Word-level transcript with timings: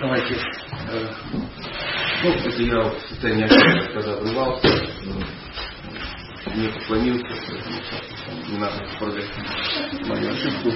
Давайте. 0.00 0.34
Э, 0.34 1.08
ну, 2.24 2.30
это 2.30 2.62
я 2.62 2.84
в 2.88 3.00
состоянии 3.10 3.46
когда 3.92 4.16
врывался, 4.16 4.68
не 6.56 6.68
поклонился, 6.68 7.28
не 8.48 8.56
надо 8.56 8.82
исправлять 8.86 9.28
мою 10.08 10.30
ошибку. 10.30 10.70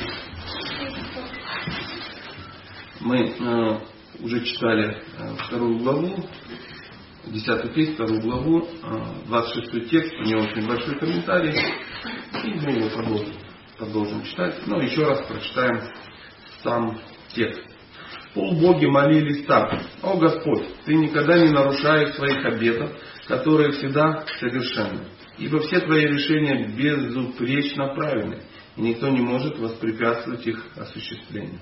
Мы 3.01 3.31
э, 3.31 3.81
уже 4.21 4.45
читали 4.45 5.03
э, 5.19 5.35
вторую 5.47 5.79
главу, 5.79 6.29
десятую 7.25 7.73
песнь, 7.73 7.95
вторую 7.95 8.21
главу, 8.21 8.69
э, 8.83 9.27
26 9.29 9.89
текст, 9.89 10.13
у 10.21 10.25
него 10.25 10.43
очень 10.43 10.69
большой 10.69 10.99
комментарий, 10.99 11.59
и 12.45 12.55
мы 12.61 12.73
его 12.73 12.91
продолжим, 12.91 13.35
продолжим 13.79 14.23
читать. 14.25 14.67
Но 14.67 14.83
еще 14.83 15.03
раз 15.07 15.27
прочитаем 15.27 15.81
сам 16.63 17.01
текст. 17.35 17.74
Полбоги 18.35 18.87
молились 18.87 19.47
так. 19.47 19.81
О 20.03 20.17
Господь, 20.17 20.67
Ты 20.85 20.95
никогда 20.95 21.39
не 21.39 21.51
нарушаешь 21.51 22.15
своих 22.15 22.45
обетов, 22.45 22.91
которые 23.29 23.71
всегда 23.73 24.25
совершенны. 24.41 25.05
Ибо 25.39 25.61
все 25.61 25.81
Твои 25.81 26.05
решения 26.05 26.67
безупречно 26.67 27.95
правильны, 27.95 28.43
и 28.77 28.83
никто 28.83 29.09
не 29.09 29.21
может 29.21 29.57
воспрепятствовать 29.59 30.45
их 30.49 30.67
осуществлению. 30.77 31.61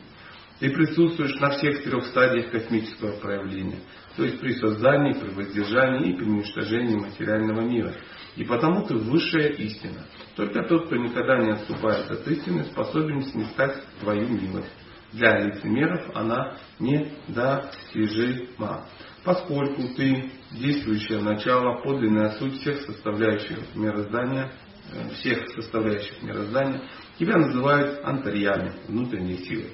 Ты 0.61 0.71
присутствуешь 0.71 1.39
на 1.41 1.51
всех 1.51 1.83
трех 1.83 2.07
стадиях 2.07 2.51
космического 2.51 3.19
проявления, 3.19 3.81
то 4.17 4.25
есть 4.25 4.41
при 4.41 4.55
создании, 4.55 5.13
при 5.13 5.31
воздержании 5.31 6.13
и 6.13 6.17
при 6.17 6.25
уничтожении 6.25 6.97
материального 6.97 7.63
мира. 7.63 7.95
И 8.37 8.45
потому 8.45 8.87
ты 8.87 8.95
высшая 8.95 9.49
истина. 9.49 10.07
Только 10.37 10.63
тот, 10.63 10.87
кто 10.87 10.97
никогда 10.97 11.39
не 11.39 11.51
отступает 11.51 12.11
от 12.11 12.27
истины, 12.29 12.65
способен 12.65 13.23
снискать 13.23 13.83
твою 14.01 14.29
милость 14.29 14.73
для 15.13 15.41
лицемеров 15.41 16.11
она 16.15 16.57
недостижима. 16.79 18.87
Поскольку 19.25 19.83
ты 19.95 20.31
действующее 20.51 21.21
начало, 21.21 21.81
подлинная 21.83 22.31
суть 22.31 22.61
всех 22.61 22.81
составляющих 22.83 23.59
мироздания, 23.75 24.53
э, 24.93 25.11
всех 25.15 25.49
составляющих 25.51 26.23
мироздания, 26.23 26.83
тебя 27.19 27.37
называют 27.37 28.01
антарьями, 28.05 28.73
внутренней 28.89 29.39
силой. 29.39 29.73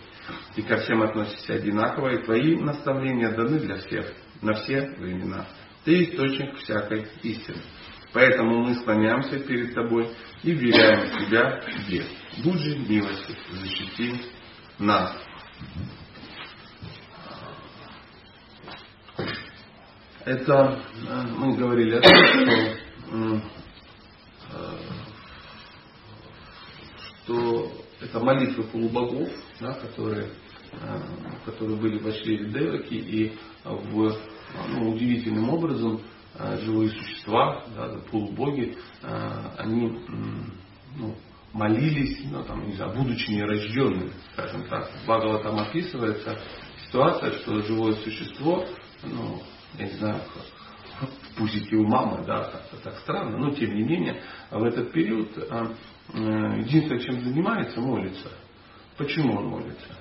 Ты 0.55 0.62
ко 0.62 0.77
всем 0.77 1.03
относишься 1.03 1.55
одинаково, 1.55 2.14
и 2.14 2.25
твои 2.25 2.56
наставления 2.56 3.31
даны 3.31 3.59
для 3.61 3.77
всех, 3.77 4.12
на 4.42 4.55
все 4.55 4.83
времена. 4.98 5.47
Ты 5.84 6.05
источник 6.05 6.56
всякой 6.59 7.06
истины. 7.22 7.62
Поэтому 8.12 8.64
мы 8.64 8.75
склоняемся 8.75 9.39
перед 9.39 9.75
тобой 9.75 10.11
и 10.42 10.53
вверяем 10.53 11.11
тебя 11.19 11.61
тебе. 11.61 12.05
Будь 12.42 12.61
же 12.61 12.78
милостив, 12.78 13.36
защити 13.50 14.14
нас. 14.78 15.27
Это 20.28 20.78
э, 21.08 21.22
мы 21.38 21.56
говорили 21.56 21.94
о 21.96 22.00
том, 22.02 22.12
что, 23.06 23.40
э, 24.52 24.78
что 27.24 27.72
это 28.02 28.20
молитвы 28.20 28.64
полубогов, 28.64 29.30
да, 29.58 29.72
которые, 29.72 30.28
э, 30.72 31.00
которые 31.46 31.78
были 31.78 31.98
в 31.98 32.06
Ашире 32.08 32.44
Деваки, 32.50 32.92
и 32.92 33.38
в, 33.64 34.18
ну, 34.68 34.90
удивительным 34.90 35.48
образом 35.48 36.02
живые 36.62 36.90
существа, 36.90 37.64
да, 37.74 37.98
полубоги, 38.10 38.76
они 39.56 39.98
ну, 40.94 41.14
молились, 41.52 42.20
ну, 42.30 42.42
там, 42.44 42.66
не 42.66 42.74
знаю, 42.74 42.94
будучи 42.96 43.30
нерожденными, 43.30 44.12
скажем 44.32 44.64
так. 44.68 44.91
В 45.06 45.42
там 45.42 45.58
описывается 45.58 46.38
ситуация, 46.86 47.32
что 47.32 47.62
живое 47.62 47.94
существо, 47.94 48.64
ну, 49.03 49.42
я 49.78 49.86
не 49.86 49.92
знаю, 49.92 50.20
в 51.00 51.38
пузике 51.38 51.76
у 51.76 51.86
мамы, 51.86 52.25
да, 52.26 52.44
как-то 52.44 52.76
так 52.82 52.98
странно, 52.98 53.38
но 53.38 53.50
тем 53.50 53.75
не 53.75 53.82
менее, 53.82 54.22
в 54.50 54.62
этот 54.62 54.92
период 54.92 55.31
э, 55.36 55.75
единственное, 56.14 57.00
чем 57.00 57.20
занимается, 57.22 57.80
молится. 57.80 58.30
Почему 58.97 59.36
он 59.36 59.47
молится? 59.47 59.97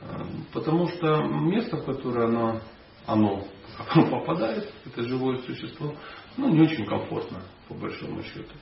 А, 0.00 0.26
потому 0.52 0.88
что 0.88 1.22
место, 1.22 1.76
в 1.76 1.84
которое 1.84 2.26
оно, 2.26 2.60
оно 3.06 3.44
попадает, 3.94 4.72
это 4.86 5.02
живое 5.02 5.38
существо, 5.38 5.94
ну, 6.36 6.48
не 6.50 6.60
очень 6.60 6.86
комфортно, 6.86 7.42
по 7.68 7.74
большому 7.74 8.22
счету. 8.22 8.52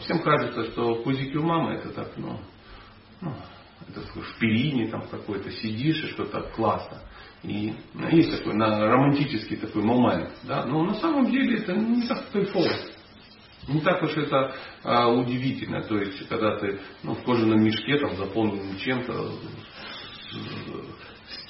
Всем 0.00 0.22
кажется, 0.22 0.72
что 0.72 1.02
пузики 1.02 1.36
у 1.36 1.42
мамы 1.42 1.74
это 1.74 1.90
так, 1.90 2.12
ну, 2.16 2.38
ну 3.20 3.32
это 3.88 4.00
в 4.00 4.38
перине 4.38 4.88
там 4.88 5.06
какой-то 5.08 5.50
сидишь 5.50 6.04
и 6.04 6.08
что-то 6.08 6.42
классно. 6.54 7.02
И 7.42 7.74
ну, 7.94 8.08
есть 8.08 8.38
такой 8.38 8.54
на, 8.54 8.86
романтический 8.86 9.56
такой 9.56 9.82
момент. 9.82 10.30
Да? 10.44 10.64
Но 10.64 10.84
на 10.84 10.94
самом 10.94 11.30
деле 11.30 11.58
это 11.58 11.74
не 11.74 12.06
так 12.06 12.30
кайфово. 12.30 12.70
Не 13.68 13.80
так 13.80 14.02
уж 14.02 14.16
это 14.16 14.54
а, 14.82 15.08
удивительно. 15.08 15.82
То 15.82 15.98
есть, 15.98 16.26
когда 16.28 16.58
ты 16.58 16.80
ну, 17.02 17.14
в 17.14 17.22
кожаном 17.24 17.62
мешке 17.62 17.98
там 17.98 18.16
заполнен 18.16 18.76
чем-то, 18.76 19.32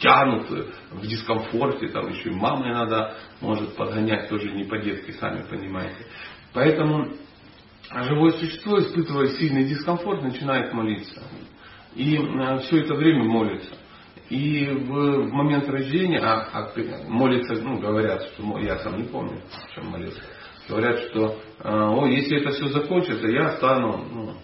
стянут 0.03 0.51
в 0.91 1.07
дискомфорте, 1.07 1.87
там 1.89 2.09
еще 2.09 2.31
и 2.31 2.35
мама 2.35 2.69
иногда 2.69 3.15
может 3.41 3.77
подгонять, 3.77 4.29
тоже 4.29 4.51
не 4.51 4.65
по-детски, 4.65 5.13
сами 5.13 5.45
понимаете. 5.49 6.07
Поэтому 6.53 7.13
живое 7.89 8.33
существо, 8.33 8.81
испытывая 8.81 9.29
сильный 9.29 9.65
дискомфорт, 9.65 10.23
начинает 10.23 10.73
молиться. 10.73 11.23
И 11.95 12.17
э, 12.17 12.59
все 12.61 12.81
это 12.81 12.95
время 12.95 13.25
молится. 13.25 13.77
И 14.29 14.67
в, 14.67 15.29
момент 15.31 15.69
рождения, 15.69 16.19
а, 16.19 16.49
а 16.53 16.73
молится, 17.09 17.55
ну, 17.55 17.79
говорят, 17.79 18.23
что 18.23 18.59
я 18.59 18.79
сам 18.79 18.99
не 18.99 19.05
помню, 19.05 19.41
чем 19.75 19.87
молился. 19.87 20.21
Говорят, 20.69 20.99
что 21.11 21.39
э, 21.61 21.69
о, 21.69 22.07
если 22.07 22.41
это 22.41 22.51
все 22.51 22.69
закончится, 22.69 23.29
я 23.29 23.57
стану 23.57 24.05
ну, 24.11 24.35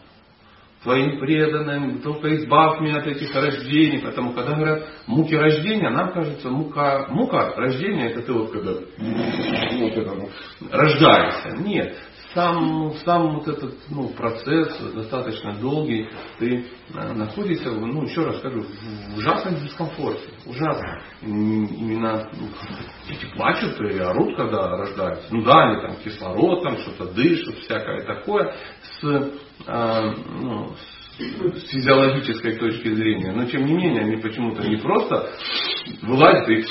твоим 0.82 1.18
преданным, 1.18 2.00
только 2.00 2.34
избавь 2.36 2.80
меня 2.80 2.98
от 2.98 3.06
этих 3.06 3.34
рождений. 3.34 4.00
Потому 4.00 4.32
когда 4.32 4.54
говорят 4.54 4.88
муки 5.06 5.34
рождения, 5.34 5.90
нам 5.90 6.12
кажется, 6.12 6.48
мука, 6.48 7.06
мука 7.08 7.54
рождения, 7.56 8.10
это 8.10 8.22
ты 8.22 8.32
вот 8.32 8.52
когда 8.52 8.72
вот 8.72 9.92
это, 9.92 10.28
рождаешься. 10.70 11.56
Нет, 11.58 11.96
сам, 12.34 12.92
сам 13.04 13.36
вот 13.36 13.48
этот 13.48 13.74
ну, 13.90 14.08
процесс 14.10 14.78
достаточно 14.94 15.54
долгий, 15.54 16.08
ты 16.38 16.66
э, 16.94 17.12
находишься, 17.14 17.70
ну, 17.70 18.04
еще 18.04 18.22
раз 18.22 18.38
скажу, 18.38 18.62
в 18.62 19.18
ужасном 19.18 19.56
дискомфорте. 19.56 20.30
Ужасно. 20.46 21.02
Именно 21.22 22.30
ну, 22.38 22.48
дети 23.08 23.26
плачут 23.34 23.80
и 23.80 23.98
орут, 23.98 24.36
когда 24.36 24.76
рождаются. 24.76 25.26
Ну 25.30 25.42
да, 25.42 25.70
они 25.70 25.82
там 25.82 25.96
кислород, 26.04 26.62
там 26.62 26.76
что-то 26.78 27.12
дышат, 27.12 27.56
всякое 27.56 28.04
такое. 28.04 28.54
С, 29.00 29.32
э, 29.66 30.10
ну, 30.40 30.72
с 31.18 31.70
физиологической 31.70 32.56
точки 32.58 32.94
зрения. 32.94 33.32
Но 33.32 33.44
тем 33.46 33.64
не 33.64 33.74
менее, 33.74 34.02
они 34.02 34.16
почему-то 34.16 34.62
не 34.66 34.76
просто 34.76 35.30
вылазят 36.02 36.48
и 36.48 36.64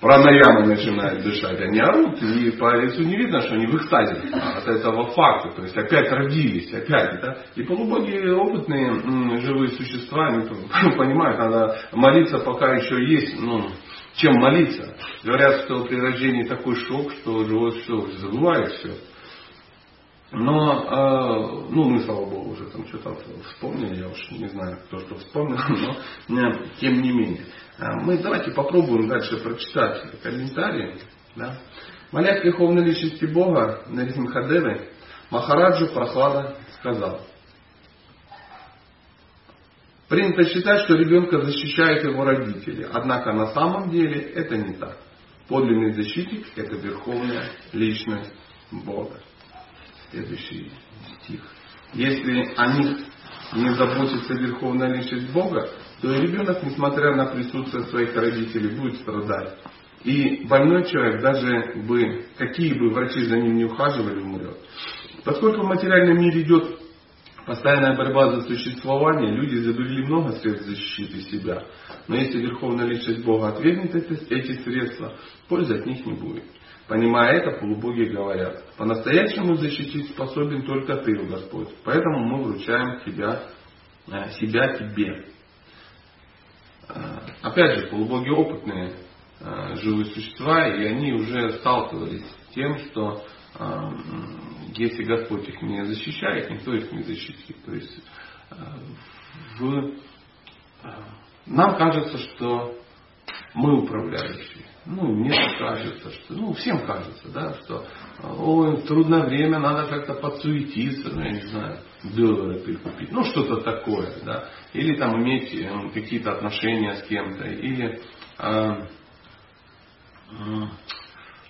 пранаямы 0.00 0.66
начинают 0.66 1.22
дышать, 1.22 1.60
они 1.60 1.80
орут, 1.80 2.22
и 2.22 2.50
по 2.52 2.76
лицу 2.76 3.02
не 3.02 3.16
видно, 3.16 3.40
что 3.40 3.54
они 3.54 3.66
в 3.66 3.76
экстазе 3.76 4.20
от 4.32 4.68
этого 4.68 5.10
факта. 5.10 5.50
То 5.56 5.62
есть 5.62 5.76
опять 5.76 6.10
родились, 6.10 6.72
опять. 6.72 7.20
Да? 7.20 7.38
И 7.54 7.62
полубоги 7.62 8.28
опытные 8.28 9.40
живые 9.40 9.70
существа, 9.70 10.28
они 10.28 10.48
понимают, 10.96 11.38
надо 11.38 11.78
молиться, 11.92 12.38
пока 12.38 12.74
еще 12.74 13.04
есть, 13.04 13.40
ну, 13.40 13.68
чем 14.16 14.34
молиться. 14.34 14.96
Говорят, 15.24 15.64
что 15.64 15.84
при 15.84 15.96
рождении 16.00 16.44
такой 16.44 16.76
шок, 16.76 17.12
что 17.12 17.44
живое 17.44 17.72
все 17.72 18.00
забывает 18.18 18.68
все. 18.72 18.94
Но, 20.38 20.84
э, 20.84 21.66
ну, 21.70 21.84
мы, 21.84 22.00
слава 22.00 22.26
богу, 22.26 22.50
уже 22.50 22.66
там 22.66 22.86
что-то 22.88 23.16
вспомнили, 23.48 24.02
я 24.02 24.08
уж 24.08 24.30
не 24.32 24.48
знаю, 24.48 24.78
кто 24.84 24.98
что 24.98 25.14
вспомнил, 25.14 25.58
но 26.28 26.50
э, 26.50 26.66
тем 26.78 27.00
не 27.00 27.10
менее. 27.10 27.46
Э, 27.78 27.94
мы 28.02 28.18
давайте 28.18 28.50
попробуем 28.50 29.08
дальше 29.08 29.38
прочитать 29.38 30.20
комментарии. 30.22 30.98
Да? 31.36 31.58
Молясь 32.12 32.44
Верховной 32.44 32.84
Личности 32.84 33.24
Бога 33.24 33.82
на 33.86 34.02
Нарисимхадеве, 34.02 34.90
Махараджу 35.30 35.86
Прохлада 35.94 36.56
сказал, 36.78 37.22
Принято 40.10 40.44
считать, 40.50 40.84
что 40.84 40.96
ребенка 40.96 41.40
защищают 41.40 42.04
его 42.04 42.24
родители, 42.24 42.86
однако 42.92 43.32
на 43.32 43.54
самом 43.54 43.88
деле 43.88 44.20
это 44.20 44.56
не 44.58 44.74
так. 44.74 44.98
Подлинный 45.48 45.94
защитник– 45.94 46.46
это 46.56 46.76
Верховная 46.76 47.48
Личность 47.72 48.32
Бога. 48.70 49.18
Следующий 50.10 50.70
стих. 51.22 51.40
Если 51.94 52.54
о 52.56 52.78
них 52.78 52.98
не 53.54 53.74
заботится 53.74 54.34
Верховная 54.34 54.94
Личность 54.96 55.32
Бога, 55.32 55.68
то 56.00 56.12
ребенок, 56.12 56.62
несмотря 56.62 57.14
на 57.14 57.26
присутствие 57.26 57.84
своих 57.84 58.14
родителей, 58.14 58.76
будет 58.76 58.96
страдать. 59.00 59.58
И 60.04 60.44
больной 60.46 60.84
человек, 60.84 61.22
даже 61.22 61.82
бы, 61.86 62.26
какие 62.36 62.74
бы 62.74 62.90
врачи 62.90 63.20
за 63.22 63.38
ним 63.38 63.56
не 63.56 63.64
ухаживали, 63.64 64.20
умрет. 64.20 64.58
Поскольку 65.24 65.62
в 65.62 65.68
материальном 65.68 66.18
мире 66.20 66.42
идет 66.42 66.80
Постоянная 67.46 67.96
борьба 67.96 68.32
за 68.32 68.40
существование, 68.42 69.30
люди 69.30 69.54
изобрели 69.54 70.04
много 70.04 70.32
средств 70.32 70.66
защиты 70.66 71.20
себя. 71.22 71.62
Но 72.08 72.16
если 72.16 72.40
Верховная 72.40 72.86
Личность 72.86 73.24
Бога 73.24 73.50
отвергнет 73.50 73.94
эти 73.94 74.62
средства, 74.64 75.16
пользы 75.48 75.76
от 75.76 75.86
них 75.86 76.04
не 76.04 76.14
будет. 76.14 76.42
Понимая 76.88 77.38
это, 77.38 77.58
полубоги 77.58 78.04
говорят, 78.04 78.62
по-настоящему 78.76 79.56
защитить 79.56 80.10
способен 80.10 80.64
только 80.64 80.96
Ты, 80.98 81.16
Господь. 81.16 81.68
Поэтому 81.84 82.20
мы 82.20 82.44
вручаем 82.44 83.00
тебя, 83.04 83.42
э, 84.06 84.30
себя 84.38 84.76
Тебе. 84.76 85.26
Э, 86.88 87.18
опять 87.42 87.80
же, 87.80 87.86
полубоги 87.88 88.28
опытные 88.28 88.92
э, 89.40 89.74
живые 89.82 90.04
существа, 90.06 90.68
и 90.68 90.84
они 90.84 91.12
уже 91.14 91.54
сталкивались 91.58 92.24
с 92.24 92.54
тем, 92.54 92.78
что 92.78 93.24
если 94.74 95.02
Господь 95.04 95.48
их 95.48 95.62
не 95.62 95.82
защищает, 95.86 96.50
никто 96.50 96.74
их 96.74 96.92
не 96.92 97.02
защитит. 97.02 97.56
То 97.64 97.72
есть 97.72 98.02
в... 99.58 99.94
нам 101.46 101.78
кажется, 101.78 102.18
что 102.18 102.78
мы 103.56 103.82
управляющие. 103.82 104.66
Ну, 104.84 105.12
мне 105.12 105.34
кажется, 105.58 106.10
что, 106.12 106.34
ну, 106.34 106.52
всем 106.52 106.86
кажется, 106.86 107.28
да, 107.32 107.54
что 107.54 107.84
ой, 108.22 108.82
трудное 108.82 109.26
время, 109.26 109.58
надо 109.58 109.88
как-то 109.88 110.14
подсуетиться, 110.14 111.10
ну, 111.12 111.22
я 111.22 111.32
не 111.32 111.40
знаю, 111.40 111.78
доллары 112.04 112.60
ты 112.60 112.76
купить, 112.76 113.10
ну, 113.10 113.24
что-то 113.24 113.62
такое, 113.62 114.12
да, 114.24 114.48
или 114.74 114.96
там 114.96 115.20
иметь 115.20 115.52
э, 115.54 115.90
какие-то 115.92 116.32
отношения 116.32 116.94
с 116.94 117.02
кем-то, 117.08 117.44
или 117.46 118.00
э, 118.38 118.86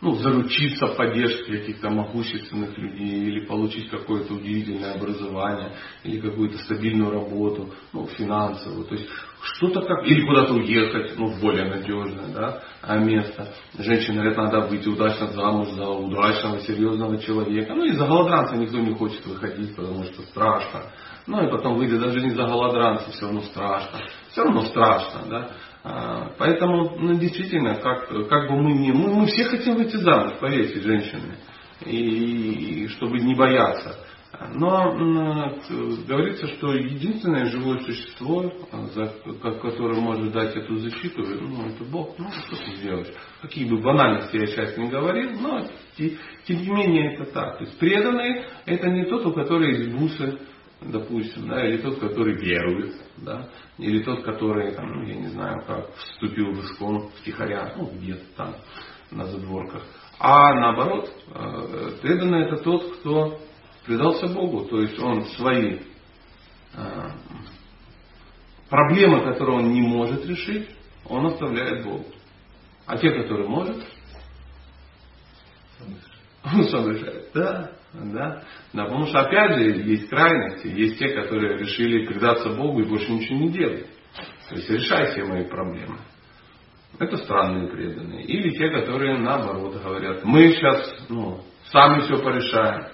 ну, 0.01 0.15
заручиться 0.15 0.89
поддержкой 0.89 1.59
каких-то 1.59 1.91
могущественных 1.91 2.77
людей, 2.77 3.25
или 3.25 3.47
получить 3.47 3.89
какое-то 3.89 4.35
удивительное 4.35 4.95
образование, 4.95 5.73
или 6.05 6.21
какую-то 6.21 6.59
стабильную 6.59 7.11
работу, 7.11 7.73
ну, 7.93 8.07
финансовую. 8.07 8.85
То 8.85 8.95
есть 8.95 9.09
что-то 9.41 9.81
как, 9.83 10.07
или 10.07 10.27
куда-то 10.27 10.55
уехать, 10.55 11.17
ну, 11.17 11.29
в 11.29 11.41
более 11.41 11.69
надежное 11.69 12.29
да, 12.29 12.63
а 12.83 12.99
место. 12.99 13.49
Женщина 13.79 14.17
говорит, 14.17 14.37
надо 14.37 14.67
выйти 14.69 14.89
удачно 14.89 15.29
замуж 15.29 15.69
за 15.71 15.89
удачного, 15.89 16.61
серьезного 16.61 17.19
человека. 17.19 17.75
Ну, 17.75 17.85
и 17.85 17.93
за 17.93 18.07
голодранца 18.07 18.57
никто 18.57 18.79
не 18.79 18.95
хочет 18.95 19.25
выходить, 19.27 19.75
потому 19.77 20.05
что 20.05 20.23
страшно. 20.23 20.83
Ну, 21.27 21.47
и 21.47 21.51
потом 21.51 21.77
выйдет 21.77 22.01
даже 22.01 22.21
не 22.21 22.31
за 22.31 22.45
голодранца, 22.45 23.11
все 23.11 23.27
равно 23.27 23.43
страшно. 23.43 24.01
Все 24.31 24.43
равно 24.43 24.63
страшно, 24.63 25.23
да. 25.29 25.51
А, 25.89 26.33
поэтому, 26.37 26.97
ну, 26.99 27.17
действительно, 27.17 27.77
как, 27.77 28.09
как 28.29 28.51
бы 28.51 28.61
мы 28.61 28.73
не... 28.73 28.91
Мы, 28.91 29.15
мы 29.15 29.27
все 29.27 29.45
хотим 29.45 29.77
выйти 29.77 29.97
замуж, 29.97 30.33
поверьте, 30.41 30.81
женщины. 30.81 31.37
И, 31.85 32.85
и 32.85 32.89
чтобы 32.89 33.21
не 33.21 33.37
бояться. 33.37 33.97
Но 34.55 34.93
говорится, 36.09 36.49
что 36.49 36.75
единственное 36.75 37.47
живое 37.47 37.79
существо, 37.79 38.53
за, 38.95 39.15
которое 39.63 40.01
может 40.01 40.33
дать 40.33 40.57
эту 40.57 40.77
защиту, 40.77 41.23
ну, 41.23 41.69
это 41.69 41.85
Бог. 41.85 42.19
Ну, 42.19 42.29
что 42.31 42.57
ты 42.57 42.77
сделаешь? 42.79 43.13
Какие 43.41 43.71
бы 43.71 43.81
банальности 43.81 44.37
я 44.37 44.47
сейчас 44.47 44.77
не 44.77 44.89
говорил, 44.89 45.39
но 45.41 45.61
тем 45.97 46.61
не 46.63 46.69
менее 46.69 47.15
это 47.15 47.33
так. 47.33 47.59
То 47.59 47.65
есть 47.65 47.79
преданный 47.79 48.45
это 48.67 48.91
не 48.91 49.05
тот, 49.05 49.25
у 49.25 49.33
которого 49.33 49.69
есть 49.69 49.93
бусы, 49.93 50.37
допустим, 50.91 51.49
да, 51.49 51.67
или 51.67 51.79
тот, 51.79 51.99
который 51.99 52.35
верует, 52.35 52.95
да, 53.19 53.49
или 53.79 54.03
тот, 54.03 54.23
который, 54.25 54.75
там, 54.75 54.91
ну, 54.93 55.07
я 55.07 55.15
не 55.15 55.29
знаю, 55.29 55.65
как 55.67 55.95
вступил 55.95 56.53
в 56.53 56.65
искон 56.65 57.11
втихаря, 57.21 57.75
ну, 57.77 57.91
где-то 57.91 58.25
там, 58.37 58.55
на 59.11 59.27
задворках. 59.27 59.83
А 60.19 60.55
наоборот, 60.55 61.11
э, 61.35 61.99
преданный 62.01 62.47
это 62.47 62.57
тот, 62.59 62.99
кто 62.99 63.39
предался 63.85 64.29
Богу, 64.29 64.65
то 64.65 64.81
есть 64.81 64.99
он 64.99 65.25
свои 65.37 65.81
э, 66.75 67.11
проблемы, 68.69 69.23
которые 69.23 69.59
он 69.59 69.73
не 69.73 69.83
может 69.83 70.25
решить, 70.27 70.69
он 71.05 71.27
оставляет 71.27 71.85
Богу. 71.85 72.07
А 72.87 72.97
те, 72.97 73.11
которые 73.11 73.49
может, 73.49 73.85
он 76.45 76.65
сам 76.69 76.91
решает. 76.91 77.31
Да, 77.35 77.76
да. 78.05 78.43
Да, 78.73 78.85
потому 78.85 79.07
что 79.07 79.21
опять 79.21 79.55
же 79.55 79.63
есть 79.63 80.09
крайности, 80.09 80.67
есть 80.69 80.99
те, 80.99 81.09
которые 81.09 81.59
решили 81.59 82.07
предаться 82.07 82.51
Богу 82.51 82.81
и 82.81 82.89
больше 82.89 83.11
ничего 83.11 83.39
не 83.39 83.51
делать. 83.51 83.87
То 84.49 84.55
есть 84.55 84.71
решай 84.71 85.13
все 85.13 85.25
мои 85.25 85.45
проблемы. 85.45 85.99
Это 86.99 87.17
странные 87.19 87.69
преданные. 87.69 88.25
Или 88.25 88.51
те, 88.57 88.71
которые 88.71 89.19
наоборот 89.19 89.83
говорят, 89.83 90.25
мы 90.25 90.53
сейчас 90.53 90.95
ну, 91.09 91.43
сами 91.71 92.01
все 92.01 92.19
порешаем. 92.23 92.87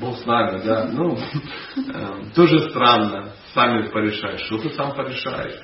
Бог 0.00 0.16
с 0.18 0.24
нами, 0.24 0.62
да. 0.64 0.84
Ну, 0.90 1.16
э, 1.16 2.30
тоже 2.34 2.70
странно. 2.70 3.32
Сами 3.52 3.88
порешаешь. 3.88 4.40
Что 4.42 4.58
ты 4.58 4.70
сам 4.70 4.94
порешаешь? 4.94 5.60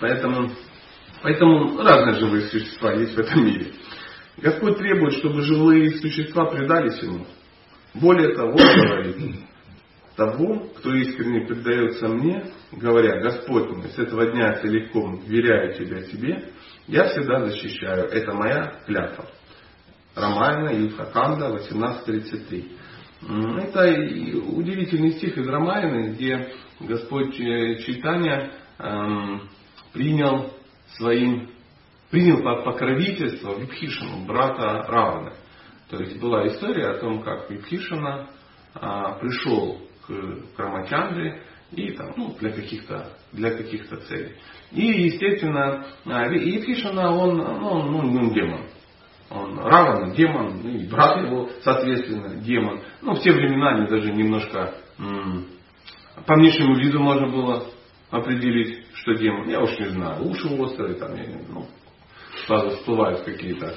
Поэтому, 0.00 0.50
поэтому 1.22 1.82
разные 1.82 2.14
живые 2.16 2.48
существа 2.48 2.92
есть 2.94 3.14
в 3.14 3.18
этом 3.18 3.44
мире. 3.44 3.72
Господь 4.40 4.78
требует, 4.78 5.14
чтобы 5.14 5.42
живые 5.42 5.90
существа 5.98 6.46
предались 6.46 7.02
Ему. 7.02 7.26
Более 7.94 8.34
того, 8.34 8.52
говорит, 8.52 9.36
того, 10.14 10.68
кто 10.76 10.94
искренне 10.94 11.46
предается 11.46 12.08
мне, 12.08 12.44
говоря, 12.72 13.20
Господь 13.20 13.70
мой, 13.70 13.88
с 13.88 13.98
этого 13.98 14.30
дня 14.30 14.54
целиком 14.60 15.20
веряю 15.26 15.74
Тебя 15.74 16.02
себе, 16.02 16.52
я 16.86 17.08
всегда 17.08 17.46
защищаю. 17.46 18.04
Это 18.06 18.32
моя 18.32 18.80
клятва. 18.86 19.26
Рамайна, 20.14 20.70
Юдхаканда, 20.70 21.56
18.33. 21.70 22.72
Это 23.20 23.82
удивительный 24.52 25.12
стих 25.12 25.36
из 25.36 25.46
Рамайны, 25.48 26.12
где 26.12 26.52
Господь 26.80 27.38
э, 27.40 27.78
Чайтаня 27.78 28.52
эм, 28.78 29.48
принял 29.92 30.52
своим 30.96 31.50
принял 32.10 32.42
под 32.42 32.64
покровительство 32.64 33.58
Випхишину, 33.58 34.24
брата 34.26 34.84
Равны. 34.88 35.32
То 35.90 35.98
есть 35.98 36.20
была 36.20 36.46
история 36.48 36.88
о 36.88 36.98
том, 36.98 37.22
как 37.22 37.50
Випхишина 37.50 38.28
а, 38.74 39.12
пришел 39.18 39.80
к 40.06 40.56
Крамачандре 40.56 41.42
и 41.72 41.92
там, 41.92 42.12
ну, 42.16 42.34
для 42.38 42.50
каких-то 42.50 43.12
для 43.32 43.50
каких-то 43.50 43.96
целей. 43.98 44.36
И, 44.72 44.82
естественно, 45.04 45.86
а, 46.06 46.28
Випхишина, 46.28 47.10
он, 47.14 47.36
ну, 47.36 47.82
ну, 47.84 47.98
он 47.98 48.32
демон. 48.32 48.62
Он 49.30 49.58
Равана, 49.58 50.14
демон, 50.14 50.60
и 50.60 50.88
брат 50.88 51.22
его, 51.22 51.50
соответственно, 51.62 52.36
демон. 52.36 52.80
Ну, 53.02 53.14
в 53.14 53.20
те 53.20 53.30
времена 53.30 53.76
они 53.76 53.86
даже 53.86 54.10
немножко 54.12 54.74
м- 54.98 55.46
по 56.26 56.34
внешнему 56.34 56.76
виду 56.76 57.00
можно 57.00 57.28
было 57.28 57.66
определить, 58.10 58.86
что 58.94 59.14
демон. 59.14 59.48
Я 59.48 59.60
уж 59.60 59.78
не 59.78 59.88
знаю, 59.88 60.26
уши 60.26 60.48
острые, 60.48 60.94
там, 60.94 61.14
я 61.14 61.24
ну, 61.48 61.66
сразу 62.48 62.70
всплывают 62.70 63.20
какие-то 63.20 63.74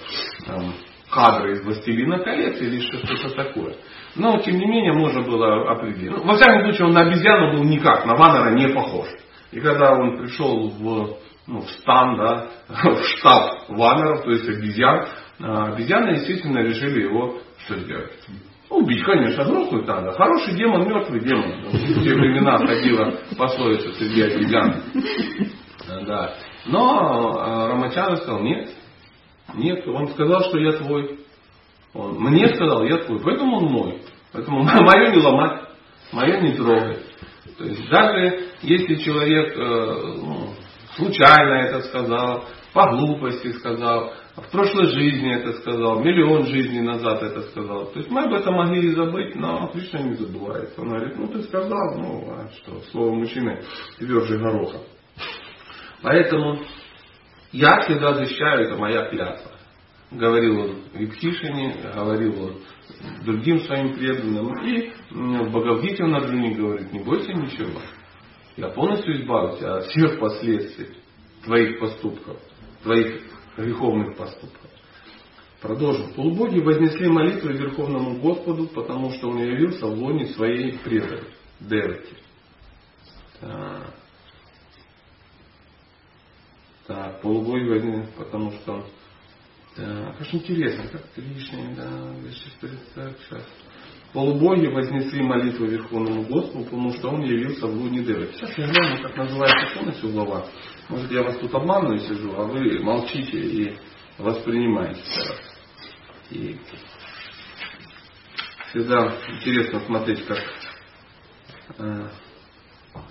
там, 0.48 0.74
кадры 1.12 1.52
из 1.54 1.64
«Властелина 1.64 2.20
колец» 2.20 2.60
или 2.62 2.80
что-то 2.80 3.36
такое. 3.36 3.76
Но, 4.16 4.40
тем 4.40 4.58
не 4.58 4.66
менее, 4.66 4.94
можно 4.94 5.22
было 5.22 5.72
определить. 5.72 6.12
Ну, 6.12 6.24
во 6.24 6.36
всяком 6.36 6.64
случае, 6.64 6.88
он 6.88 6.94
на 6.94 7.02
обезьяну 7.02 7.54
был 7.54 7.64
никак, 7.66 8.06
на 8.06 8.16
Ваннера 8.16 8.56
не 8.56 8.74
похож. 8.74 9.08
И 9.52 9.60
когда 9.60 9.92
он 9.94 10.18
пришел 10.18 10.70
в, 10.70 11.18
ну, 11.48 11.60
в 11.60 11.70
стан, 11.70 12.18
да, 12.18 12.48
в 12.70 13.04
штаб 13.18 13.70
Ваннеров, 13.70 14.24
то 14.24 14.32
есть 14.32 14.48
обезьян, 14.48 15.06
а, 15.42 15.74
обезьяны, 15.74 16.12
естественно, 16.12 16.60
решили 16.60 17.04
его 17.04 17.40
что 17.66 17.78
сделать? 17.78 18.12
Убить, 18.70 19.04
конечно, 19.04 19.44
грохнуть 19.44 19.86
надо. 19.86 20.14
Хороший 20.14 20.56
демон, 20.56 20.88
мертвый 20.88 21.20
демон. 21.20 21.68
В 21.72 22.04
те 22.04 22.14
времена 22.14 22.58
ходила 22.58 23.14
пословица 23.38 23.92
среди 23.96 24.22
обезьян. 24.22 24.82
Да. 26.06 26.34
Но 26.66 27.38
э, 27.38 27.68
Рамачара 27.70 28.16
сказал, 28.18 28.42
нет, 28.42 28.70
нет, 29.56 29.88
он 29.88 30.08
сказал, 30.10 30.42
что 30.42 30.58
я 30.60 30.74
твой. 30.74 31.20
Он 31.94 32.20
мне 32.20 32.48
сказал, 32.56 32.84
я 32.86 32.98
твой, 33.00 33.20
поэтому 33.20 33.58
он 33.58 33.66
мой. 33.66 34.02
Поэтому 34.32 34.64
мое 34.64 35.12
не 35.12 35.22
ломать, 35.22 35.64
мое 36.12 36.42
не 36.42 36.54
трогать. 36.54 37.06
То 37.58 37.66
есть 37.66 37.90
даже 37.90 38.48
если 38.62 38.96
человек 38.96 39.58
э, 39.58 40.16
ну, 40.24 40.50
случайно 40.96 41.66
это 41.66 41.82
сказал, 41.82 42.46
по 42.74 42.92
глупости 42.92 43.52
сказал, 43.54 44.14
в 44.36 44.50
прошлой 44.50 44.86
жизни 44.88 45.34
это 45.36 45.54
сказал, 45.60 46.00
миллион 46.00 46.46
жизней 46.46 46.82
назад 46.82 47.22
это 47.22 47.42
сказал. 47.50 47.88
То 47.88 48.00
есть 48.00 48.10
мы 48.10 48.22
об 48.22 48.34
этом 48.34 48.56
могли 48.56 48.90
забыть, 48.92 49.36
но 49.36 49.68
Кришна 49.74 50.02
не 50.02 50.14
забывает. 50.14 50.74
Он 50.78 50.88
говорит, 50.88 51.18
ну 51.18 51.28
ты 51.28 51.44
сказал, 51.44 51.98
ну 51.98 52.32
а 52.32 52.50
что, 52.54 52.80
слово 52.92 53.14
мужчины 53.14 53.62
тверже 53.98 54.38
гороха. 54.38 54.80
Поэтому 56.02 56.60
я 57.52 57.82
всегда 57.82 58.14
защищаю, 58.14 58.68
это 58.68 58.78
моя 58.78 59.10
клятва. 59.10 59.52
Говорил 60.12 60.60
он 60.60 60.82
Випхишине, 60.94 61.76
говорил 61.94 62.44
он 62.44 62.62
другим 63.24 63.60
своим 63.62 63.94
преданным. 63.94 64.66
И 64.66 64.92
в 65.12 65.50
Бхагавдите 65.50 66.04
он 66.04 66.16
Арджуне 66.16 66.56
говорит, 66.56 66.92
не 66.92 67.00
бойся 67.00 67.34
ничего. 67.34 67.80
Я 68.58 68.70
полностью 68.70 69.22
избавлюсь 69.22 69.62
от 69.62 69.86
всех 69.86 70.20
последствий 70.20 70.98
твоих 71.44 71.80
поступков, 71.80 72.38
твоих 72.84 73.22
греховных 73.58 74.18
поступков. 74.18 74.70
Продолжим. 75.62 76.14
Полубоги 76.14 76.60
вознесли 76.60 77.08
молитвы 77.08 77.54
Верховному 77.54 78.20
Господу, 78.20 78.68
потому 78.68 79.12
что 79.12 79.30
Он 79.30 79.38
явился 79.38 79.86
в 79.86 79.94
лоне 79.94 80.26
своей 80.28 80.78
преданной, 80.80 81.28
Девати. 81.60 82.16
Так. 83.40 84.01
Так, 86.88 87.22
полубоги 87.22 87.68
вознесли, 87.68 88.12
потому 88.18 88.52
что 88.52 88.86
так, 89.76 90.20
аж 90.20 90.34
интересно, 90.34 90.84
как 90.92 91.02
Кришна, 91.14 91.74
да, 91.78 92.14
так, 92.96 93.18
сейчас. 93.20 93.48
Полубоги 94.12 94.68
вознесли 94.68 95.22
молитву 95.22 95.66
Верховному 95.66 96.24
Господу, 96.24 96.66
потому 96.66 96.92
что 96.94 97.10
Он 97.12 97.22
явился 97.22 97.66
в 97.66 97.74
луне 97.74 98.04
Девы. 98.04 98.30
Сейчас 98.34 98.58
я 98.58 98.68
гляну, 98.68 99.02
как 99.02 99.16
называется 99.16 99.74
полностью 99.74 100.12
глава. 100.12 100.46
Может, 100.90 101.10
я 101.12 101.24
вас 101.24 101.38
тут 101.38 101.56
обманываю 101.56 102.00
сижу, 102.00 102.34
а 102.36 102.44
вы 102.44 102.80
молчите 102.80 103.38
и 103.38 103.78
воспринимаете. 104.18 105.02
И 106.32 106.58
всегда 108.72 109.16
интересно 109.30 109.80
смотреть, 109.86 110.26
как... 110.26 110.40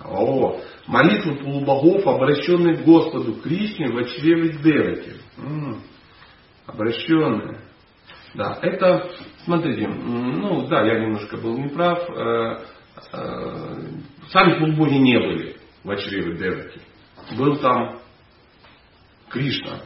О, 0.03 0.59
молитвы 0.87 1.35
полубогов, 1.37 2.05
обращенные 2.05 2.77
к 2.77 2.85
Господу 2.85 3.35
Кришне 3.41 3.87
в 3.87 4.05
чреве 4.05 4.53
Девати. 4.53 5.13
Обращенные. 6.67 7.61
Да, 8.33 8.57
это, 8.61 9.09
смотрите, 9.43 9.87
ну 9.87 10.67
да, 10.67 10.85
я 10.85 10.99
немножко 10.99 11.37
был 11.37 11.57
неправ. 11.57 12.09
Э, 12.09 12.59
э, 13.11 13.81
сами 14.29 14.59
полубоги 14.59 14.95
не 14.95 15.19
были 15.19 15.57
в 15.83 15.95
чреве 15.97 16.37
Девати. 16.37 16.81
Был 17.37 17.57
там 17.57 17.99
Кришна, 19.29 19.81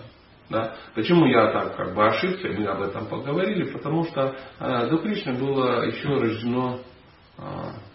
да? 0.50 0.76
Почему 0.94 1.26
я 1.26 1.52
так 1.52 1.76
как 1.76 1.96
бы 1.96 2.06
ошибся, 2.06 2.50
мы 2.50 2.66
об 2.66 2.82
этом 2.82 3.08
поговорили, 3.08 3.72
потому 3.72 4.04
что 4.06 4.36
э, 4.60 4.90
до 4.90 4.98
Кришны 4.98 5.34
было 5.34 5.84
еще 5.86 6.08
рождено 6.08 6.82
э, 7.38 7.42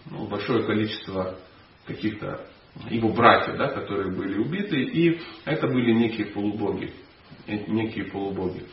ну, 0.09 0.27
большое 0.27 0.63
количество 0.63 1.37
каких-то 1.85 2.45
его 2.89 3.09
братьев, 3.09 3.57
да, 3.57 3.67
которые 3.69 4.15
были 4.15 4.37
убиты, 4.37 4.81
и 4.81 5.19
это 5.45 5.67
были 5.67 5.91
некие 5.91 6.27
полубоги. 6.27 6.93
Некие 7.47 8.05
полубоги. 8.05 8.65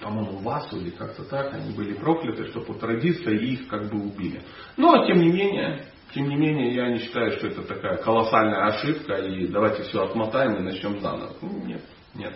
По-моему, 0.00 0.38
Васу 0.38 0.80
или 0.80 0.90
как-то 0.90 1.22
так, 1.24 1.54
они 1.54 1.72
были 1.74 1.94
прокляты, 1.94 2.46
что 2.46 2.60
по 2.60 2.74
традиции 2.74 3.52
их 3.52 3.68
как 3.68 3.88
бы 3.90 4.02
убили. 4.02 4.42
Но, 4.76 5.06
тем 5.06 5.18
не 5.18 5.30
менее, 5.30 5.86
тем 6.12 6.28
не 6.28 6.36
менее, 6.36 6.74
я 6.74 6.88
не 6.88 6.98
считаю, 6.98 7.32
что 7.32 7.46
это 7.46 7.62
такая 7.62 7.98
колоссальная 7.98 8.66
ошибка, 8.66 9.14
и 9.14 9.46
давайте 9.46 9.84
все 9.84 10.02
отмотаем 10.02 10.56
и 10.56 10.62
начнем 10.62 11.00
заново. 11.00 11.34
Нет, 11.64 11.82
нет. 12.14 12.34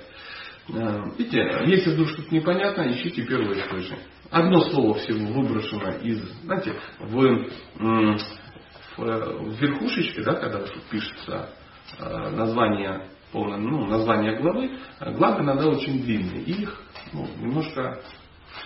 Э, 0.68 1.02
видите, 1.18 1.44
если 1.66 1.90
вдруг 1.92 2.08
что-то 2.08 2.34
непонятно, 2.34 2.82
ищите 2.90 3.24
первый 3.24 3.58
источник. 3.58 3.98
Одно 4.30 4.60
слово 4.70 4.94
всего 4.94 5.26
выброшено 5.32 5.90
из, 6.02 6.20
знаете, 6.42 6.72
в, 6.98 7.48
в, 8.96 9.02
в 9.02 9.60
верхушечке, 9.60 10.22
да, 10.22 10.34
когда 10.34 10.60
тут 10.60 10.82
пишется 10.84 11.50
э, 11.98 12.30
название, 12.30 13.08
полное, 13.32 13.58
ну, 13.58 13.86
название 13.86 14.38
главы, 14.40 14.78
главы 15.00 15.42
иногда 15.42 15.68
очень 15.68 16.02
длинные. 16.02 16.42
И 16.42 16.62
их 16.62 16.82
ну, 17.12 17.28
немножко 17.38 18.00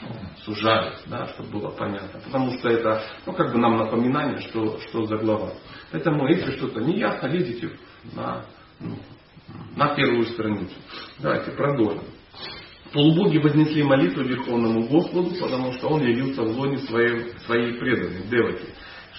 ну, 0.02 0.08
сужают, 0.44 1.02
да, 1.06 1.26
чтобы 1.28 1.60
было 1.60 1.70
понятно. 1.70 2.20
Потому 2.20 2.52
что 2.58 2.68
это, 2.68 3.02
ну, 3.26 3.32
как 3.32 3.52
бы 3.52 3.58
нам 3.58 3.76
напоминание, 3.76 4.40
что, 4.48 4.78
что 4.88 5.04
за 5.04 5.16
глава. 5.18 5.52
Поэтому, 5.90 6.28
если 6.28 6.56
что-то 6.56 6.80
не 6.80 6.98
ясно, 6.98 7.26
лезете 7.26 7.70
на, 8.14 8.44
ну, 8.78 8.96
на 9.76 9.94
первую 9.94 10.26
страницу. 10.26 10.74
Давайте 11.18 11.50
продолжим. 11.52 12.04
Полубоги 12.92 13.38
вознесли 13.38 13.84
молитву 13.84 14.22
Верховному 14.24 14.88
Господу, 14.88 15.30
потому 15.40 15.72
что 15.74 15.88
Он 15.88 16.02
явился 16.02 16.42
в 16.42 16.58
лоне 16.58 16.78
своей, 16.78 17.32
своей 17.46 17.78
преданной, 17.78 18.22
Девати, 18.28 18.66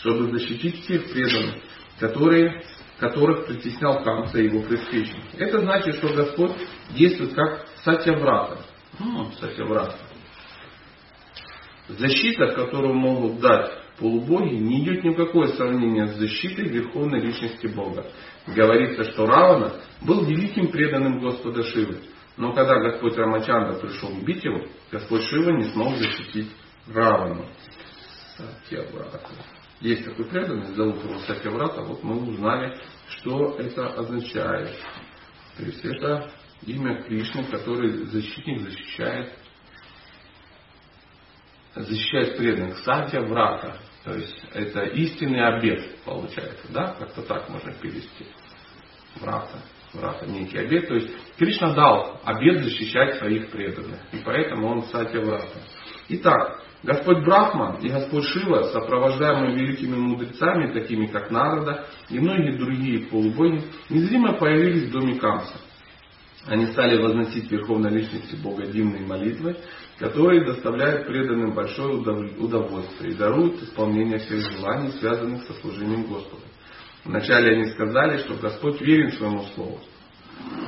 чтобы 0.02 0.32
защитить 0.32 0.84
всех 0.84 1.12
преданных, 1.12 1.56
которые, 2.00 2.64
которых 3.00 3.48
притеснял 3.48 4.04
Камса 4.04 4.40
и 4.40 4.46
его 4.46 4.62
предшественник. 4.62 5.26
Это 5.38 5.60
значит, 5.60 5.96
что 5.96 6.14
Господь 6.14 6.54
действует 6.92 7.34
как 7.34 7.68
Сатьяврата. 7.84 8.64
Ну, 9.00 9.32
Сатьяврата. 9.40 9.96
Защита, 11.88 12.48
которую 12.54 12.94
могут 12.94 13.40
дать 13.42 13.72
полубоги, 13.98 14.56
не 14.56 14.84
идет 14.84 15.04
ни 15.04 15.10
в 15.10 15.16
какое 15.16 15.48
сравнение 15.50 16.08
с 16.08 16.16
защитой 16.16 16.68
Верховной 16.68 17.22
Личности 17.22 17.68
Бога. 17.68 18.06
Говорится, 18.48 19.12
что 19.12 19.26
Равана 19.26 19.74
был 20.02 20.26
великим 20.26 20.72
преданным 20.72 21.20
Господа 21.20 21.64
Шивы. 21.64 22.00
Но 22.38 22.54
когда 22.54 22.80
Господь 22.80 23.18
Рамачанда 23.18 23.80
пришел 23.80 24.10
убить 24.10 24.44
его, 24.44 24.66
Господь 24.92 25.24
Шива 25.24 25.52
не 25.52 25.66
смог 25.66 25.96
защитить 25.98 26.50
Равану. 26.88 27.46
Сатьяврата. 28.38 29.20
Есть 29.82 30.06
такой 30.06 30.26
преданный, 30.26 30.74
зовут 30.76 31.04
его 31.04 31.20
Сатьяврата. 31.20 31.82
Вот 31.82 32.04
мы 32.04 32.30
узнали, 32.30 32.78
что 33.10 33.56
это 33.58 33.88
означает. 33.88 34.78
То 35.58 35.64
есть 35.64 35.84
это 35.84 36.32
имя 36.66 37.04
Кришны, 37.04 37.44
который 37.46 37.92
защитник 38.06 38.62
защищает 38.62 39.34
защищает 41.76 42.38
преданных. 42.38 42.78
Сатья 42.80 43.22
врата. 43.22 43.78
То 44.04 44.14
есть 44.14 44.44
это 44.54 44.82
истинный 44.82 45.44
обед 45.44 46.04
получается, 46.04 46.68
да? 46.70 46.96
Как-то 47.00 47.22
так 47.24 47.50
можно 47.50 47.74
перевести. 47.74 48.28
Врата. 49.16 49.60
Врата, 49.94 50.26
некий 50.26 50.58
обед. 50.58 50.88
То 50.88 50.96
есть 50.96 51.10
Кришна 51.38 51.74
дал 51.74 52.20
обед 52.24 52.64
защищать 52.64 53.18
своих 53.18 53.52
преданных. 53.52 54.00
И 54.12 54.18
поэтому 54.24 54.68
он 54.68 54.84
Сатья 54.84 55.22
Врата. 55.22 55.60
Итак, 56.10 56.64
Господь 56.84 57.24
Брахман 57.24 57.78
и 57.82 57.90
Господь 57.90 58.26
Шива, 58.26 58.64
сопровождаемые 58.72 59.56
великими 59.56 59.96
мудрецами, 59.96 60.74
такими 60.74 61.06
как 61.06 61.30
Нарада 61.30 61.86
и 62.10 62.20
многие 62.20 62.58
другие 62.58 63.06
полубоги, 63.06 63.62
незримо 63.90 64.34
появились 64.34 64.90
в 64.90 64.92
доме 64.92 65.20
Камса. 65.20 65.54
Они 66.48 66.66
стали 66.68 67.00
возносить 67.00 67.52
Верховной 67.52 67.92
Личности 67.92 68.36
Бога 68.36 68.66
дивной 68.66 69.02
молитвой, 69.02 69.58
которые 70.00 70.44
доставляют 70.44 71.06
преданным 71.06 71.54
большое 71.54 71.98
удовольствие 71.98 73.12
и 73.12 73.16
даруют 73.16 73.62
исполнение 73.62 74.18
всех 74.18 74.42
желаний, 74.52 74.92
связанных 74.94 75.44
со 75.44 75.54
служением 75.54 76.06
Господа. 76.06 76.42
Вначале 77.06 77.58
они 77.58 77.72
сказали, 77.74 78.18
что 78.18 78.34
Господь 78.36 78.82
верен 78.82 79.12
своему 79.12 79.44
Слову. 79.54 79.80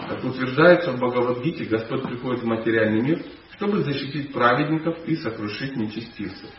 Как 0.07 0.23
утверждается 0.23 0.91
в 0.91 0.97
Бхагавадгите, 0.97 1.65
Господь 1.65 2.03
приходит 2.03 2.43
в 2.43 2.45
материальный 2.45 3.01
мир, 3.01 3.23
чтобы 3.55 3.83
защитить 3.83 4.33
праведников 4.33 4.97
и 5.05 5.15
сокрушить 5.15 5.75
нечестивцев. 5.75 6.49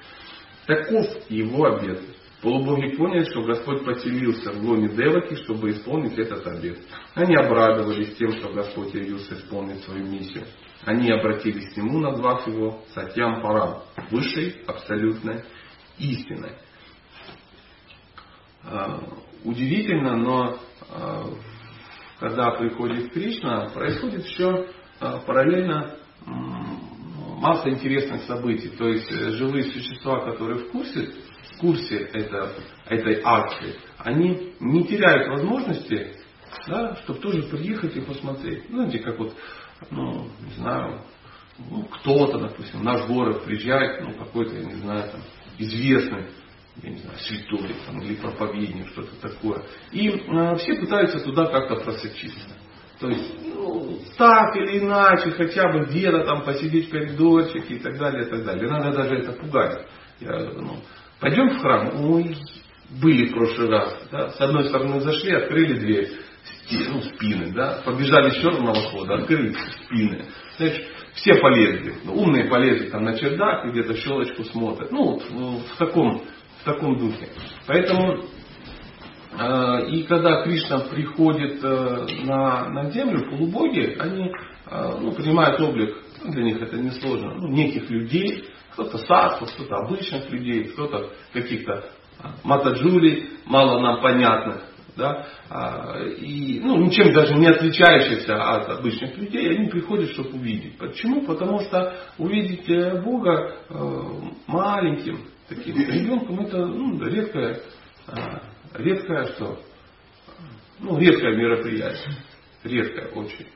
Таков 0.67 1.07
его 1.29 1.65
обет. 1.65 2.01
Полубоги 2.41 2.95
поняли, 2.97 3.25
что 3.25 3.43
Господь 3.43 3.85
поселился 3.85 4.53
в 4.53 4.63
лоне 4.63 4.89
Деваки, 4.89 5.35
чтобы 5.45 5.71
исполнить 5.71 6.19
этот 6.19 6.47
обет. 6.47 6.79
Они 7.15 7.35
обрадовались 7.35 8.15
тем, 8.17 8.33
что 8.33 8.53
Господь 8.53 8.93
явился 8.93 9.35
исполнить 9.35 9.83
свою 9.85 10.05
миссию. 10.07 10.45
Они 10.85 11.11
обратились 11.11 11.73
к 11.73 11.77
Нему, 11.79 12.01
назвав 12.01 12.47
Его 12.47 12.83
Сатьям 12.93 13.41
Парам, 13.41 13.83
высшей 14.11 14.57
абсолютной 14.67 15.43
истиной. 15.99 16.53
А, 18.63 19.01
удивительно, 19.43 20.17
но 20.17 20.59
а, 20.91 21.31
когда 22.25 22.53
приходит 22.53 23.13
Кришна, 23.13 23.69
происходит 23.69 24.25
еще 24.25 24.67
а, 24.99 25.19
параллельно 25.27 25.95
масса 26.25 27.69
интересных 27.69 28.23
событий. 28.23 28.69
То 28.71 28.89
есть 28.89 29.13
э, 29.13 29.33
живые 29.33 29.65
существа, 29.65 30.25
которые 30.25 30.61
в 30.61 30.71
курсе, 30.71 31.11
в 31.53 31.59
курсе 31.59 31.99
это, 32.15 32.55
этой 32.87 33.21
акции, 33.23 33.75
они 33.99 34.55
не 34.59 34.85
теряют 34.85 35.29
возможности, 35.29 36.17
да, 36.67 36.97
чтобы 37.03 37.19
тоже 37.19 37.43
приехать 37.43 37.95
и 37.95 38.01
посмотреть. 38.01 38.71
Знаете, 38.71 39.01
как 39.01 39.19
вот 39.19 39.37
ну, 39.91 40.27
не 40.47 40.55
знаю, 40.57 41.03
ну, 41.59 41.83
кто-то, 41.83 42.39
допустим, 42.39 42.83
наш 42.83 43.07
город 43.07 43.45
приезжает, 43.45 44.01
ну, 44.01 44.15
какой-то, 44.15 44.55
я 44.55 44.65
не 44.65 44.77
знаю, 44.77 45.11
там, 45.11 45.21
известный, 45.59 46.31
я 46.83 46.91
не 46.91 46.99
знаю, 46.99 47.19
святой 47.19 47.75
там, 47.87 48.01
или 48.01 48.15
проповедник, 48.15 48.89
что-то 48.89 49.15
такое. 49.21 49.63
И 49.93 50.09
э, 50.09 50.57
все 50.57 50.75
пытаются 50.75 51.21
туда 51.21 51.47
как-то 51.47 51.77
просочиться. 51.77 52.49
То 52.99 53.09
есть, 53.09 53.35
ну, 53.55 53.99
так 54.17 54.57
или 54.57 54.79
иначе, 54.79 55.31
хотя 55.33 55.73
бы 55.73 55.87
где-то 55.87 56.25
там 56.25 56.45
посидеть 56.45 56.89
в 56.89 56.91
коридорчике 56.91 57.75
и 57.75 57.79
так 57.79 57.99
далее, 57.99 58.27
и 58.27 58.31
так 58.31 58.45
далее. 58.45 58.69
Надо 58.69 58.93
даже 58.93 59.17
это 59.17 59.33
пугать. 59.33 59.87
Я, 60.21 60.39
ну, 60.55 60.77
пойдем 61.21 61.51
в 61.51 61.61
храм, 61.61 61.91
ой, 62.05 62.37
были 63.03 63.29
в 63.29 63.35
прошлый 63.35 63.69
раз. 63.69 63.97
Да? 64.11 64.31
С 64.31 64.41
одной 64.41 64.65
стороны 64.65 65.01
зашли, 65.01 65.35
открыли 65.35 65.79
дверь 65.79 66.11
ну, 66.71 67.03
спины, 67.03 67.53
да, 67.53 67.83
побежали 67.85 68.31
с 68.31 68.41
черного 68.41 68.75
хода, 68.75 69.15
открыли 69.17 69.55
спины. 69.85 70.25
Знаешь, 70.57 70.83
все 71.15 71.35
полезли. 71.35 71.95
Умные 72.07 72.49
полезли 72.49 72.89
там 72.89 73.05
на 73.05 73.19
чердак 73.19 73.67
и 73.67 73.71
где-то 73.71 73.95
щелочку 73.97 74.45
смотрят. 74.45 74.91
Ну, 74.91 75.19
в, 75.19 75.77
таком, 75.79 76.23
в 76.65 76.67
таком 76.67 76.99
духе. 76.99 77.29
Поэтому 77.67 78.25
э, 79.39 79.91
и 79.91 80.05
когда 80.05 80.43
Кришна 80.45 80.81
приходит 80.81 81.63
на, 81.63 82.69
на 82.71 82.91
землю, 82.91 83.31
полубоги, 83.31 83.97
они 84.01 84.33
ну, 84.71 85.13
принимают 85.13 85.61
облик, 85.61 85.95
ну, 86.25 86.33
для 86.33 86.43
них 86.43 86.63
это 86.63 86.79
несложно, 86.79 87.35
ну, 87.35 87.49
неких 87.49 87.91
людей, 87.91 88.49
кто-то 88.73 88.97
садху, 88.97 89.45
кто-то 89.45 89.77
обычных 89.77 90.31
людей, 90.31 90.65
кто-то 90.65 91.11
каких-то 91.35 91.85
матаджули, 92.43 93.29
мало 93.45 93.81
нам 93.81 94.01
понятных, 94.01 94.63
да, 94.97 95.27
и 96.19 96.61
ну, 96.63 96.79
ничем 96.79 97.13
даже 97.13 97.35
не 97.35 97.47
отличающихся 97.47 98.37
от 98.37 98.71
обычных 98.71 99.19
людей, 99.19 99.55
они 99.55 99.69
приходят, 99.69 100.11
чтобы 100.13 100.31
увидеть. 100.31 100.79
Почему? 100.79 101.27
Потому 101.27 101.61
что 101.61 101.95
увидеть 102.17 102.67
Бога 103.05 103.57
маленьким, 104.47 105.19
таким 105.49 105.77
ребенком, 105.77 106.41
это 106.41 106.67
ну, 106.67 107.03
редкое, 107.05 107.61
редкое 108.75 109.25
что? 109.35 109.61
Ну, 110.81 110.99
редкое 110.99 111.37
мероприятие. 111.37 112.15
Редкое 112.65 113.09
очень. 113.13 113.47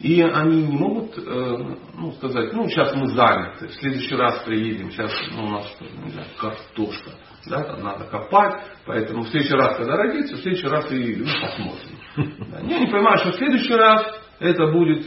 И 0.00 0.20
они 0.22 0.66
не 0.66 0.76
могут 0.76 1.16
э, 1.16 1.56
ну, 1.94 2.12
сказать, 2.12 2.52
ну 2.52 2.68
сейчас 2.68 2.94
мы 2.96 3.06
заняты, 3.08 3.68
в 3.68 3.74
следующий 3.74 4.16
раз 4.16 4.42
приедем, 4.44 4.90
сейчас 4.90 5.12
ну, 5.32 5.44
у 5.44 5.50
нас 5.50 5.68
что, 5.68 5.84
не 5.84 6.10
знаю, 6.10 6.26
картошка, 6.36 7.10
да, 7.46 7.62
там 7.62 7.82
надо 7.82 8.04
копать, 8.06 8.64
поэтому 8.86 9.22
в 9.22 9.28
следующий 9.28 9.54
раз, 9.54 9.76
когда 9.76 9.96
родится, 9.96 10.34
в 10.34 10.40
следующий 10.40 10.66
раз 10.66 10.90
и 10.90 11.16
ну, 11.16 11.26
посмотрим. 11.40 11.98
Да. 12.50 12.60
Не, 12.60 12.74
они 12.74 12.86
понимают, 12.86 13.20
что 13.20 13.32
в 13.32 13.36
следующий 13.36 13.74
раз 13.74 14.20
это 14.40 14.66
будет 14.72 15.06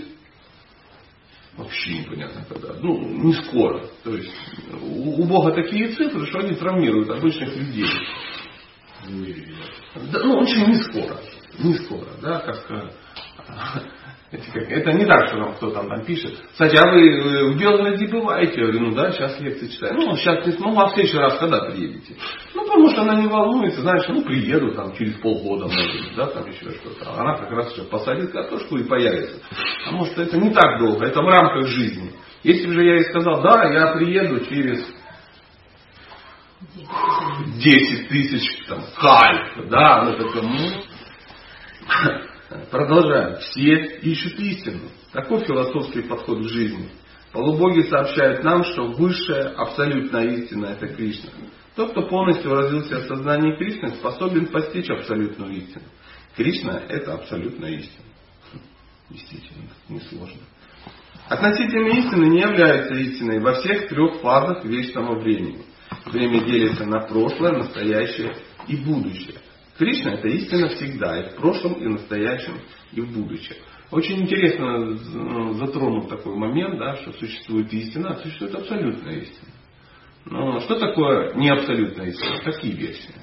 вообще 1.57 1.99
непонятно 1.99 2.45
когда. 2.47 2.73
Ну, 2.81 2.99
не 2.99 3.33
скоро. 3.33 3.85
То 4.03 4.15
есть 4.15 4.31
у, 4.81 5.21
у 5.21 5.25
Бога 5.25 5.51
такие 5.51 5.89
цифры, 5.89 6.25
что 6.27 6.39
они 6.39 6.55
травмируют 6.55 7.09
обычных 7.09 7.55
людей. 7.55 7.89
Да, 9.05 10.19
ну, 10.23 10.39
очень 10.39 10.67
не 10.67 10.75
скоро. 10.75 11.17
Не 11.59 11.73
скоро, 11.75 12.07
да, 12.21 12.39
как 12.39 12.93
э, 14.31 14.37
это 14.59 14.93
не 14.93 15.05
так, 15.05 15.27
что 15.27 15.37
нам 15.37 15.53
кто 15.55 15.71
там, 15.71 15.87
там 15.89 16.05
пишет. 16.05 16.37
Кстати, 16.51 16.75
а 16.75 16.91
вы 16.91 17.01
э, 17.01 17.53
в 17.53 17.57
Белгороде 17.57 18.07
бываете? 18.07 18.59
Я 18.59 18.67
говорю, 18.67 18.79
ну 18.87 18.95
да, 18.95 19.11
сейчас 19.11 19.39
лекции 19.39 19.67
читаю. 19.67 19.95
Ну, 19.95 20.15
сейчас 20.15 20.45
не 20.45 20.53
смогу, 20.53 20.79
а 20.79 20.87
в 20.87 20.93
следующий 20.93 21.17
раз 21.17 21.37
когда 21.39 21.61
приедете? 21.61 22.15
Ну, 22.53 22.63
потому 22.63 22.89
что 22.89 23.01
она 23.01 23.15
не 23.15 23.27
волнуется, 23.27 23.81
знаешь, 23.81 24.05
ну, 24.07 24.23
приеду 24.23 24.73
там 24.73 24.93
через 24.95 25.15
полгода, 25.15 25.65
может 25.65 25.91
быть, 25.91 26.15
да, 26.15 26.27
там 26.27 26.47
еще 26.47 26.71
что-то. 26.71 27.09
А 27.09 27.21
она 27.21 27.37
как 27.37 27.51
раз 27.51 27.71
еще 27.71 27.83
посадит 27.83 28.31
картошку 28.31 28.77
и 28.77 28.83
появится. 28.83 29.37
Потому 29.85 30.05
что 30.05 30.21
это 30.23 30.37
не 30.37 30.51
так 30.51 30.79
долго, 30.79 31.05
это 31.05 31.21
в 31.21 31.27
рамках 31.27 31.67
жизни. 31.67 32.11
Если 32.43 32.69
же 32.71 32.83
я 32.83 32.95
ей 32.95 33.03
сказал, 33.05 33.41
да, 33.41 33.63
я 33.71 33.93
приеду 33.93 34.45
через 34.45 34.85
10 37.57 38.09
тысяч 38.09 38.65
там, 38.67 38.83
кальп, 38.99 39.69
да, 39.69 40.01
она 40.01 40.13
такая, 40.13 40.43
ну, 40.43 40.69
Продолжаем. 42.71 43.37
Все 43.39 43.99
ищут 44.01 44.39
истину. 44.39 44.89
Такой 45.11 45.43
философский 45.43 46.01
подход 46.01 46.39
к 46.39 46.49
жизни. 46.49 46.89
Полубоги 47.33 47.81
сообщают 47.81 48.43
нам, 48.43 48.63
что 48.63 48.87
высшая 48.87 49.49
абсолютная 49.49 50.27
истина 50.37 50.67
это 50.67 50.87
Кришна. 50.87 51.29
Тот, 51.75 51.91
кто 51.91 52.07
полностью 52.07 52.53
развился 52.53 53.01
в 53.01 53.07
сознании 53.07 53.55
Кришны, 53.57 53.89
способен 53.89 54.47
постичь 54.47 54.89
абсолютную 54.89 55.57
истину. 55.57 55.83
Кришна 56.35 56.81
это 56.87 57.13
абсолютная 57.13 57.71
истина. 57.71 58.05
Действительно, 59.09 59.69
несложно. 59.89 60.41
Относительная 61.27 61.97
истина 61.97 62.25
не 62.25 62.39
является 62.39 62.93
истиной 62.93 63.39
во 63.39 63.53
всех 63.55 63.89
трех 63.89 64.21
фазах 64.21 64.63
вечного 64.63 65.19
времени. 65.19 65.65
Время 66.05 66.45
делится 66.45 66.85
на 66.85 67.01
прошлое, 67.01 67.51
настоящее 67.51 68.37
и 68.67 68.77
будущее. 68.77 69.35
Кришна 69.77 70.13
это 70.13 70.27
истина 70.27 70.69
всегда, 70.69 71.19
и 71.19 71.29
в 71.29 71.35
прошлом, 71.35 71.73
и 71.73 71.85
в 71.85 71.91
настоящем, 71.91 72.59
и 72.93 73.01
в 73.01 73.13
будущем. 73.13 73.55
Очень 73.91 74.23
интересно 74.23 74.85
ну, 74.85 75.53
затронул 75.53 76.07
такой 76.07 76.35
момент, 76.35 76.77
да, 76.77 76.95
что 76.95 77.13
существует 77.13 77.71
истина, 77.71 78.11
а 78.11 78.15
существует 78.15 78.55
абсолютная 78.55 79.19
истина. 79.19 79.51
Но 80.25 80.59
что 80.61 80.77
такое 80.77 81.33
не 81.35 81.49
абсолютная 81.49 82.07
истина? 82.07 82.39
Какие 82.43 82.73
версии? 82.73 83.15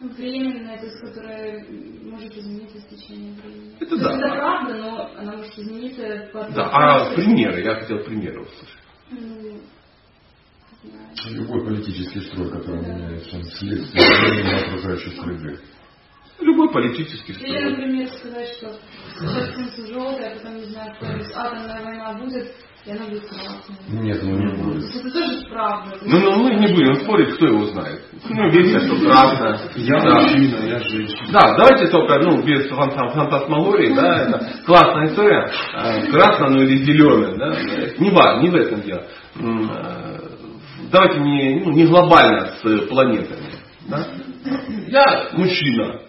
Ну, 0.00 0.08
временная, 0.08 0.78
то 0.78 0.86
есть, 0.86 1.00
которая 1.00 1.64
может 2.02 2.36
измениться 2.36 2.80
с 2.80 2.84
течением 2.86 3.34
времени. 3.34 3.76
Это 3.78 3.96
да. 3.98 4.16
Это 4.16 4.34
правда, 4.34 4.74
но 4.74 5.10
она 5.16 5.36
может 5.36 5.56
измениться 5.58 6.30
по 6.32 6.48
Да, 6.50 6.70
а 6.72 7.14
примеры, 7.14 7.62
я 7.62 7.74
хотел 7.76 7.98
примеры 7.98 8.40
услышать. 8.42 8.78
Любой 11.30 11.64
политический 11.64 12.20
строй, 12.22 12.50
который 12.50 12.80
меняется, 12.80 13.36
он 13.36 13.44
следствие 13.44 14.02
изменения 14.02 14.56
окружающей 14.56 15.10
среды. 15.10 15.58
Любой 16.40 16.72
политический 16.72 17.34
строй. 17.34 17.50
Или, 17.50 17.70
например, 17.70 18.08
сказать, 18.08 18.48
что 18.56 18.74
сейчас 19.16 19.54
солнце 19.54 19.86
желтое, 19.86 20.32
а 20.32 20.36
потом, 20.38 20.56
не 20.56 20.64
знаю, 20.64 20.92
какая-нибудь 20.98 21.32
атомная 21.36 21.84
война 21.84 22.12
будет, 22.14 22.52
и 22.84 22.90
она 22.90 23.06
будет 23.06 23.28
красной. 23.28 23.76
Нет, 23.90 24.22
ну 24.24 24.36
не 24.36 24.54
будет. 24.60 24.92
Это 24.92 25.10
тоже 25.12 25.46
правда. 25.50 25.98
Ну, 26.02 26.18
ну 26.18 26.42
мы 26.42 26.54
не 26.56 26.74
будем 26.74 26.94
спорить, 26.96 27.36
кто 27.36 27.46
его 27.46 27.66
знает. 27.66 28.02
Ну, 28.28 28.50
версия, 28.50 28.80
что 28.80 28.96
красная. 29.06 29.60
Я 29.76 30.00
да. 30.00 30.20
мужчина, 30.20 30.56
я 30.66 30.80
женщина. 30.80 31.28
Да, 31.30 31.56
давайте 31.58 31.86
только, 31.92 32.18
ну, 32.24 32.42
без 32.42 32.68
фантасмагории, 32.68 33.94
да, 33.94 34.22
это 34.22 34.64
классная 34.66 35.06
история. 35.06 35.48
Э, 35.74 36.10
красная, 36.10 36.48
ну 36.48 36.62
или 36.62 36.76
зеленая, 36.78 37.36
да. 37.36 37.50
Не, 37.98 38.10
в, 38.10 38.42
не 38.42 38.50
в 38.50 38.54
этом 38.56 38.80
дело 38.82 39.06
давайте 40.92 41.18
не, 41.20 41.60
ну, 41.64 41.72
не 41.72 41.86
глобально 41.86 42.52
с 42.62 42.86
планетами. 42.88 43.50
Да? 43.88 44.06
Я 44.88 45.30
мужчина. 45.32 46.02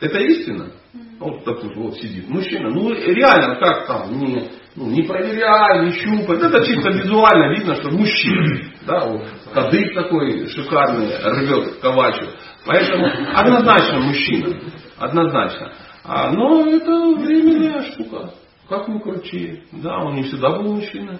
Это 0.00 0.18
истина? 0.18 0.72
Вот, 1.18 1.44
допустим, 1.44 1.82
вот 1.82 1.96
сидит 1.96 2.28
мужчина. 2.28 2.68
Ну, 2.68 2.92
реально, 2.92 3.56
как 3.56 3.86
там, 3.86 4.18
не, 4.18 4.50
ну, 4.74 4.90
не 4.90 5.02
проверяй, 5.02 5.86
не 5.86 5.92
щупай. 5.92 6.36
Это 6.36 6.62
чисто 6.64 6.90
визуально 6.90 7.54
видно, 7.54 7.76
что 7.76 7.90
мужчина. 7.90 8.60
Да, 8.86 9.06
вот, 9.06 9.22
кадык 9.54 9.94
такой 9.94 10.46
шикарный, 10.48 11.08
рвет 11.22 11.76
ковачу. 11.80 12.26
Поэтому 12.66 13.06
однозначно 13.34 14.00
мужчина. 14.00 14.60
Однозначно. 14.98 15.72
А, 16.04 16.30
но 16.32 16.66
это 16.66 16.90
временная 16.90 17.92
штука. 17.92 18.30
Как 18.68 18.88
ни 18.88 18.98
крути. 18.98 19.62
Да, 19.72 19.98
он 19.98 20.16
не 20.16 20.24
всегда 20.24 20.50
был 20.50 20.74
мужчиной 20.74 21.18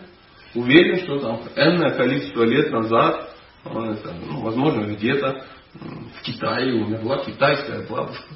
уверен, 0.56 0.98
что 1.04 1.18
там 1.18 1.40
энное 1.54 1.90
количество 1.90 2.42
лет 2.42 2.70
назад, 2.70 3.30
он 3.64 3.90
это, 3.90 4.12
ну, 4.12 4.40
возможно, 4.40 4.84
где-то 4.84 5.44
в 5.74 6.22
Китае 6.22 6.82
умерла 6.82 7.24
китайская 7.24 7.86
бабушка. 7.86 8.34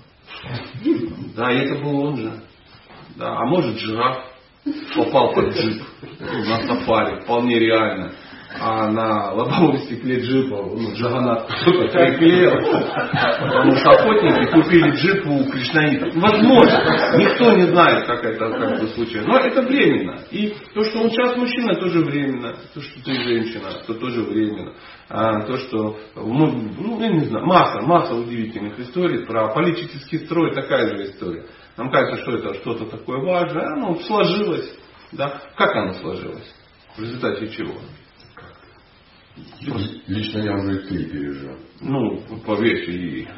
Да, 1.37 1.51
это 1.51 1.83
был 1.83 2.01
он 2.01 2.17
же. 2.17 2.33
Да, 3.17 3.37
а 3.37 3.45
может 3.47 3.79
жираф 3.79 4.25
попал 4.95 5.33
под 5.33 5.55
джип 5.55 5.83
на 6.21 6.67
сафари, 6.67 7.21
вполне 7.23 7.59
реально 7.59 8.15
а 8.59 8.91
на 8.91 9.33
лобовом 9.33 9.79
стекле 9.79 10.21
джипа 10.21 10.57
ну, 10.57 10.93
Джаганат 10.95 11.47
кто-то 11.47 11.89
приклеил. 11.89 12.53
Потому 13.41 13.77
что 13.77 13.91
охотники 13.91 14.51
купили 14.53 14.91
джип 14.91 15.27
у 15.27 15.45
кришнаитов. 15.51 16.15
Возможно, 16.17 17.17
никто 17.17 17.53
не 17.53 17.67
знает, 17.69 18.07
как 18.07 18.25
это 18.25 18.51
как 18.51 18.81
бы 18.81 18.87
случилось. 18.89 19.27
Но 19.27 19.39
это 19.39 19.63
временно. 19.63 20.19
И 20.31 20.55
то, 20.75 20.83
что 20.85 21.01
он 21.01 21.11
сейчас 21.11 21.37
мужчина, 21.37 21.75
тоже 21.77 22.01
временно. 22.01 22.57
То, 22.75 22.81
что 22.81 23.05
ты 23.05 23.15
женщина, 23.15 23.71
то 23.87 23.95
тоже 23.95 24.23
временно. 24.23 24.75
А 25.09 25.43
то, 25.43 25.57
что, 25.59 25.99
ну, 26.17 26.73
ну, 26.79 27.01
я 27.01 27.09
не 27.09 27.25
знаю, 27.27 27.47
масса, 27.47 27.81
масса 27.83 28.15
удивительных 28.15 28.79
историй 28.81 29.27
про 29.27 29.49
политический 29.55 30.19
строй, 30.19 30.55
такая 30.55 30.89
же 30.97 31.05
история. 31.05 31.47
Нам 31.77 31.91
кажется, 31.91 32.23
что 32.23 32.37
это 32.37 32.55
что-то 32.55 32.87
такое 32.87 33.19
важное, 33.19 33.73
оно 33.73 33.95
сложилось. 34.01 34.77
Да? 35.13 35.41
Как 35.57 35.75
оно 35.75 35.95
сложилось? 35.95 36.55
В 36.97 37.01
результате 37.01 37.49
чего? 37.49 37.75
Лично 40.07 40.39
я 40.41 40.55
уже 40.55 40.77
и 40.77 40.87
ты 40.87 41.05
пережил. 41.05 41.57
Ну, 41.81 42.23
поверьте, 42.47 42.93
и 42.93 43.29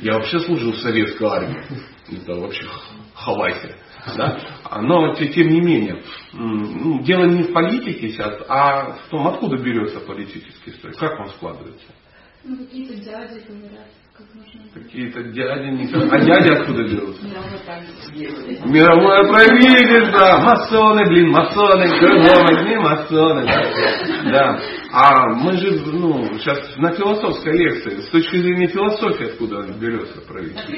я 0.00 0.14
вообще 0.14 0.40
служил 0.40 0.72
в 0.72 0.78
советской 0.78 1.24
армии. 1.26 1.62
Это 2.10 2.34
вообще 2.34 2.64
хавайте. 3.14 3.76
Да? 4.16 4.38
Но 4.80 5.14
тем 5.14 5.48
не 5.48 5.60
менее, 5.60 6.02
ну, 6.32 7.02
дело 7.02 7.24
не 7.24 7.44
в 7.44 7.52
политике 7.52 8.10
сейчас, 8.10 8.42
а 8.48 8.94
в 8.94 9.08
том, 9.10 9.28
откуда 9.28 9.56
берется 9.58 10.00
политический 10.00 10.72
строй, 10.72 10.94
как 10.94 11.20
он 11.20 11.28
складывается. 11.28 11.86
Ну, 12.44 12.56
какие-то 12.56 12.94
дяди 12.96 13.44
говорят. 13.48 13.86
Какие-то 14.74 15.22
дяди 15.22 15.68
не 15.70 15.84
А 15.94 16.18
дяди 16.20 16.52
откуда 16.52 16.82
берутся? 16.82 17.24
Мировое 18.66 19.22
правительство, 19.28 20.38
масоны, 20.40 21.04
блин, 21.06 21.30
масоны, 21.30 21.86
кругом 21.98 22.68
не 22.68 22.76
масоны. 22.78 23.44
Да. 24.30 24.60
А 24.92 25.30
мы 25.34 25.56
же, 25.56 25.80
ну, 25.86 26.22
сейчас 26.38 26.76
на 26.76 26.92
философской 26.92 27.52
лекции, 27.52 28.02
с 28.02 28.10
точки 28.10 28.36
зрения 28.36 28.68
философии, 28.68 29.24
откуда 29.24 29.62
берется 29.80 30.20
правительство? 30.20 30.70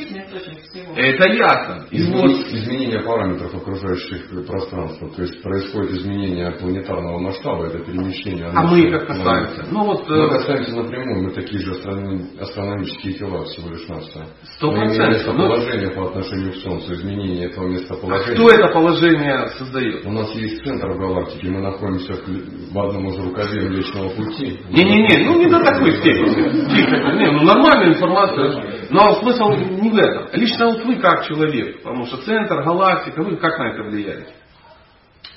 Это 0.96 1.28
ясно. 1.32 1.86
Изменение, 1.90 2.56
изменение 2.56 3.00
параметров 3.00 3.54
окружающих 3.54 4.28
пространства. 4.46 5.10
То 5.10 5.22
есть 5.22 5.42
происходит 5.42 5.92
изменение 5.92 6.52
планетарного 6.52 7.18
масштаба, 7.18 7.66
это 7.66 7.78
перемещение. 7.80 8.46
А 8.54 8.62
мы 8.62 8.88
как 8.90 9.08
касаемся? 9.08 9.66
Ну 9.70 9.84
вот, 9.84 10.08
мы 10.08 10.16
э, 10.16 10.28
касаемся 10.28 10.76
напрямую, 10.76 11.24
мы 11.24 11.30
такие 11.32 11.60
же 11.60 11.72
астрономические 11.72 13.14
тела 13.14 13.44
всего, 13.46 13.70
лишь 13.70 13.88
навсего. 13.88 14.24
Сто 14.56 14.70
процентов. 14.70 15.06
Ну, 15.06 15.10
местоположение 15.10 15.90
по 15.90 16.08
отношению 16.08 16.52
к 16.52 16.56
Солнцу, 16.56 16.94
изменение 16.94 17.46
этого 17.46 17.66
а 17.66 17.70
местоположения. 17.70 18.34
кто 18.34 18.48
это 18.48 18.68
положение 18.72 19.48
создает? 19.58 20.06
У 20.06 20.12
нас 20.12 20.32
есть 20.36 20.62
центр 20.62 20.92
в 20.92 20.98
галактике, 20.98 21.48
мы 21.48 21.60
находимся 21.60 22.14
в 22.14 22.74
в 22.74 22.78
одном 22.78 23.08
из 23.08 23.18
рукаве 23.18 23.68
Млечного 24.04 24.14
Пути. 24.14 24.60
Не-не-не, 24.70 25.26
ну 25.26 25.38
не 25.38 25.46
до 25.48 25.60
такой 25.64 25.92
степени. 25.98 27.18
Не, 27.18 27.30
ну 27.32 27.42
нормальная 27.42 27.88
информация. 27.94 28.86
Но 28.90 29.14
смысл 29.20 29.50
не 29.50 29.90
в 29.90 29.96
этом. 29.96 30.28
Лично 30.32 30.66
вот 30.66 30.84
вы 30.84 30.96
как 30.96 31.24
человек, 31.26 31.82
потому 31.82 32.06
что 32.06 32.18
центр, 32.18 32.62
галактика, 32.62 33.22
вы 33.22 33.36
как 33.36 33.58
на 33.58 33.70
это 33.72 33.82
влияете? 33.84 34.28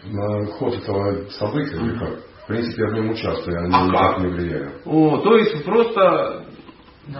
На 0.06 0.46
ход 0.46 0.76
этого 0.76 1.30
события, 1.32 1.76
или 1.76 1.98
как? 1.98 2.20
В 2.44 2.48
принципе, 2.48 2.82
я 2.84 2.88
в 2.90 2.94
нем 2.94 3.10
участвую, 3.10 3.56
я 3.56 3.68
на 3.68 3.78
А 3.78 3.82
него 3.88 3.98
как? 3.98 4.08
никак 4.08 4.20
не 4.20 4.28
влияю. 4.28 4.72
О, 4.86 5.18
то 5.18 5.36
есть 5.38 5.66
просто 5.66 6.46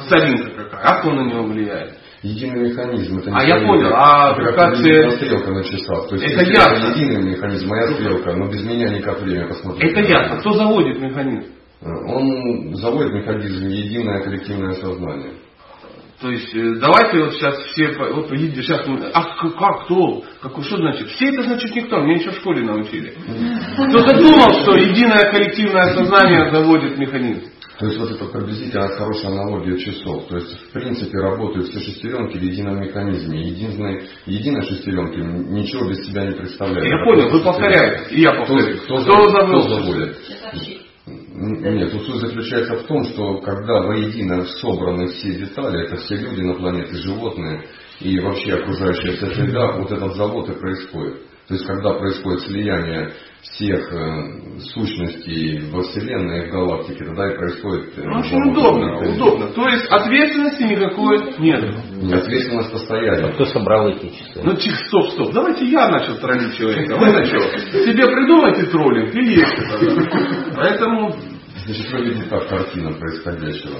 старинка 0.06 0.52
какая. 0.64 0.82
А 0.84 1.00
кто 1.00 1.12
на 1.12 1.22
него 1.30 1.44
влияет? 1.44 1.98
Единый 2.24 2.70
механизм. 2.70 3.20
Это 3.20 3.30
не 3.30 3.38
А 3.38 3.44
я 3.44 3.68
понял, 3.68 3.92
а 3.94 4.32
это 4.34 4.44
как 4.44 4.56
как 4.56 4.78
ты- 4.78 5.12
стрелка 5.12 5.52
на 5.52 5.64
часах. 5.64 6.10
То 6.10 6.16
есть 6.16 6.26
Это 6.34 6.44
ясно. 6.50 6.94
единый 6.96 7.32
механизм, 7.32 7.68
моя 7.68 7.94
стрелка, 7.94 8.34
но 8.36 8.48
без 8.48 8.64
меня 8.64 8.90
никак 8.90 9.22
время 9.22 9.48
посмотреть. 9.48 9.92
Это 9.92 10.02
ясно. 10.02 10.40
Кто 10.40 10.54
заводит 10.54 11.00
механизм? 11.00 11.52
Он 11.82 12.74
заводит 12.76 13.14
механизм 13.14 13.68
единое 13.68 14.24
коллективное 14.24 14.74
сознание. 14.74 15.34
То 16.20 16.32
есть 16.32 16.52
э, 16.56 16.74
давайте 16.82 17.20
вот 17.20 17.34
сейчас 17.36 17.56
все, 17.66 17.90
вот 18.12 18.32
видите, 18.32 18.64
сейчас 18.64 18.88
мы, 18.88 19.06
а 19.14 19.22
как, 19.36 19.86
кто, 19.86 20.24
какой, 20.42 20.64
что 20.64 20.78
значит? 20.78 21.10
Все 21.10 21.28
это 21.30 21.44
значит 21.44 21.76
никто, 21.76 22.00
меня 22.00 22.16
еще 22.16 22.32
в 22.32 22.38
школе 22.38 22.64
научили. 22.64 23.14
Кто-то 23.76 24.18
думал, 24.18 24.52
что 24.64 24.76
единое 24.78 25.32
коллективное 25.32 25.94
сознание 25.94 26.50
заводит 26.52 26.98
механизм. 26.98 27.44
То 27.80 27.86
есть 27.86 28.00
вот 28.00 28.10
это 28.10 28.26
приблизительно 28.26 28.88
хорошая 28.88 29.32
аналогия 29.34 29.78
часов. 29.78 30.28
То 30.30 30.38
есть 30.38 30.52
в 30.52 30.72
принципе 30.74 31.20
работают 31.20 31.68
все 31.68 31.80
шестеренки 31.80 32.38
в 32.38 32.42
едином 32.42 32.80
механизме. 32.82 33.50
Единой, 33.50 34.08
единой 34.26 34.64
шестеренки 34.66 35.18
ничего 35.20 35.88
без 35.88 36.04
себя 36.08 36.26
не 36.26 36.36
представляет. 36.36 36.84
Я 36.88 37.04
понял, 37.06 37.30
вы 37.30 37.44
повторяете, 37.44 38.16
и 38.16 38.22
я 38.22 38.32
Кто, 38.32 38.46
повторю. 38.46 38.78
кто? 38.80 38.96
Кто 38.98 39.30
заводит? 39.30 39.70
заводит? 39.70 40.18
Н- 41.06 41.76
Нет, 41.78 41.92
тут 41.92 42.04
суть 42.06 42.20
заключается 42.22 42.76
в 42.78 42.84
том, 42.88 43.04
что 43.06 43.38
когда 43.42 43.82
воедино 43.84 44.44
собраны 44.60 45.08
все 45.08 45.36
детали, 45.36 45.86
это 45.86 45.98
все 45.98 46.16
люди 46.16 46.42
на 46.42 46.56
планете, 46.56 46.96
животные 46.98 47.64
и 48.02 48.20
вообще 48.20 48.56
окружающая 48.56 49.12
вся 49.14 49.28
среда, 49.28 49.74
вот 49.78 49.92
этот 49.92 50.16
завод 50.16 50.50
и 50.50 50.54
происходит. 50.60 51.22
То 51.48 51.54
есть 51.54 51.66
когда 51.66 51.94
происходит 51.94 52.42
слияние 52.42 53.14
всех 53.42 53.94
э, 53.94 54.60
сущностей 54.74 55.70
во 55.72 55.82
Вселенной, 55.82 56.50
в 56.50 56.52
галактике, 56.52 57.06
тогда 57.06 57.32
и 57.32 57.38
происходит... 57.38 57.98
э, 57.98 58.02
Ну, 58.04 58.20
Очень 58.20 58.52
удобно, 58.52 58.86
механизм. 58.86 59.16
удобно. 59.22 59.48
То 59.54 59.68
есть 59.70 59.86
ответственности 59.90 60.64
никакой 60.64 61.18
нет. 61.40 61.74
Не, 62.02 62.14
Ответственность 62.14 62.72
постоянно. 62.74 63.32
Кто 63.32 63.46
собрал 63.46 63.88
эти 63.90 64.10
часы? 64.10 64.42
Ну, 64.44 64.58
чих, 64.58 64.76
стоп, 64.88 65.10
стоп. 65.12 65.34
Давайте 65.34 65.66
я 65.68 65.88
начал 65.88 66.18
троллить 66.18 66.58
человека. 66.58 66.98
Вы 66.98 67.06
начал. 67.14 67.40
Себе 67.86 68.08
придумайте 68.08 68.64
троллинг 68.66 69.16
и 69.16 69.22
тогда. 69.22 70.54
Поэтому 70.56 71.16
Значит, 71.66 71.92
выглядит 71.92 72.30
так 72.30 72.48
картина 72.50 72.92
происходящего. 72.94 73.76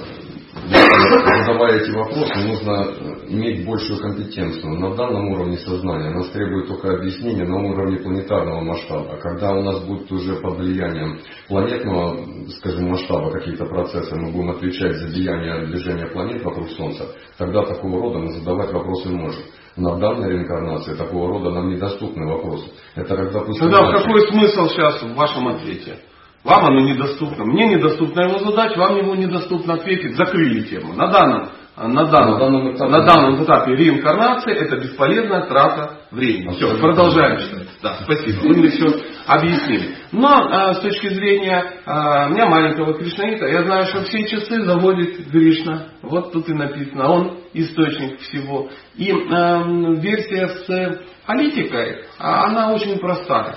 Задавая 0.70 1.80
эти 1.80 1.90
вопросы, 1.90 2.46
нужно 2.46 2.92
иметь 3.28 3.64
большую 3.64 4.00
компетенцию. 4.00 4.78
На 4.78 4.94
данном 4.94 5.28
уровне 5.32 5.56
сознания 5.58 6.10
нас 6.10 6.28
требует 6.30 6.68
только 6.68 6.94
объяснение 6.94 7.46
на 7.46 7.56
уровне 7.56 7.98
планетарного 7.98 8.60
масштаба. 8.62 9.16
Когда 9.16 9.52
у 9.52 9.62
нас 9.62 9.80
будет 9.84 10.10
уже 10.12 10.34
под 10.36 10.58
влиянием 10.58 11.20
планетного, 11.48 12.18
скажем, 12.58 12.90
масштаба 12.90 13.30
какие-то 13.30 13.64
процессы, 13.64 14.14
мы 14.14 14.30
будем 14.32 14.50
отвечать 14.50 14.96
за 14.96 15.08
деяния 15.08 15.66
движения 15.66 16.06
планет 16.06 16.44
вокруг 16.44 16.68
Солнца, 16.70 17.06
тогда 17.38 17.62
такого 17.62 18.02
рода 18.02 18.18
мы 18.18 18.32
задавать 18.32 18.72
вопросы 18.72 19.08
можем. 19.08 19.42
На 19.76 19.96
данной 19.96 20.32
реинкарнации 20.32 20.94
такого 20.96 21.28
рода 21.28 21.50
нам 21.50 21.70
недоступны 21.70 22.26
вопросы. 22.26 22.66
Это 22.96 23.16
как, 23.16 23.32
допустим, 23.32 23.70
тогда 23.70 23.82
мальчик- 23.84 24.02
какой 24.02 24.20
смысл 24.28 24.66
сейчас 24.66 25.02
в 25.02 25.14
вашем 25.14 25.48
ответе? 25.48 25.98
Вам 26.44 26.66
оно 26.66 26.80
недоступно. 26.80 27.44
Мне 27.44 27.66
недоступно 27.68 28.22
его 28.22 28.38
задать, 28.38 28.76
вам 28.76 28.96
его 28.96 29.14
недоступно 29.14 29.74
ответить. 29.74 30.16
Закрыли 30.16 30.62
тему. 30.62 30.94
На 30.94 31.08
данном, 31.08 31.48
на 31.76 32.04
данном, 32.06 32.38
На 32.38 32.38
данном 32.38 32.76
этапе. 32.76 32.90
на 32.90 33.02
данном 33.04 33.44
этапе 33.44 33.74
реинкарнации 33.74 34.52
это 34.54 34.76
бесполезная 34.76 35.42
трата 35.42 35.98
времени. 36.12 36.54
Все, 36.56 36.76
продолжаем 36.78 37.38
читать. 37.40 37.68
Да, 37.82 37.98
спасибо. 38.04 38.40
Вы 38.42 38.56
мне 38.56 38.68
все 38.70 38.86
объяснили. 39.26 39.96
Но 40.12 40.48
э, 40.48 40.74
с 40.74 40.78
точки 40.80 41.08
зрения 41.08 41.72
э, 41.84 41.90
меня 42.30 42.46
маленького 42.46 42.94
Кришнаита, 42.94 43.46
я 43.46 43.64
знаю, 43.64 43.86
что 43.86 44.02
все 44.04 44.26
часы 44.28 44.62
заводит 44.62 45.30
Кришна. 45.30 45.88
Вот 46.02 46.32
тут 46.32 46.48
и 46.48 46.54
написано. 46.54 47.10
Он 47.10 47.38
источник 47.52 48.20
всего. 48.20 48.68
И 48.96 49.10
э, 49.10 49.94
версия 50.00 50.48
с 50.48 51.00
политикой, 51.26 52.04
а 52.18 52.44
она 52.46 52.72
очень 52.72 52.98
простая 52.98 53.56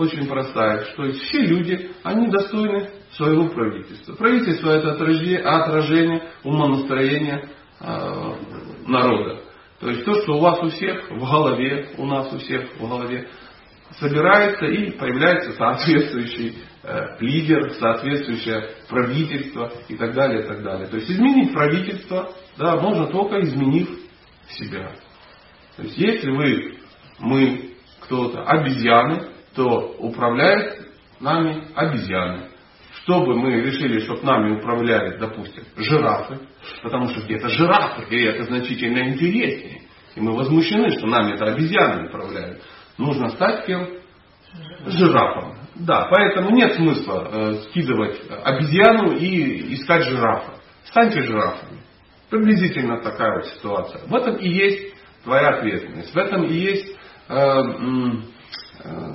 очень 0.00 0.26
простая, 0.26 0.84
что 0.86 1.10
все 1.12 1.42
люди, 1.42 1.90
они 2.02 2.28
достойны 2.28 2.90
своего 3.12 3.48
правительства. 3.48 4.14
Правительство 4.14 4.70
это 4.70 4.92
отражение, 4.92 5.40
отражение 5.40 6.30
умонастроения 6.42 7.48
э, 7.80 8.34
народа. 8.86 9.42
То 9.80 9.88
есть 9.88 10.04
то, 10.04 10.14
что 10.22 10.34
у 10.34 10.40
вас 10.40 10.62
у 10.62 10.68
всех 10.68 11.10
в 11.10 11.18
голове, 11.18 11.90
у 11.96 12.06
нас 12.06 12.32
у 12.32 12.38
всех 12.38 12.70
в 12.78 12.88
голове, 12.88 13.28
собирается 13.98 14.66
и 14.66 14.90
появляется 14.92 15.52
соответствующий 15.52 16.58
э, 16.82 17.00
лидер, 17.20 17.72
соответствующее 17.72 18.70
правительство 18.88 19.72
и 19.88 19.96
так 19.96 20.14
далее, 20.14 20.44
и 20.44 20.46
так 20.46 20.62
далее. 20.62 20.86
То 20.86 20.96
есть 20.96 21.10
изменить 21.10 21.52
правительство 21.52 22.32
да, 22.56 22.76
можно 22.76 23.06
только 23.06 23.40
изменив 23.40 23.88
себя. 24.50 24.92
То 25.76 25.82
есть 25.82 25.96
если 25.96 26.30
вы, 26.30 26.78
мы, 27.18 27.70
кто-то, 28.00 28.42
обезьяны, 28.42 29.29
то 29.54 29.96
управляют 29.98 30.88
нами 31.20 31.64
обезьяны. 31.74 32.48
Чтобы 33.02 33.34
мы 33.34 33.52
решили, 33.62 34.00
чтобы 34.00 34.22
нами 34.22 34.58
управляли, 34.58 35.18
допустим, 35.18 35.64
жирафы, 35.76 36.38
потому 36.82 37.08
что 37.08 37.22
где-то 37.22 37.48
жирафы, 37.48 38.04
и 38.10 38.24
это 38.24 38.44
значительно 38.44 39.08
интереснее. 39.08 39.82
И 40.14 40.20
мы 40.20 40.34
возмущены, 40.36 40.90
что 40.90 41.06
нами 41.06 41.34
это 41.34 41.46
обезьяны 41.46 42.08
управляют. 42.08 42.62
Нужно 42.98 43.30
стать 43.30 43.66
кем? 43.66 43.88
Жирафом. 44.86 45.56
Да, 45.76 46.08
поэтому 46.10 46.50
нет 46.50 46.74
смысла 46.74 47.28
э, 47.30 47.54
скидывать 47.68 48.20
обезьяну 48.44 49.16
и 49.16 49.74
искать 49.74 50.04
жирафа. 50.04 50.54
Станьте 50.84 51.22
жирафами. 51.22 51.80
Приблизительно 52.28 53.00
такая 53.00 53.36
вот 53.36 53.46
ситуация. 53.46 54.02
В 54.06 54.14
этом 54.14 54.36
и 54.36 54.48
есть 54.48 54.94
твоя 55.24 55.58
ответственность. 55.58 56.12
В 56.12 56.18
этом 56.18 56.44
и 56.44 56.54
есть 56.54 56.96
э, 57.28 57.34
э, 57.34 59.12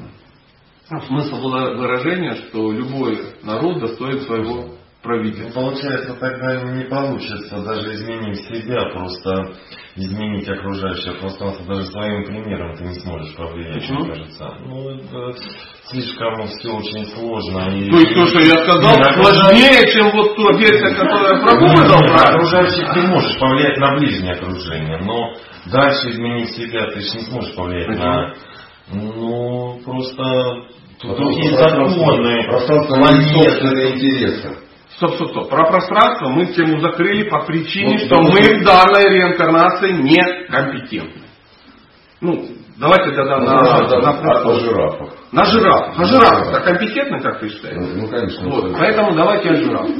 ну, 0.91 1.01
смысл 1.01 1.41
выражения, 1.41 2.35
что 2.35 2.71
любой 2.71 3.19
народ 3.43 3.79
достоин 3.79 4.21
своего 4.21 4.75
правительства. 5.01 5.61
Получается, 5.61 6.15
тогда 6.15 6.61
не 6.63 6.83
получится 6.85 7.61
даже 7.63 7.93
изменить 7.93 8.39
себя, 8.45 8.89
просто 8.93 9.53
изменить 9.95 10.47
окружающее 10.49 11.13
пространство. 11.15 11.65
Даже 11.65 11.85
своим 11.91 12.25
примером 12.25 12.75
ты 12.75 12.85
не 12.85 12.95
сможешь 12.99 13.35
повлиять, 13.35 13.75
Почему? 13.75 13.99
мне 13.99 14.09
кажется. 14.09 14.45
Ну, 14.65 14.89
это 14.89 15.39
слишком 15.89 16.47
все 16.47 16.69
очень 16.71 17.05
сложно. 17.13 17.69
И... 17.75 17.89
То 17.89 17.97
есть 17.97 18.13
то, 18.15 18.25
что 18.27 18.39
я 18.39 18.63
сказал, 18.63 18.93
сложнее, 19.13 19.93
чем 19.93 20.11
вот 20.11 20.35
та 20.35 20.57
версия, 20.57 20.95
которая 20.95 21.39
дал 21.39 21.55
На 21.55 22.07
правильно. 22.07 22.23
окружающих 22.29 22.93
ты 22.93 23.01
можешь 23.07 23.39
повлиять 23.39 23.77
на 23.77 23.95
ближнее 23.97 24.33
окружение, 24.33 24.97
но 24.99 25.35
дальше 25.71 26.09
изменить 26.09 26.49
себя 26.49 26.87
ты 26.91 27.01
же 27.01 27.17
не 27.17 27.23
сможешь 27.25 27.55
повлиять 27.55 27.89
на... 27.89 28.33
Ну, 28.91 29.79
просто... 29.83 30.23
Тут 31.01 31.17
другие 31.17 31.57
пространство- 31.57 31.89
законы, 31.99 32.43
Пространство 32.47 32.95
собственные 32.95 33.95
интересы. 33.95 34.57
Стоп, 34.95 35.15
стоп, 35.15 35.29
стоп. 35.31 35.49
Про 35.49 35.65
пространство 35.67 36.29
мы 36.29 36.45
тему 36.53 36.79
закрыли 36.79 37.29
по 37.29 37.41
причине, 37.45 37.97
Вот, 37.97 37.99
что 38.01 38.15
да, 38.15 38.21
мы 38.21 38.59
в 38.61 38.63
данной 38.63 39.09
реинкарнации 39.13 39.91
некомпетентны. 39.91 41.21
Ну, 42.21 42.45
давайте 42.77 43.11
тогда 43.13 43.39
на, 43.39 43.55
Ну, 43.55 43.63
да, 43.89 43.99
на, 43.99 44.13
да, 44.21 44.31
о 44.41 44.53
жирафах. 44.59 45.09
на 45.33 45.43
жирафах. 45.45 45.99
А 45.99 46.05
жирафы-то 46.05 46.61
компетентны, 46.61 47.19
как 47.21 47.39
ты 47.41 47.49
считаешь? 47.49 47.75
Ну, 47.77 48.01
ну, 48.03 48.07
конечно. 48.07 48.49
Вот, 48.49 48.65
это- 48.65 48.77
поэтому 48.77 49.15
давайте 49.15 49.49
о 49.49 49.55
жирафах. 49.55 49.95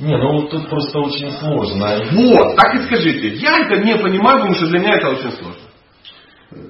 Не, 0.00 0.16
ну 0.18 0.32
вот 0.40 0.50
тут 0.50 0.68
просто 0.68 0.98
очень 0.98 1.30
сложно. 1.38 1.96
Вот, 2.10 2.56
так 2.56 2.74
и 2.74 2.78
скажите. 2.86 3.28
Я 3.36 3.60
это 3.60 3.76
не 3.84 3.94
понимаю, 3.96 4.38
потому 4.38 4.54
что 4.56 4.66
для 4.66 4.80
меня 4.80 4.96
это 4.96 5.10
очень 5.10 5.30
сложно. 5.30 5.60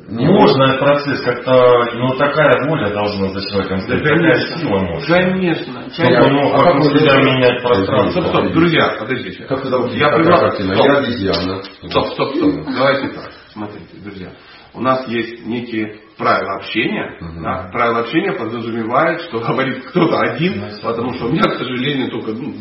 Не 0.09 0.27
Можно 0.27 0.65
этот 0.65 0.81
процесс 0.81 1.21
как-то, 1.23 1.53
ну 1.95 2.15
такая 2.17 2.69
воля 2.69 2.91
должна 2.93 3.29
за 3.29 3.41
человеком 3.49 3.81
стоять, 3.81 4.03
такая 4.03 4.59
сила 4.59 4.79
может. 4.81 5.09
Конечно. 5.09 5.91
Чтобы 5.91 6.25
он 6.27 6.35
мог 6.35 6.55
а 6.55 6.59
как 6.59 6.75
вокруг 6.75 6.99
себя 6.99 7.13
это- 7.13 7.23
менять 7.23 7.63
пространство. 7.63 8.21
Стоп, 8.21 8.35
стоп, 8.35 8.53
друзья, 8.53 8.97
подождите. 8.99 9.45
Как 9.45 9.65
это 9.65 9.79
будет 9.79 9.95
Я 9.95 10.11
картина? 10.11 10.75
Стоп. 10.75 10.87
Я 10.87 10.99
обезьяна. 10.99 11.63
Стоп, 11.63 12.07
стоп, 12.09 12.35
стоп. 12.37 12.55
Давайте 12.67 13.09
так. 13.09 13.33
Смотрите, 13.53 13.97
друзья. 14.03 14.29
У 14.75 14.81
нас 14.81 15.07
есть 15.09 15.47
некие 15.47 16.01
правила 16.19 16.57
общения. 16.57 17.17
Мгм. 17.21 17.43
Да, 17.43 17.71
правила 17.73 18.01
общения 18.01 18.33
подразумевает, 18.33 19.21
что 19.23 19.39
говорит 19.39 19.85
кто-то 19.87 20.21
один, 20.21 20.65
потому 20.83 21.15
что 21.15 21.27
у 21.27 21.33
меня, 21.33 21.45
к 21.45 21.55
сожалению, 21.55 22.11
только 22.11 22.33
ну, 22.33 22.53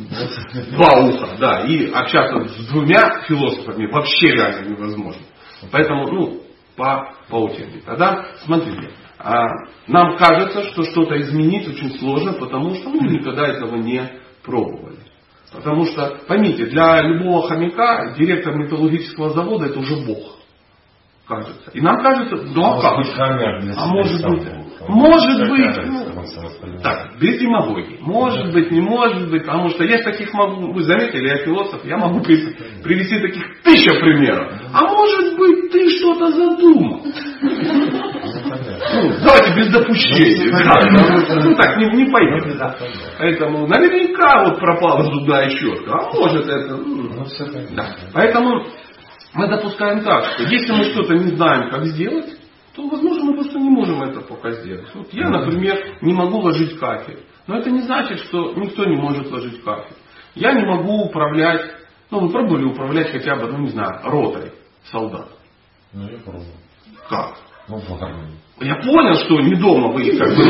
два 0.78 1.02
уха. 1.02 1.36
Да, 1.40 1.62
и 1.66 1.92
общаться 1.92 2.40
с 2.46 2.68
двумя 2.68 3.24
философами 3.28 3.92
вообще 3.92 4.28
реально 4.28 4.70
невозможно. 4.70 5.24
Поэтому, 5.72 6.08
ну, 6.08 6.44
по, 6.76 7.14
по 7.30 7.36
очереди. 7.36 7.82
Тогда, 7.86 8.26
смотрите, 8.46 8.92
а, 9.20 9.46
нам 9.88 10.18
кажется, 10.18 10.64
что 10.72 10.84
что-то 10.84 11.20
изменить 11.22 11.68
очень 11.68 11.98
сложно, 12.00 12.34
потому 12.34 12.76
что 12.76 12.90
мы 12.90 13.08
никогда 13.08 13.48
этого 13.48 13.76
не 13.76 14.02
пробовали. 14.44 15.00
Потому 15.52 15.86
что, 15.86 16.20
поймите, 16.28 16.66
для 16.66 17.02
любого 17.02 17.48
хомяка 17.48 18.16
директор 18.18 18.56
металлургического 18.56 19.30
завода 19.30 19.68
это 19.68 19.80
уже 19.80 19.98
бог. 19.98 20.40
Кажется. 21.28 21.72
И 21.72 21.80
нам 21.80 22.02
кажется, 22.02 22.36
ну 22.54 22.66
а 22.66 22.82
как? 22.82 23.00
А 23.78 23.86
может 23.86 24.26
быть, 24.28 24.44
может 24.90 25.50
быть, 25.50 26.03
воспринимает? 26.42 26.84
Так, 26.84 27.20
без 27.20 27.40
демагогии. 27.40 27.98
Может 28.02 28.54
быть, 28.54 28.72
не 28.72 28.82
может 28.82 29.30
быть, 29.30 29.46
потому 29.46 29.70
что 29.70 29.84
я 29.84 29.98
таких 30.04 30.34
могу, 30.34 30.72
вы 30.74 30.84
заметили, 30.84 31.28
я 31.28 31.38
философ, 31.46 31.84
я 31.86 31.98
могу 31.98 32.22
при- 32.22 32.54
привести 32.84 33.20
таких 33.20 33.44
тысяча 33.64 33.94
примеров. 34.00 34.52
А 34.74 34.82
может 34.88 35.38
быть, 35.38 35.72
ты 35.72 35.90
что-то 35.98 36.32
задумал. 36.32 37.02
Ну, 38.94 39.14
давайте 39.24 39.56
без 39.56 39.72
допущений. 39.72 40.52
Да. 40.52 41.36
Ну 41.44 41.56
так, 41.56 41.78
не, 41.78 41.90
не 42.04 42.12
пойдет. 42.12 42.58
да. 42.58 42.76
Поэтому 43.18 43.68
наверняка 43.68 44.46
вот 44.46 44.60
пропала 44.60 45.04
зубная 45.04 45.50
щетка. 45.50 45.92
А 45.94 46.14
может 46.14 46.48
это... 46.48 46.76
ну, 46.78 47.04
Ну, 47.16 47.26
да. 47.76 47.96
Поэтому 48.14 48.66
мы 49.34 49.48
допускаем 49.48 50.02
так, 50.04 50.26
что 50.26 50.44
если 50.44 50.72
мы 50.74 50.84
что-то 50.86 51.14
не 51.16 51.36
знаем, 51.36 51.70
как 51.72 51.86
сделать, 51.86 52.38
то, 52.76 52.88
возможно, 52.88 53.26
мы 53.26 53.34
просто 53.36 53.60
не 53.60 53.70
можем 53.70 54.02
это 54.02 54.22
пока 54.22 54.52
сделать. 54.52 54.90
Вот 54.96 55.14
я, 55.14 55.30
например, 55.30 55.98
не 56.02 56.14
могу 56.14 56.40
ложить 56.40 56.80
кафель. 56.80 57.24
Но 57.46 57.58
это 57.58 57.70
не 57.70 57.82
значит, 57.82 58.20
что 58.22 58.54
никто 58.54 58.86
не 58.86 58.96
может 58.96 59.32
ложить 59.32 59.64
кафель. 59.64 59.96
Я 60.36 60.54
не 60.54 60.66
могу 60.66 61.06
управлять, 61.06 61.72
ну 62.10 62.22
вы 62.22 62.30
пробовали 62.30 62.66
управлять 62.66 63.12
хотя 63.12 63.36
бы, 63.36 63.48
ну 63.48 63.60
не 63.60 63.70
знаю, 63.70 64.00
ротой 64.04 64.54
солдат. 64.92 65.28
Ну, 65.94 66.10
я 66.10 66.18
пробовал. 66.20 66.46
Как? 67.08 67.36
Ну, 67.68 67.78
в 67.78 68.04
армии. 68.04 68.34
Я 68.60 68.76
понял, 68.76 69.16
что 69.16 69.40
не 69.42 69.56
дома 69.56 69.94
вы 69.94 70.18
как 70.18 70.30
бы. 70.30 70.44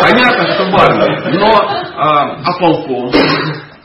Понятно, 0.00 0.52
что 0.52 0.70
в 0.70 0.74
армии. 0.80 1.38
Но 1.38 1.46
а, 1.96 2.40
а 2.42 2.58
полком, 2.58 3.10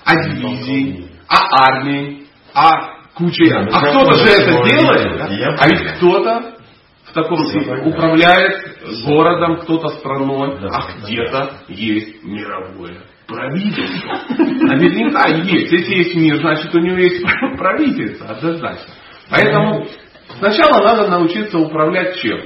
а 0.06 0.16
дивизией, 0.16 1.10
а 1.28 1.68
армией, 1.68 2.28
а 2.54 2.94
кучей. 3.16 3.50
Да, 3.50 3.64
ну, 3.64 3.70
А 3.74 3.82
кто-то 3.82 4.16
же 4.16 4.26
это 4.26 4.70
делает. 4.70 5.60
А 5.60 5.68
ведь 5.68 5.98
кто-то 5.98 6.53
в 7.14 7.16
таком 7.16 7.38
понятно. 7.46 7.90
управляет 7.90 8.78
городом, 9.06 9.58
кто-то 9.58 9.90
страной, 10.00 10.58
Да, 10.60 10.68
а 10.68 10.82
да. 10.82 11.08
где-то 11.08 11.50
есть 11.68 12.24
мировое 12.24 13.04
правительство. 13.28 14.18
Наверняка 14.38 15.30
есть. 15.30 15.72
Если 15.72 15.94
есть 15.96 16.16
мир, 16.16 16.38
значит 16.38 16.74
у 16.74 16.80
него 16.80 16.98
есть 16.98 17.24
правительство, 17.58 18.30
однозначно. 18.30 18.94
Поэтому 19.30 19.86
сначала 20.40 20.84
надо 20.84 21.08
научиться 21.10 21.60
управлять 21.60 22.18
чем? 22.18 22.40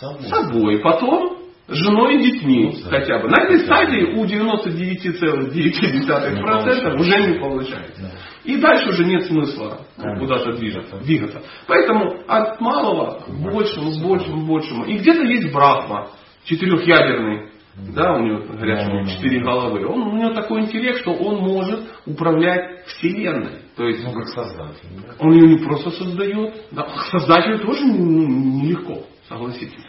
Собой. 0.00 0.22
собой, 0.28 0.78
потом 0.78 1.38
женой 1.70 2.16
и 2.16 2.22
детьми 2.22 2.74
Ну, 2.82 2.90
хотя 2.90 3.18
бы. 3.18 3.28
На 3.28 3.42
этой 3.44 3.60
стадии 3.60 4.14
у 4.16 4.24
99,9% 4.24 6.98
уже 6.98 7.20
не 7.28 7.34
получается. 7.38 8.02
Да. 8.02 8.10
И 8.44 8.56
дальше 8.56 8.88
уже 8.90 9.04
нет 9.04 9.24
смысла 9.24 9.78
куда-то 10.18 10.52
двигаться. 10.52 10.96
двигаться. 10.98 11.42
Поэтому 11.66 12.16
от 12.26 12.60
малого 12.60 13.20
к 13.26 13.30
большему, 13.30 13.92
к 13.92 14.02
большему, 14.02 14.44
к 14.44 14.48
большему. 14.48 14.84
И 14.86 14.96
где-то 14.98 15.22
есть 15.24 15.52
Брахма, 15.52 16.08
четырехъядерный, 16.44 17.50
да, 17.94 18.14
у 18.14 18.20
него 18.22 18.38
говорят, 18.46 18.80
что 18.82 18.90
у 18.90 18.94
него 18.94 19.06
четыре 19.08 19.40
головы. 19.40 19.86
Он, 19.86 20.02
у 20.02 20.16
него 20.16 20.32
такой 20.34 20.60
интеллект, 20.62 21.00
что 21.00 21.12
он 21.12 21.38
может 21.40 21.80
управлять 22.04 22.84
Вселенной. 22.86 23.60
То 23.76 23.86
есть 23.86 24.04
Ну, 24.04 24.12
как 24.12 24.26
создатель. 24.28 24.88
да. 25.06 25.14
он 25.18 25.32
ее 25.32 25.48
не 25.48 25.58
просто 25.64 25.90
создает, 25.90 26.54
да, 26.72 26.86
создать 27.10 27.46
ее 27.46 27.58
тоже 27.58 27.84
ну, 27.86 28.26
нелегко, 28.26 29.04
согласитесь. 29.28 29.82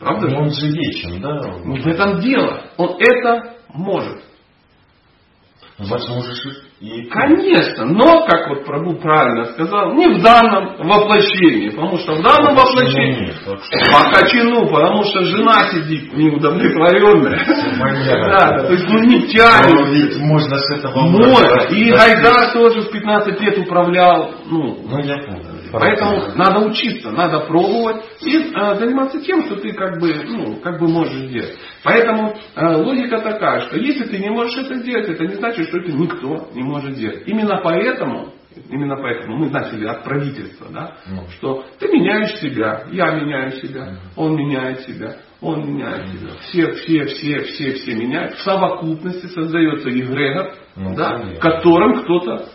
Правда 0.00 0.28
же? 0.30 0.34
Ну, 0.36 0.42
Он 0.42 0.50
же 0.50 0.66
вечен, 0.68 1.20
да? 1.20 1.58
Ну, 1.64 1.76
в 1.76 1.86
этом 1.86 2.20
дело. 2.20 2.62
Он 2.78 2.96
это 2.98 3.54
может. 3.74 4.22
Ну, 5.78 5.84
Значит, 5.86 6.08
можешь 6.10 6.38
и... 6.80 7.02
Конечно, 7.08 7.84
но, 7.86 8.26
как 8.26 8.48
вот 8.50 8.64
Прабу 8.66 8.94
правильно 8.96 9.46
сказал, 9.52 9.94
не 9.94 10.08
в 10.08 10.22
данном 10.22 10.76
воплощении. 10.78 11.70
Потому 11.70 11.98
что 11.98 12.14
в 12.16 12.22
данном 12.22 12.54
Ну, 12.54 12.60
воплощении 12.60 13.26
нет, 13.26 13.34
так 13.46 13.60
что- 13.62 13.92
по 13.92 14.10
качану, 14.10 14.66
потому 14.68 15.04
что 15.04 15.24
жена 15.24 15.70
сидит 15.70 16.12
неудовлетворенная. 16.14 17.38
Да, 18.30 18.62
то 18.66 18.72
есть 18.72 18.86
ну 18.88 18.98
не 19.00 19.16
Ну, 19.20 19.26
тянет. 19.28 19.88
ведь 19.88 20.18
можно 20.20 20.56
с 20.56 20.70
этого... 20.70 21.00
Можно. 21.00 21.74
И 21.74 21.90
Да, 21.90 21.96
Гайдар 21.96 22.52
тоже 22.52 22.82
в 22.82 22.90
15 22.90 23.40
лет 23.40 23.58
управлял, 23.58 24.34
ну, 24.46 24.78
Ну, 24.86 24.98
я 24.98 25.16
понял. 25.18 25.49
Поэтому 25.72 26.34
надо 26.36 26.60
учиться, 26.66 27.10
надо 27.10 27.40
пробовать 27.46 28.04
и 28.22 28.36
э, 28.36 28.74
заниматься 28.76 29.20
тем, 29.20 29.44
что 29.46 29.56
ты 29.56 29.72
как 29.72 30.00
бы, 30.00 30.12
ну, 30.26 30.56
как 30.56 30.80
бы 30.80 30.88
можешь 30.88 31.28
делать. 31.30 31.56
Поэтому 31.82 32.34
э, 32.56 32.76
логика 32.76 33.18
такая, 33.20 33.60
что 33.68 33.78
если 33.78 34.04
ты 34.04 34.18
не 34.18 34.30
можешь 34.30 34.56
это 34.58 34.82
делать, 34.82 35.08
это 35.08 35.24
не 35.24 35.34
значит, 35.34 35.68
что 35.68 35.78
это 35.78 35.92
никто 35.92 36.48
не 36.54 36.62
может 36.62 36.94
делать. 36.94 37.22
Именно 37.26 37.60
поэтому, 37.62 38.32
именно 38.68 38.96
поэтому 38.96 39.36
мы 39.38 39.50
начали 39.50 39.86
от 39.86 40.04
правительства, 40.04 40.66
да, 40.70 40.96
Ну. 41.08 41.26
что 41.38 41.64
ты 41.78 41.88
меняешь 41.88 42.34
себя, 42.40 42.84
я 42.92 43.12
меняю 43.12 43.52
себя, 43.52 43.96
он 44.16 44.36
меняет 44.36 44.80
себя, 44.80 45.16
он 45.40 45.66
меняет 45.66 46.08
себя. 46.08 46.30
Все, 46.40 46.72
все, 46.72 47.04
все, 47.06 47.38
все, 47.44 47.72
все 47.74 47.94
меняют. 47.94 48.34
В 48.34 48.40
совокупности 48.42 49.26
создается 49.26 49.88
эгрегор, 49.90 50.54
Ну, 50.76 50.94
да, 50.94 51.18
конечно. 51.18 51.40
которым 51.40 52.02
кто-то 52.02 52.46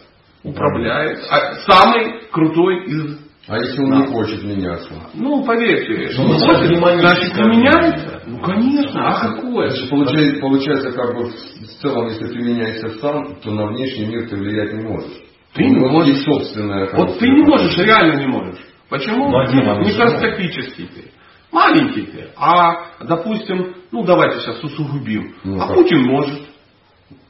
управляет. 0.46 1.20
А 1.30 1.56
самый 1.68 2.22
крутой 2.32 2.86
из 2.86 3.18
А 3.48 3.58
если 3.58 3.82
он 3.84 4.00
не 4.02 4.08
хочет 4.08 4.44
меняться? 4.44 4.90
ну, 5.14 5.44
поверьте, 5.44 6.16
Ну, 6.18 6.28
не 6.28 6.34
ну, 6.34 6.40
хочет, 6.40 7.00
значит, 7.00 7.36
не 7.36 7.44
меняется. 7.58 8.22
Ну, 8.26 8.40
конечно, 8.40 9.08
а 9.08 9.28
какое? 9.28 9.70
Значит, 9.70 9.90
получается, 9.90 10.40
получается, 10.42 10.92
как 10.92 11.16
бы 11.16 11.26
в 11.30 11.82
целом, 11.82 12.08
если 12.08 12.28
ты 12.28 12.36
меняешься 12.40 12.90
сам, 13.00 13.36
то 13.42 13.52
на 13.52 13.68
внешний 13.68 14.06
мир 14.06 14.30
ты 14.30 14.36
влиять 14.36 14.74
не 14.74 14.84
можешь. 14.84 15.22
Ты 15.54 15.64
не 15.66 15.80
можешь. 15.80 16.08
есть 16.10 16.26
собственная 16.26 16.90
Вот 16.94 17.18
ты 17.20 17.28
не 17.28 17.44
можешь, 17.44 17.78
реально 17.78 18.20
не 18.20 18.28
можешь. 18.28 18.60
Почему? 18.90 19.30
Ну, 19.30 19.80
Микроскопический 19.84 20.88
ты. 20.88 21.12
Маленький 21.52 22.02
ты. 22.02 22.28
А, 22.36 22.88
допустим, 23.02 23.76
ну 23.92 24.04
давайте 24.04 24.40
сейчас 24.40 24.62
усугубим. 24.64 25.36
Ну, 25.44 25.56
а 25.62 25.68
как? 25.68 25.76
Путин 25.76 26.04
может. 26.04 26.42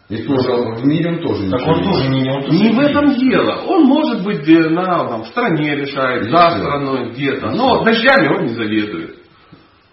И 0.07 0.17
тоже 0.23 0.49
в 0.51 0.85
мире 0.85 1.09
он 1.13 1.19
тоже 1.19 1.49
Так 1.49 1.67
он 1.67 1.77
не 1.79 1.83
тоже 1.83 2.09
не... 2.09 2.29
он 2.29 2.41
тоже 2.43 2.63
Не 2.63 2.71
в 2.71 2.79
этом 2.79 3.15
дело. 3.15 3.63
Он 3.65 3.83
может 3.85 4.23
быть 4.23 4.47
на, 4.47 5.07
там, 5.07 5.23
в 5.23 5.27
стране 5.29 5.75
решает, 5.75 6.25
за 6.29 6.49
страной 6.51 7.09
где-то. 7.11 7.49
Но 7.51 7.83
дождями 7.83 8.27
он 8.37 8.43
не 8.43 8.53
заведует. 8.53 9.17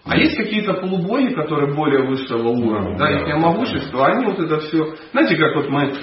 А 0.05 0.17
есть 0.17 0.35
какие-то 0.35 0.73
полубоги, 0.73 1.33
которые 1.33 1.73
более 1.73 2.05
высшего 2.05 2.49
уровня, 2.49 2.91
Ну, 2.91 2.97
да, 2.99 3.07
да. 3.07 3.19
их 3.21 3.37
могущество, 3.37 4.05
они 4.07 4.25
вот 4.25 4.37
это 4.37 4.59
все, 4.59 4.95
знаете, 5.13 5.35
как 5.37 5.55
вот 5.55 5.69
мы 5.69 5.93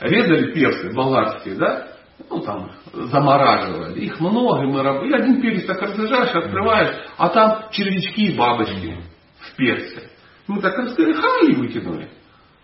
резали 0.00 0.52
перцы 0.54 0.90
болгарские, 0.94 1.56
да, 1.56 1.88
ну 2.30 2.40
там 2.40 2.70
замораживали, 2.94 4.00
их 4.00 4.18
много, 4.20 4.62
и 4.62 4.66
мы 4.68 4.82
раб- 4.82 5.04
и 5.04 5.12
один 5.12 5.42
перец 5.42 5.66
так 5.66 5.82
разряжаешь, 5.82 6.34
открываешь, 6.34 6.96
а 7.18 7.28
там 7.28 7.64
червячки 7.72 8.28
и 8.32 8.36
бабочки 8.36 8.96
в 9.38 9.56
перце. 9.56 10.08
Мы 10.48 10.60
так 10.62 10.74
раскрыли, 10.78 11.12
ха, 11.12 11.28
и 11.46 11.54
выкинули. 11.56 12.08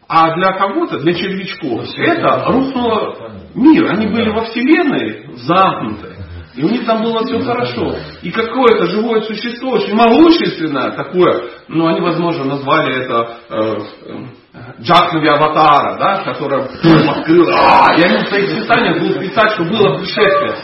А 0.08 0.34
для 0.34 0.52
кого-то, 0.52 0.98
для 0.98 1.14
червячков, 1.14 1.86
это 1.96 2.44
рухнуло 2.46 3.32
мир. 3.54 3.86
Они 3.90 4.06
были 4.06 4.30
во 4.30 4.44
Вселенной 4.44 5.36
замкнуты. 5.36 6.16
И 6.54 6.62
у 6.62 6.68
них 6.68 6.84
там 6.84 7.02
было 7.02 7.24
все 7.24 7.40
хорошо. 7.40 7.94
И 8.20 8.30
какое-то 8.30 8.86
живое 8.86 9.22
существо, 9.22 9.70
очень 9.70 9.94
могущественное 9.94 10.90
такое, 10.90 11.44
ну 11.68 11.86
они, 11.86 12.00
возможно, 12.00 12.44
назвали 12.44 13.04
это 13.04 13.38
э, 13.48 13.76
э, 14.06 14.82
Джакнови 14.82 15.28
Аватара, 15.28 15.96
да, 15.98 16.22
которое 16.24 16.64
открыло. 16.64 17.54
А, 17.54 17.94
и 17.96 18.02
они 18.02 18.18
в 18.18 18.28
своих 18.28 18.54
писаниях 18.54 19.00
будут 19.00 19.20
писать, 19.20 19.52
что 19.52 19.64
было 19.64 19.96
пришествие. 19.96 20.54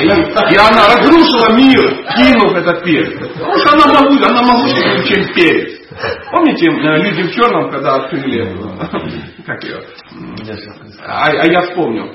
И, 0.00 0.06
и 0.06 0.58
она 0.58 0.88
разрушила 0.88 1.52
мир, 1.56 1.94
кинув 2.16 2.52
этот 2.56 2.82
перец. 2.82 3.14
Потому 3.38 4.18
что 4.18 4.26
она 4.30 4.42
могущественнее, 4.42 5.04
чем 5.04 5.34
перец. 5.34 5.75
Помните, 6.30 6.66
э, 6.66 7.02
люди 7.02 7.22
в 7.22 7.32
черном, 7.32 7.70
когда 7.70 7.96
открыли, 7.96 8.54
как 9.46 9.62
ее, 9.64 9.80
а, 11.04 11.26
а 11.26 11.46
я 11.46 11.62
вспомнил. 11.62 12.10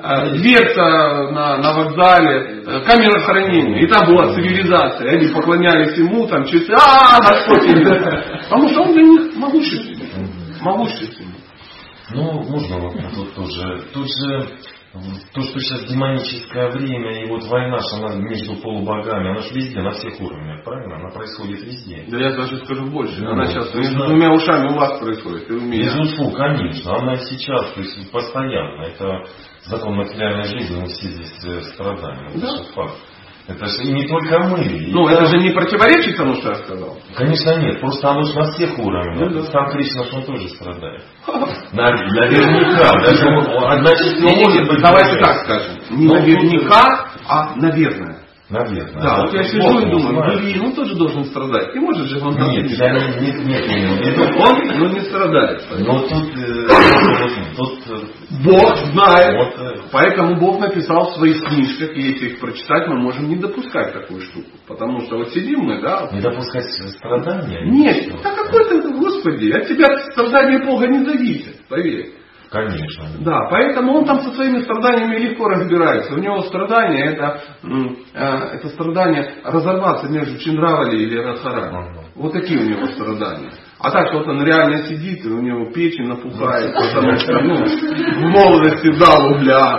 А, 0.00 0.30
Дверца 0.30 0.82
на, 1.32 1.56
на 1.58 1.72
вокзале, 1.72 2.62
э, 2.66 2.80
камера 2.84 3.20
хранения. 3.20 3.82
И 3.82 3.86
там 3.86 4.06
была 4.06 4.34
цивилизация. 4.34 5.10
Они 5.12 5.28
поклонялись 5.28 5.96
ему, 5.96 6.26
там 6.26 6.44
часы, 6.44 6.72
а, 6.72 7.18
Господь. 7.18 7.66
Потому 8.48 8.68
что 8.68 8.82
он 8.82 8.92
для 8.92 9.02
них 9.02 9.36
могущественный. 9.36 10.08
Могущественный. 10.60 11.34
Ну, 12.10 12.42
можно 12.42 12.78
вот 12.78 12.94
тут 13.14 13.34
тоже. 13.34 13.82
Тут 13.92 14.06
же 14.06 14.48
то, 14.92 15.42
что 15.42 15.60
сейчас 15.60 15.84
демоническое 15.86 16.70
время, 16.70 17.22
и 17.22 17.28
вот 17.28 17.44
война, 17.44 17.78
что 17.80 17.96
она 18.06 18.14
между 18.16 18.56
полубогами, 18.56 19.30
она 19.30 19.40
же 19.42 19.54
везде, 19.54 19.80
на 19.82 19.90
всех 19.90 20.18
уровнях, 20.20 20.64
правильно? 20.64 20.96
Она 20.96 21.10
происходит 21.10 21.60
везде. 21.62 22.04
Да 22.08 22.18
я 22.18 22.34
даже 22.34 22.56
скажу 22.64 22.86
больше. 22.90 23.20
Ну, 23.22 23.32
Она 23.32 23.46
сейчас 23.46 23.74
между 23.74 24.06
двумя 24.06 24.32
ушами 24.32 24.72
у 24.72 24.76
вас 24.76 24.98
происходит, 24.98 25.50
и 25.50 25.52
у 25.52 25.60
меня. 25.60 25.84
Безусловно, 25.84 26.38
конечно. 26.38 26.96
Она 26.96 27.14
и 27.14 27.18
сейчас, 27.18 27.72
то 27.74 27.80
есть 27.80 28.10
постоянно. 28.10 28.82
Это 28.84 29.24
закон 29.66 29.94
материальной 29.96 30.44
жизни, 30.44 30.80
мы 30.80 30.88
все 30.88 31.08
здесь 31.08 31.44
э, 31.44 31.60
страдаем. 31.72 32.28
Это 32.28 32.40
Да. 32.40 32.64
факт. 32.74 32.94
Это 33.48 33.64
же 33.66 33.82
и 33.82 33.92
не 33.92 34.06
только 34.06 34.38
мы. 34.40 34.62
И 34.62 34.92
Ну, 34.92 35.06
там- 35.06 35.14
это 35.14 35.26
же 35.26 35.38
не 35.38 35.50
противоречит 35.50 36.16
тому, 36.18 36.34
что 36.34 36.50
я 36.50 36.54
сказал. 36.56 36.98
Конечно 37.16 37.56
нет, 37.56 37.80
просто 37.80 38.10
оно 38.10 38.22
же 38.22 38.34
на 38.38 38.52
всех 38.52 38.78
уровнях. 38.78 39.16
Ну 39.18 39.30
да. 39.30 39.42
Сам 39.50 39.70
Кришна, 39.70 40.02
он 40.12 40.22
тоже 40.24 40.48
страдает. 40.50 41.02
На- 41.72 41.90
Наверняка. 41.90 42.92
Даже 43.00 43.26
одна 43.26 43.90
часть 43.96 44.20
Не, 44.20 44.44
может 44.44 44.68
быть 44.68 44.80
давайте 44.82 45.18
так 45.18 45.36
скажем. 45.44 45.72
Не 45.90 46.06
Ну, 46.08 46.14
наверняка, 46.14 47.08
а 47.26 47.54
наверное. 47.56 48.18
Наверное. 48.50 49.02
Да, 49.02 49.20
вот 49.22 49.34
я 49.34 49.42
сижу 49.44 49.78
и 49.78 49.90
думаю, 49.90 50.38
блин, 50.38 50.62
он 50.62 50.72
тоже 50.72 50.96
должен 50.96 51.24
страдать. 51.26 51.74
Не 51.74 51.80
может 51.80 52.06
же 52.06 52.18
он 52.18 52.34
там 52.34 52.50
Нет, 52.50 52.64
не 52.64 52.76
я 52.76 52.92
не, 52.92 53.20
не, 53.20 53.44
нет, 53.44 53.68
не 53.68 53.74
имею 53.74 53.96
в 53.96 54.06
виду. 54.06 54.22
Он, 54.40 54.78
ну, 54.78 54.88
не 54.88 55.00
страдает. 55.00 55.62
Но 55.78 56.00
тут, 56.00 56.34
э, 56.34 56.66
тут 57.56 57.78
э, 57.90 58.06
Бог 58.42 58.76
знает. 58.86 59.36
вот, 59.36 59.66
э, 59.66 59.80
Поэтому 59.92 60.40
Бог 60.40 60.60
написал 60.60 61.10
в 61.10 61.16
своих 61.16 61.44
книжках, 61.44 61.94
и 61.94 62.00
если 62.00 62.28
их 62.28 62.40
прочитать, 62.40 62.88
мы 62.88 62.96
можем 63.02 63.28
не 63.28 63.36
допускать 63.36 63.92
такую 63.92 64.22
штуку. 64.22 64.48
Потому 64.66 65.00
что 65.00 65.18
вот 65.18 65.28
сидим 65.28 65.60
мы, 65.60 65.82
да, 65.82 66.08
не 66.10 66.20
допускать 66.22 66.64
страдания. 66.64 67.70
Нет, 67.70 68.14
да 68.22 68.34
какой 68.34 68.64
ты, 68.64 68.80
Господи, 68.98 69.50
от 69.50 69.68
тебя 69.68 69.94
страдания 70.12 70.64
Бога 70.64 70.86
не 70.86 71.04
зависит, 71.04 71.68
поверь. 71.68 72.17
Конечно. 72.50 73.04
Да, 73.20 73.46
поэтому 73.50 73.98
он 73.98 74.04
там 74.06 74.20
со 74.20 74.30
своими 74.30 74.62
страданиями 74.62 75.16
легко 75.16 75.48
разбирается. 75.48 76.14
У 76.14 76.18
него 76.18 76.40
страдания 76.42 77.04
это, 77.04 77.40
э, 77.62 78.56
это 78.56 78.68
страдание 78.68 79.34
разорваться 79.44 80.08
между 80.08 80.38
Чинравали 80.38 80.96
или 80.96 81.18
Радхарани. 81.18 81.94
Вот 82.14 82.32
такие 82.32 82.58
у 82.60 82.64
него 82.64 82.86
страдания. 82.86 83.52
А 83.80 83.92
так 83.92 84.12
вот 84.12 84.26
он 84.26 84.42
реально 84.42 84.78
сидит, 84.88 85.24
и 85.24 85.28
у 85.28 85.40
него 85.40 85.70
печень 85.70 86.08
напухает, 86.08 86.74
потому 86.74 87.16
что 87.16 87.40
ну, 87.42 87.54
в 87.54 88.24
молодости 88.26 88.90
дал 88.98 89.30
угля, 89.30 89.78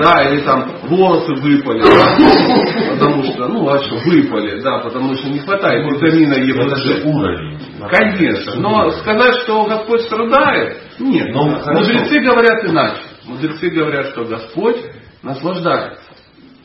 да, 0.00 0.30
или 0.30 0.40
там 0.40 0.72
волосы 0.84 1.34
выпали, 1.42 1.82
да, 1.82 2.94
потому 2.94 3.22
что, 3.24 3.48
ну, 3.48 3.68
а 3.68 3.82
что, 3.82 3.96
выпали, 3.96 4.62
да, 4.62 4.78
потому 4.78 5.14
что 5.14 5.28
не 5.28 5.40
хватает 5.40 5.84
витамина 5.92 6.34
Е. 6.34 6.54
Это 6.54 6.76
же 6.76 7.02
уровень. 7.04 7.58
Конечно. 7.86 8.54
Но 8.60 8.90
сказать, 8.92 9.42
что 9.42 9.64
Господь 9.64 10.00
страдает, 10.02 10.78
нет. 10.98 11.28
Ну, 11.34 11.58
хорошо. 11.58 11.82
Мудрецы 11.82 12.20
говорят 12.20 12.64
иначе. 12.64 13.02
Мудрецы 13.26 13.68
говорят, 13.68 14.06
что 14.06 14.24
Господь 14.24 14.78
наслаждается. 15.22 16.00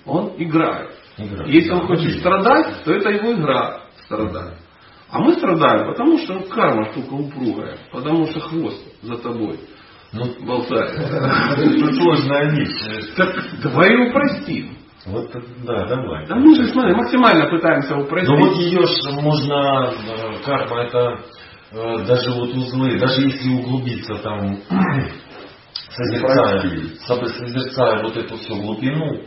Он 0.05 0.31
играет. 0.37 0.91
Игра. 1.17 1.45
Если 1.45 1.71
он 1.71 1.87
хочет 1.87 2.19
страдать, 2.19 2.83
то 2.85 2.93
это 2.93 3.09
его 3.09 3.33
игра 3.33 3.81
страдать. 4.05 4.55
А 5.11 5.19
мы 5.19 5.33
страдаем, 5.33 5.87
потому 5.87 6.17
что 6.19 6.39
карма 6.49 6.91
штука 6.91 7.13
упругая, 7.13 7.77
потому 7.91 8.27
что 8.27 8.39
хвост 8.41 8.81
за 9.01 9.17
тобой 9.17 9.59
Ну, 10.13 10.25
болтается. 10.45 11.01
это 11.01 11.93
сложная 11.93 12.51
вещь. 12.51 13.15
Так 13.15 13.35
давай 13.63 13.91
его 13.93 14.11
простим. 14.11 14.77
Вот, 15.05 15.31
да, 15.63 15.85
давай. 15.87 16.27
Да 16.27 16.35
мы 16.35 16.55
же, 16.55 16.67
смотри, 16.67 16.93
максимально 16.93 17.49
пытаемся 17.49 17.95
упростить. 17.95 18.29
Ну 18.29 18.37
вот 18.45 18.57
ее 18.57 18.85
ж 18.85 19.21
можно, 19.21 19.91
э, 19.91 20.43
карма 20.45 20.81
это 20.83 21.19
э, 21.71 22.05
даже 22.05 22.31
вот 22.31 22.49
узлы, 22.49 22.99
даже 22.99 23.21
если 23.21 23.49
углубиться 23.49 24.15
там, 24.15 24.57
созерцая, 25.95 26.61
созерцая 27.07 28.03
вот 28.03 28.17
эту 28.17 28.35
всю 28.37 28.55
глубину, 28.61 29.21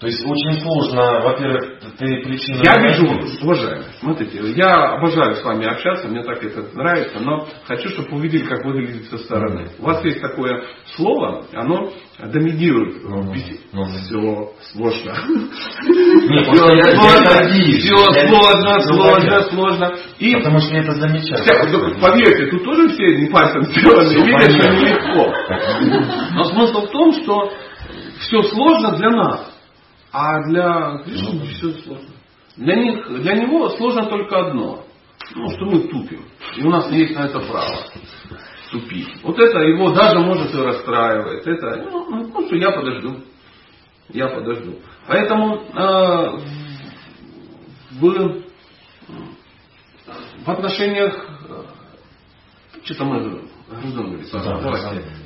то 0.00 0.06
есть 0.06 0.24
очень 0.24 0.60
сложно, 0.62 1.20
во-первых, 1.22 1.80
ты 1.98 2.22
причину... 2.22 2.62
Я 2.62 2.80
вижу, 2.80 3.04
уважаемые, 3.42 3.88
смотрите, 3.98 4.38
я 4.54 4.92
обожаю 4.94 5.34
с 5.34 5.42
вами 5.42 5.66
общаться, 5.66 6.06
мне 6.06 6.22
так 6.22 6.40
это 6.44 6.62
нравится, 6.76 7.18
но 7.18 7.48
хочу, 7.66 7.88
чтобы 7.88 8.10
вы 8.10 8.18
увидели, 8.18 8.44
как 8.44 8.64
выглядит 8.64 9.10
со 9.10 9.18
стороны. 9.18 9.68
У 9.80 9.84
вас 9.84 10.04
есть 10.04 10.20
такое 10.20 10.62
слово, 10.94 11.46
оно 11.52 11.90
доминирует 12.32 13.02
в 13.02 13.32
беседе. 13.32 13.58
Все 14.06 14.52
сложно. 14.72 15.14
Все 17.80 17.96
сложно, 18.28 18.80
сложно, 18.82 19.42
сложно. 19.50 19.96
Потому 20.38 20.58
что 20.60 20.74
я 20.74 20.82
это 20.82 20.92
замечаю. 20.92 21.42
Хотя, 21.44 21.76
ну, 21.76 22.00
поверьте, 22.00 22.46
тут 22.46 22.62
тоже 22.64 22.88
все 22.90 23.16
не 23.16 23.26
пальцем 23.30 23.62
сделаны, 23.64 24.14
видят, 24.26 24.52
что 24.52 24.68
нелегко. 24.74 25.34
Но 26.34 26.44
смысл 26.44 26.86
в 26.86 26.90
том, 26.90 27.12
что 27.14 27.52
все 28.20 28.42
сложно 28.42 28.96
для 28.96 29.10
нас, 29.10 29.47
а 30.12 30.42
для 30.48 30.98
Кришны 31.04 31.46
все 31.46 31.72
сложно. 31.82 32.10
Для, 32.56 32.76
них, 32.76 33.08
для 33.22 33.34
него 33.34 33.68
сложно 33.70 34.06
только 34.06 34.48
одно, 34.48 34.84
ну, 35.34 35.50
что 35.50 35.64
мы 35.66 35.80
тупим. 35.88 36.24
И 36.56 36.64
у 36.64 36.70
нас 36.70 36.90
есть 36.90 37.14
на 37.14 37.26
это 37.26 37.40
право 37.40 37.84
тупить. 38.70 39.08
Вот 39.22 39.38
это 39.38 39.58
его 39.60 39.92
даже 39.92 40.18
может 40.20 40.54
и 40.54 40.58
расстраивает. 40.58 41.46
Это, 41.46 41.88
ну, 41.90 42.28
ну, 42.28 42.46
что 42.46 42.56
я 42.56 42.70
подожду. 42.72 43.20
Я 44.10 44.28
подожду. 44.28 44.78
Поэтому 45.06 45.56
э, 45.56 46.30
в, 47.92 48.42
в 50.44 50.50
отношениях 50.50 51.14
э, 51.48 51.64
что-то 52.84 53.04
мы 53.04 53.20
говорит. 53.20 53.46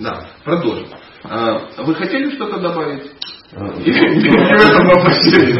Да, 0.00 0.14
да. 0.14 0.28
Продолжим. 0.44 0.88
А, 1.24 1.68
Вы 1.78 1.94
хотели 1.94 2.34
что-то 2.34 2.58
добавить? 2.58 3.12
Не 3.54 4.30
в 4.30 4.60
этом 4.64 4.86
вопросе? 4.86 5.52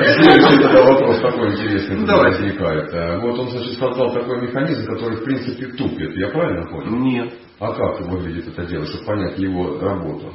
Вопрос 0.83 1.21
такой 1.21 1.53
интересный 1.53 1.97
Ну, 1.97 2.17
возникает. 2.17 2.91
Э, 2.95 3.19
Вот 3.21 3.39
он, 3.39 3.51
значит, 3.51 3.79
создал 3.79 4.11
такой 4.15 4.41
механизм, 4.41 4.87
который, 4.87 5.19
в 5.19 5.25
принципе, 5.25 5.67
тупит. 5.67 6.17
Я 6.17 6.29
правильно 6.29 6.67
понял? 6.71 6.97
Нет. 6.97 7.35
А 7.61 7.73
как 7.73 8.01
выглядит 8.09 8.49
это 8.49 8.65
дело, 8.65 8.87
чтобы 8.87 9.05
понять 9.05 9.39
его 9.39 9.79
работу? 9.79 10.33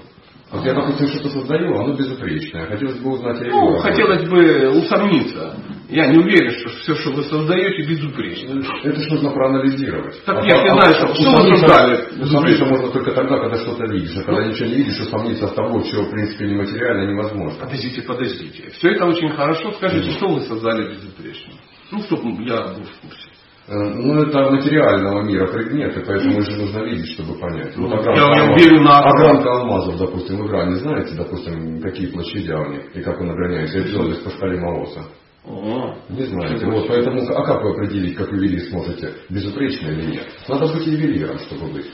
Вот 0.49 0.63
я, 0.65 0.73
допустим, 0.73 1.07
что-то 1.07 1.29
создаю, 1.29 1.75
оно 1.77 1.93
безупречное. 1.93 2.67
Хотелось 2.67 2.99
бы 2.99 3.11
узнать 3.11 3.41
о 3.41 3.45
его 3.45 3.71
Ну, 3.71 3.77
хотелось 3.79 4.29
бы 4.29 4.69
усомниться. 4.79 5.57
Я 5.89 6.07
не 6.07 6.19
уверен, 6.19 6.51
что 6.51 6.69
все, 6.69 6.95
что 6.95 7.11
вы 7.11 7.23
создаете, 7.23 7.85
безупречно. 7.85 8.61
Это 8.83 8.99
ж 8.99 9.09
нужно 9.09 9.31
проанализировать. 9.31 10.23
Так 10.25 10.37
А 10.37 10.45
я 10.45 10.63
не 10.63 10.69
знаю, 10.69 10.95
что- 10.95 11.15
что 11.15 11.31
вы 11.43 11.57
создали? 11.57 12.21
Усомниться 12.23 12.65
можно 12.65 12.87
только 12.89 13.11
тогда, 13.11 13.39
когда 13.39 13.57
что-то 13.57 13.85
видишь. 13.87 14.15
А 14.17 14.23
когда 14.23 14.41
Ну. 14.45 14.51
ничего 14.51 14.67
не 14.69 14.75
видишь, 14.75 14.99
усомниться 15.01 15.47
с 15.47 15.53
тобой, 15.53 15.83
чего, 15.83 16.03
в 16.03 16.11
принципе, 16.11 16.47
нематериально 16.47 17.11
невозможно. 17.11 17.59
Подождите, 17.59 18.01
подождите. 18.03 18.69
Все 18.71 18.89
это 18.91 19.05
очень 19.05 19.29
хорошо. 19.29 19.71
Скажите, 19.73 20.11
что 20.11 20.27
вы 20.29 20.41
создали 20.41 20.93
безупречно? 20.93 21.53
Ну, 21.91 22.01
чтобы 22.03 22.29
я 22.43 22.63
был 22.63 22.83
в 22.83 22.99
курсе. 23.01 23.26
Э, 23.69 23.73
Ну, 23.73 24.21
это 24.21 24.49
материального 24.49 25.23
мира 25.23 25.47
предметы, 25.47 26.01
поэтому 26.05 26.41
же 26.41 26.55
нужно 26.57 26.83
видеть, 26.85 27.09
чтобы 27.13 27.37
понять. 27.37 27.75
Ну, 27.75 27.87
Вот 27.89 28.05
я- 28.05 28.11
огранка 28.11 28.39
я 28.39 28.55
верю 28.57 28.81
на- 28.81 28.99
огранка 28.99 29.51
алмазов, 29.51 29.97
допустим, 29.97 30.37
в 30.37 30.49
Иране, 30.49 30.75
знаете, 30.77 31.15
допустим, 31.15 31.81
какие 31.81 32.07
площади 32.07 32.51
у 32.51 32.71
них 32.71 32.95
и 32.95 33.01
как 33.01 33.19
он 33.19 33.29
ограняется, 33.31 33.79
и 33.79 33.91
делались 33.91 34.19
по 34.19 34.29
шкале 34.29 34.57
Маоса. 34.59 35.01
О, 35.45 35.95
Не 36.09 36.23
знаете. 36.23 36.65
Вот, 36.65 36.87
поэтому, 36.87 37.21
а 37.21 37.45
как 37.45 37.63
вы 37.63 37.71
определить, 37.71 38.15
как 38.17 38.31
ювелир 38.33 38.61
сможете, 38.69 39.13
безупречно 39.29 39.87
или 39.89 40.11
нет? 40.11 40.27
Надо 40.49 40.67
быть 40.73 40.85
ювелиром, 40.87 41.37
чтобы 41.39 41.67
быть, 41.71 41.85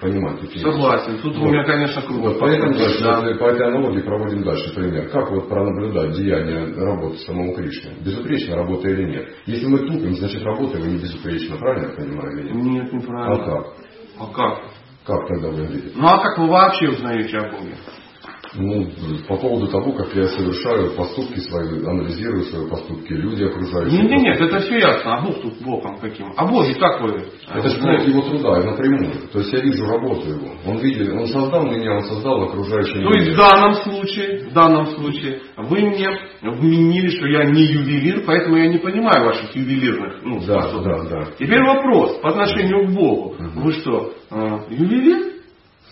понимать 0.00 0.42
вещи. 0.42 0.58
согласен. 0.58 1.18
Тут 1.22 1.36
у 1.36 1.40
Вот. 1.40 1.50
меня, 1.50 1.64
конечно, 1.64 2.02
круто. 2.02 2.20
Вот 2.28 2.38
поэтому 2.40 2.74
дальше, 2.74 3.02
Да. 3.02 3.20
по 3.38 3.44
этой 3.44 3.66
аналогии 3.68 4.00
проводим 4.00 4.42
дальше 4.42 4.74
пример. 4.74 5.08
Как 5.10 5.30
вот 5.30 5.48
пронаблюдать 5.48 6.12
деяние 6.16 6.74
работы 6.74 7.18
самого 7.18 7.54
Кришны? 7.54 7.92
Безупречно 8.04 8.56
работа 8.56 8.88
или 8.88 9.04
нет? 9.10 9.28
Если 9.46 9.66
мы 9.66 9.78
тупим, 9.78 10.14
значит 10.16 10.42
работаем 10.42 10.84
и 10.84 10.92
не 10.92 10.98
безупречно, 10.98 11.56
правильно 11.56 11.90
я 11.90 11.96
понимаю 11.96 12.38
или 12.38 12.52
нет? 12.52 12.54
Нет, 12.54 12.88
А 12.92 12.96
неправильно. 12.96 13.44
как? 13.44 13.66
А 14.18 14.26
как? 14.32 14.58
Как 15.04 15.28
тогда 15.28 15.48
выглядит? 15.50 15.92
Ну 15.94 16.06
а 16.06 16.18
как 16.18 16.38
вы 16.38 16.48
вообще 16.48 16.88
узнаете 16.88 17.36
о 17.38 17.42
Боге? 17.52 17.74
Ну, 18.58 18.86
по 19.28 19.36
поводу 19.36 19.68
того, 19.68 19.92
как 19.92 20.14
я 20.14 20.26
совершаю 20.28 20.92
поступки 20.92 21.38
свои, 21.40 21.84
анализирую 21.84 22.42
свои 22.44 22.68
поступки, 22.68 23.12
люди 23.12 23.44
окружающие. 23.44 24.00
Нет, 24.00 24.10
нет, 24.10 24.22
нет, 24.22 24.40
это 24.40 24.60
все 24.60 24.78
ясно. 24.78 25.16
А 25.16 25.22
Бог 25.22 25.42
тут 25.42 25.60
Богом 25.62 25.98
каким? 25.98 26.32
А 26.36 26.46
Боге 26.46 26.74
как 26.74 27.02
вы? 27.02 27.24
Это 27.52 27.68
же 27.68 27.78
плод 27.78 28.02
его 28.02 28.22
труда, 28.22 28.62
напрямую. 28.62 29.12
То 29.32 29.40
есть 29.40 29.52
я 29.52 29.60
вижу 29.60 29.86
работу 29.86 30.28
его. 30.28 30.48
Он 30.66 30.78
видит, 30.78 31.12
он 31.12 31.26
создал 31.26 31.66
меня, 31.66 31.96
он 31.96 32.04
создал 32.04 32.42
окружающий 32.44 33.02
То 33.02 33.10
есть 33.12 33.32
в 33.32 33.36
данном 33.36 33.74
случае, 33.74 34.48
в 34.48 34.52
данном 34.52 34.86
случае, 34.86 35.40
вы 35.56 35.80
мне 35.80 36.08
вменили, 36.42 37.08
что 37.08 37.26
я 37.26 37.44
не 37.44 37.62
ювелир, 37.62 38.24
поэтому 38.26 38.56
я 38.56 38.68
не 38.68 38.78
понимаю 38.78 39.26
ваших 39.26 39.54
ювелирных 39.54 40.22
ну, 40.22 40.40
Да, 40.46 40.62
способностей. 40.62 41.08
да, 41.10 41.20
да. 41.20 41.26
Теперь 41.38 41.62
вопрос 41.62 42.18
по 42.20 42.30
отношению 42.30 42.86
к 42.86 42.94
Богу. 42.94 43.36
Мгм. 43.38 43.62
Вы 43.62 43.72
что, 43.72 44.12
э, 44.30 44.58
ювелир? 44.70 45.35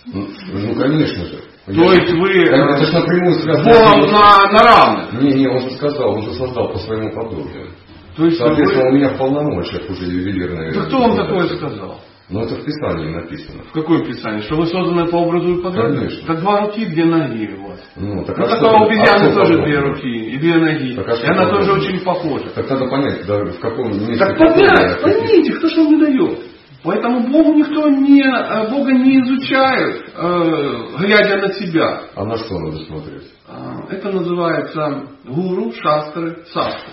Ну, 0.07 0.27
ну, 0.53 0.75
конечно 0.75 1.25
же. 1.25 1.39
То 1.67 1.73
есть 1.73 2.13
вы 2.13 2.29
Это 2.45 2.85
же 2.85 2.93
напрямую 2.93 3.35
связано. 3.41 3.65
Богом 3.73 4.13
на, 4.13 4.53
на 4.53 4.63
равных? 4.63 5.23
Не, 5.23 5.33
не, 5.33 5.47
он 5.49 5.63
же 5.63 5.71
сказал, 5.77 6.15
он 6.15 6.23
же 6.23 6.33
создал 6.35 6.73
по 6.73 6.79
своему 6.79 7.11
подобию. 7.15 7.71
То 8.17 8.27
есть 8.27 8.39
Соответственно, 8.39 8.85
вы... 8.85 8.91
у 8.91 8.95
меня 8.95 9.09
в 9.09 9.19
полномочиях 9.19 9.91
уже 9.91 10.05
ювелирные. 10.05 10.73
Да 10.73 10.83
кто 10.83 10.99
вам 10.99 11.17
такое 11.17 11.49
сказал? 11.49 12.01
Но 12.31 12.43
это 12.43 12.55
в 12.55 12.65
Писании 12.65 13.15
написано. 13.15 13.65
В 13.65 13.73
каком 13.73 14.03
писании? 14.07 14.41
Что 14.43 14.57
вы 14.57 14.67
созданы 14.67 15.07
по 15.09 15.17
образу 15.17 15.59
и 15.59 15.63
подобию? 15.63 15.99
Конечно. 15.99 16.27
Так 16.27 16.41
два 16.41 16.61
руки, 16.63 16.87
две 16.87 17.05
ноги 17.05 17.55
у 17.59 17.69
вас. 17.69 17.81
Ну, 17.97 18.25
так 18.25 18.39
Ну, 18.39 18.45
а 18.45 18.49
так 18.49 18.59
что- 18.59 18.71
у 18.71 18.85
обезьяны 18.85 19.27
а 19.31 19.35
тоже 19.35 19.63
две 19.63 19.79
руки 19.79 20.09
и 20.09 20.39
две 20.39 20.55
ноги. 20.57 20.95
Так 20.95 21.09
а 21.09 21.15
и 21.17 21.27
она 21.27 21.51
тоже 21.51 21.73
очень 21.73 22.01
похожа. 22.01 22.49
Так 22.55 22.71
надо 22.71 22.87
понять, 22.89 23.27
да, 23.27 23.45
в 23.45 23.59
каком 23.59 23.91
месте... 23.93 24.17
Так 24.17 24.39
какое, 24.39 24.55
понять, 24.55 25.03
поймите, 25.03 25.53
кто 25.55 25.69
что 25.69 25.83
не 25.87 25.99
дает. 26.01 26.39
Поэтому 26.85 27.31
Богу 27.31 27.55
никто 27.55 27.89
не, 27.89 28.23
э, 28.23 28.71
Бога 28.71 28.93
не 28.93 29.19
изучает, 29.23 30.05
э, 30.15 30.99
глядя 30.99 31.39
на 31.39 31.55
себя. 31.55 32.03
А 32.15 32.25
на 32.27 32.37
что 32.37 32.59
надо 32.59 32.77
смотреть? 32.85 33.33
А, 33.49 33.87
Это 33.89 34.13
называется 34.13 35.07
гуру, 35.25 35.73
шастры, 35.73 36.45
састры. 36.53 36.93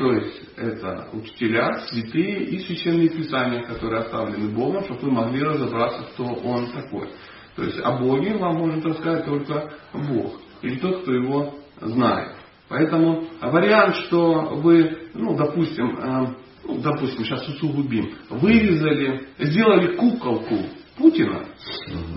То 0.00 0.12
есть 0.12 0.42
это 0.56 1.08
учителя, 1.12 1.78
святые 1.86 2.44
и 2.44 2.58
священные 2.58 3.08
писания, 3.08 3.62
которые 3.62 4.00
оставлены 4.00 4.48
Богом, 4.52 4.82
чтобы 4.84 5.02
вы 5.02 5.10
могли 5.12 5.44
разобраться, 5.44 6.02
кто 6.12 6.24
Он 6.24 6.66
такой. 6.72 7.10
То 7.54 7.62
есть 7.62 7.78
о 7.84 7.98
Боге 7.98 8.36
вам 8.36 8.56
может 8.56 8.84
рассказать 8.84 9.26
только 9.26 9.70
Бог 9.92 10.40
или 10.62 10.76
тот, 10.78 11.02
кто 11.02 11.12
его 11.12 11.54
знает. 11.80 12.32
Поэтому 12.68 13.24
вариант, 13.40 13.94
что 13.96 14.54
вы, 14.56 15.10
ну, 15.14 15.36
допустим, 15.36 15.98
э, 15.98 16.26
ну, 16.70 16.80
допустим, 16.80 17.24
сейчас 17.24 17.46
усугубим, 17.48 18.14
вырезали, 18.28 19.26
сделали 19.38 19.96
куколку 19.96 20.56
Путина 20.96 21.44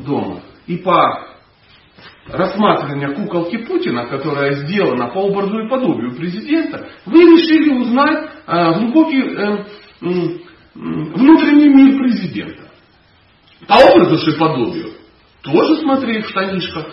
дома 0.05 0.41
и 0.67 0.77
по 0.77 1.27
рассматривания 2.27 3.13
куколки 3.15 3.57
Путина, 3.57 4.05
которая 4.07 4.53
сделана 4.65 5.07
по 5.07 5.19
образу 5.19 5.59
и 5.59 5.69
подобию 5.69 6.15
президента, 6.15 6.87
вы 7.05 7.21
решили 7.21 7.69
узнать 7.69 8.29
э, 8.47 8.73
глубокий 8.79 9.21
э, 9.21 9.65
м, 10.01 10.41
внутренний 10.75 11.69
мир 11.69 11.97
президента. 11.99 12.69
По 13.67 13.75
образу 13.75 14.31
и 14.31 14.37
подобию. 14.37 14.91
Тоже 15.41 15.81
смотри 15.81 16.21
в 16.21 16.29
штанишках. 16.29 16.87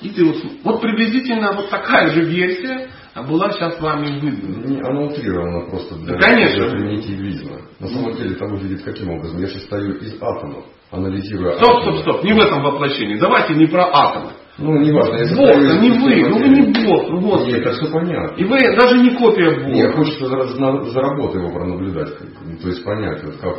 И 0.00 0.10
ты 0.10 0.24
вот, 0.24 0.36
вот 0.62 0.80
приблизительно 0.80 1.52
вот 1.52 1.68
такая 1.68 2.10
же 2.10 2.22
версия 2.22 2.90
была 3.22 3.50
сейчас 3.52 3.78
вами 3.80 4.18
выдана. 4.20 4.66
Не, 4.66 4.80
Она 4.80 5.02
утрирована 5.02 5.68
просто 5.68 5.94
для, 5.96 6.14
Да, 6.14 6.20
конечно. 6.20 6.68
для 6.68 6.70
примитивизма. 6.78 7.56
На 7.80 7.88
самом 7.88 8.14
деле 8.16 8.32
это 8.34 8.46
выглядит 8.46 8.82
каким 8.84 9.10
образом? 9.10 9.38
Я 9.40 9.48
сейчас 9.48 9.64
стою 9.64 9.92
из 9.96 10.14
атомов, 10.20 10.64
анализируя 10.90 11.56
Стоп, 11.56 11.78
атомы. 11.78 11.98
стоп, 11.98 12.14
стоп, 12.16 12.24
не 12.24 12.32
в 12.32 12.38
этом 12.38 12.62
воплощении. 12.62 13.18
Давайте 13.18 13.54
не 13.54 13.66
про 13.66 13.84
атомы. 13.92 14.30
Ну, 14.58 14.78
не 14.80 14.92
важно. 14.92 15.14
я 15.16 15.34
Бог, 15.34 15.56
из 15.56 15.80
не 15.80 15.90
вы, 15.90 16.28
ну 16.28 16.38
вы 16.38 16.48
не 16.48 16.86
Бог, 16.86 17.08
ну 17.10 17.20
вот. 17.20 17.46
Нет, 17.46 17.60
это 17.60 17.72
все 17.72 17.90
понятно. 17.90 18.36
И 18.36 18.44
вы 18.44 18.58
даже 18.76 18.98
не 18.98 19.10
копия 19.16 19.50
Бога. 19.50 19.66
Мне 19.68 19.88
хочется 19.92 20.26
за, 20.26 20.42
за- 20.44 20.90
работой 21.00 21.40
его 21.42 21.52
пронаблюдать, 21.52 22.16
как- 22.18 22.28
ну, 22.44 22.56
то 22.58 22.68
есть 22.68 22.84
понять, 22.84 23.22
вот 23.24 23.36
как, 23.36 23.56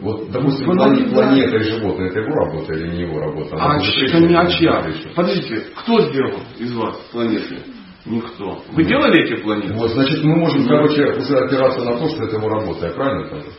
вот, 0.00 0.30
допустим, 0.30 0.66
наблюдаете. 0.68 1.14
планета 1.14 1.56
и 1.56 1.62
животные, 1.62 2.08
это 2.08 2.20
его 2.20 2.34
работа 2.34 2.72
или 2.74 2.88
не 2.96 3.02
его 3.02 3.20
работа? 3.20 3.56
А, 3.56 3.72
Она 3.72 3.80
ч- 3.80 4.06
это 4.06 4.20
не 4.20 4.34
а 4.34 4.46
чья? 4.46 4.82
Подождите, 5.14 5.64
кто 5.76 6.00
сделал 6.00 6.40
из 6.58 6.74
вас 6.74 6.96
планеты? 7.12 7.56
Никто. 8.04 8.62
Вы 8.72 8.84
делали 8.84 9.22
эти 9.22 9.40
планеты? 9.42 9.74
Вот, 9.74 9.90
значит, 9.90 10.24
мы 10.24 10.36
можем, 10.36 10.66
короче, 10.66 11.04
уже 11.14 11.36
опираться 11.38 11.84
на 11.84 11.98
то, 11.98 12.08
что 12.08 12.24
это 12.24 12.36
его 12.36 12.48
работа, 12.48 12.86
я 12.86 12.92
правильно 12.92 13.28
понял? 13.28 13.52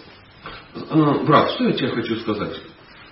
Э, 0.75 1.25
Брат, 1.25 1.51
что 1.51 1.65
я 1.65 1.73
тебе 1.73 1.89
хочу 1.89 2.17
сказать? 2.17 2.59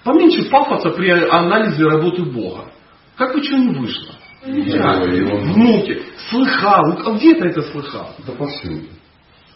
Поменьше 0.04 0.50
пафоса 0.50 0.90
при 0.92 1.10
анализе 1.10 1.86
работы 1.86 2.24
Бога. 2.24 2.72
Как 3.16 3.34
бы 3.34 3.44
что 3.44 3.56
не 3.58 3.76
вышло. 3.78 4.16
Я, 4.46 5.00
внуки, 5.02 6.02
слыхал. 6.30 7.16
Где 7.16 7.36
ты 7.36 7.46
это 7.50 7.62
слыхал? 7.62 8.16
Да 8.26 8.34
повсюду. 8.34 8.88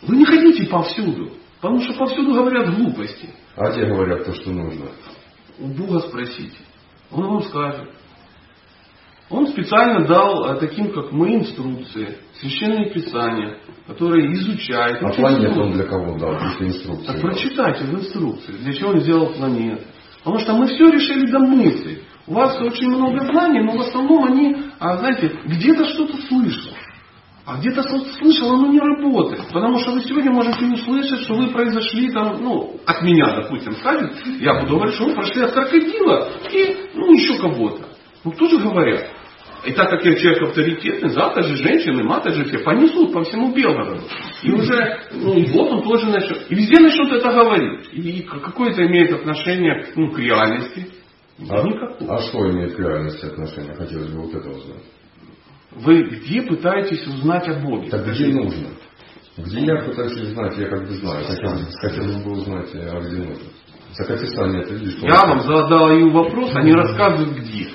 Вы 0.04 0.18
не 0.18 0.26
ходите 0.26 0.68
повсюду. 0.70 1.32
Потому 1.60 1.82
что 1.82 1.94
повсюду 1.96 2.34
говорят 2.34 2.76
глупости. 2.76 3.30
А 3.56 3.72
те 3.72 3.86
говорят 3.86 4.26
то, 4.26 4.34
что 4.34 4.52
нужно. 4.52 4.86
У 5.58 5.68
Бога 5.68 6.02
спросите. 6.02 6.58
Он 7.12 7.28
вам 7.28 7.42
скажет. 7.44 7.90
Он 9.30 9.48
специально 9.48 10.06
дал 10.06 10.46
э, 10.46 10.60
таким, 10.60 10.92
как 10.92 11.12
мы, 11.12 11.36
инструкции, 11.36 12.18
священные 12.40 12.92
писания, 12.92 13.58
которые 13.88 14.32
изучают. 14.34 15.02
А 15.02 15.12
сложно. 15.14 15.64
он 15.64 15.74
для 15.74 15.86
кого 15.86 16.18
дал, 16.18 16.34
если 16.34 16.68
инструкции? 16.68 17.08
Так 17.08 17.22
прочитайте 17.22 17.86
в 17.86 17.96
инструкции, 17.96 18.52
для 18.52 18.74
чего 18.74 18.92
он 18.92 19.00
сделал 19.00 19.34
планеты. 19.34 19.84
Потому 20.24 20.40
что 20.40 20.54
мы 20.54 20.68
все 20.68 20.90
решили 20.90 21.32
до 21.32 21.40
мысли. 21.40 22.04
У 22.28 22.34
вас 22.34 22.60
очень 22.62 22.90
много 22.90 23.26
знаний, 23.32 23.62
но 23.64 23.78
в 23.78 23.82
основном 23.82 24.26
они, 24.26 24.58
а, 24.80 24.98
знаете, 24.98 25.32
где-то 25.46 25.86
что-то 25.86 26.18
слышал. 26.28 26.72
А 27.46 27.58
где-то 27.58 27.84
что-то 27.84 28.12
слышал, 28.14 28.54
оно 28.54 28.68
не 28.72 28.80
работает. 28.80 29.48
Потому 29.54 29.78
что 29.80 29.92
вы 29.92 30.02
сегодня 30.02 30.32
можете 30.32 30.66
услышать, 30.66 31.22
что 31.22 31.36
вы 31.36 31.50
произошли 31.50 32.12
там, 32.12 32.42
ну, 32.42 32.80
от 32.86 33.02
меня, 33.04 33.36
допустим, 33.42 33.74
скажет, 33.76 34.14
я 34.40 34.62
буду 34.62 34.76
говорить, 34.76 34.96
что 34.96 35.06
вы 35.06 35.14
прошли 35.14 35.44
от 35.44 35.52
крокодила 35.52 36.30
и, 36.52 36.76
ну, 36.96 37.14
еще 37.14 37.40
кого-то. 37.40 37.95
Ну, 38.26 38.32
тоже 38.32 38.58
говорят. 38.58 39.08
И 39.66 39.72
так 39.74 39.90
как 39.90 40.04
я 40.04 40.16
человек 40.16 40.44
авторитетный, 40.44 41.10
завтра 41.10 41.44
же 41.44 41.56
женщины, 41.56 42.04
маты 42.04 42.32
же 42.32 42.44
все 42.46 42.60
понесут 42.60 43.14
по 43.14 43.24
всему 43.24 43.54
Белгороду. 43.54 44.04
И 44.44 44.52
уже, 44.52 45.00
ну 45.12 45.34
и 45.34 45.46
вот 45.52 45.72
он 45.72 45.84
тоже 45.84 46.08
начнет. 46.08 46.52
И 46.52 46.56
везде 46.56 46.82
начнут 46.82 47.12
это 47.14 47.32
говорить. 47.32 47.90
И 47.94 48.22
какое 48.24 48.72
это 48.72 48.86
имеет 48.86 49.12
отношение 49.14 49.88
ну, 49.96 50.12
к 50.12 50.20
реальности? 50.20 50.88
А, 51.50 51.64
никакого. 51.64 52.16
а 52.16 52.22
что 52.22 52.52
имеет 52.52 52.76
к 52.76 52.80
реальности 52.80 53.26
отношение? 53.26 53.74
Хотелось 53.74 54.10
бы 54.10 54.22
вот 54.22 54.34
это 54.36 54.50
узнать. 54.50 54.84
Вы 55.72 56.04
где 56.04 56.42
пытаетесь 56.44 57.06
узнать 57.08 57.48
о 57.48 57.60
Боге? 57.60 57.90
Так 57.90 58.08
где 58.08 58.28
нужно? 58.28 58.70
Где 59.38 59.66
я 59.66 59.84
пытаюсь 59.84 60.18
узнать, 60.22 60.58
я 60.58 60.68
как 60.68 60.88
бы 60.88 60.94
знаю. 60.94 61.26
Хотелось 61.26 62.24
бы 62.24 62.32
узнать, 62.32 62.70
а 62.74 63.00
где 63.02 63.18
нужно. 63.18 63.50
Так 63.98 64.10
описание 64.10 64.62
это 64.62 64.74
видишь. 64.74 64.98
Я 65.02 65.22
вам 65.28 65.40
задаю 65.42 66.12
вопрос, 66.12 66.52
они 66.56 66.74
рассказывают 66.74 67.38
где. 67.38 67.68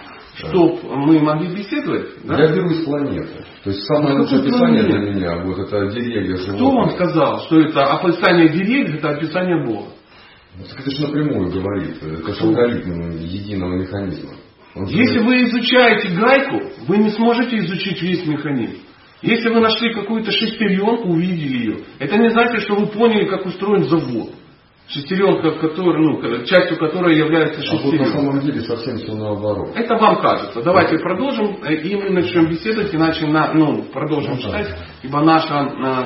Чтоб 0.49 0.83
мы 0.85 1.19
могли 1.21 1.55
беседовать, 1.55 2.09
да? 2.25 2.43
Я 2.43 2.53
беру 2.55 2.71
из 2.71 2.85
планеты. 2.85 3.45
То 3.65 3.71
есть 3.71 3.83
самое 3.85 4.15
Ну, 4.17 4.23
лучшее 4.23 4.41
описание 4.41 4.83
для 4.85 4.99
меня, 5.13 5.45
вот 5.45 5.59
это 5.59 5.87
деревья, 5.91 6.37
животные. 6.37 6.57
Кто 6.57 6.71
вам 6.71 6.91
сказал, 6.91 7.41
что 7.47 7.61
это 7.61 7.85
описание 7.85 8.49
деревьев, 8.49 8.95
это 8.97 9.11
описание 9.11 9.65
Бога? 9.67 9.89
Так 10.71 10.81
это 10.81 10.91
же 10.91 11.03
напрямую 11.07 11.51
говорит. 11.51 11.97
Это 12.03 12.35
же 12.35 12.43
алгоритм 12.45 13.11
единого 13.19 13.77
механизма. 13.77 14.31
Он 14.75 14.87
же- 14.87 14.97
Если 14.97 15.19
вы 15.19 15.45
изучаете 15.45 16.09
гайку, 16.15 16.61
вы 16.87 16.99
не 16.99 17.11
сможете 17.11 17.57
изучить 17.59 18.01
весь 18.03 18.27
механизм. 18.27 18.79
Если 19.23 19.51
вы 19.51 19.61
нашли 19.61 19.93
какую-то 19.93 20.31
шестеренку, 20.33 21.09
увидели 21.11 21.59
ее, 21.59 21.77
это 21.99 22.17
не 22.17 22.31
значит, 22.31 22.63
что 22.63 22.75
вы 22.77 22.87
поняли, 22.87 23.27
как 23.27 23.45
устроен 23.45 23.85
завод. 23.85 24.31
Шестеренка, 24.91 25.53
которая, 25.53 26.03
ну, 26.03 26.45
частью 26.45 26.77
которой 26.77 27.17
является 27.17 27.61
А 27.61 27.73
вот 27.77 27.85
на 27.85 27.91
шестеренка. 27.91 28.11
самом 28.19 28.41
деле 28.41 28.61
совсем 28.63 28.97
все 28.97 29.15
наоборот. 29.15 29.71
Это 29.77 29.95
вам 29.97 30.21
кажется. 30.21 30.63
Давайте 30.63 30.99
продолжим, 30.99 31.59
э, 31.63 31.75
и 31.77 31.95
мы 31.95 32.11
начнем 32.11 32.49
беседовать, 32.49 32.93
иначе 32.93 33.27
на, 33.29 33.53
ну, 33.55 33.85
продолжим 33.85 34.33
Ну, 34.35 34.37
да. 34.37 34.43
читать, 34.65 34.79
ибо 35.05 35.21
наша 35.21 35.55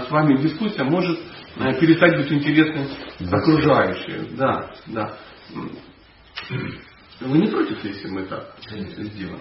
э, 0.02 0.06
с 0.06 0.10
вами 0.10 0.36
дискуссия 0.36 0.84
может 0.84 1.18
э, 1.56 1.80
перестать 1.80 2.16
быть 2.18 2.30
интересной 2.30 2.86
Да. 3.20 3.38
окружающим. 3.38 4.36
Да, 4.36 4.70
да. 4.86 5.14
Вы 7.20 7.38
не 7.38 7.46
против, 7.46 7.82
если 7.84 8.08
мы 8.08 8.24
так 8.26 8.54
сделаем? 8.68 9.40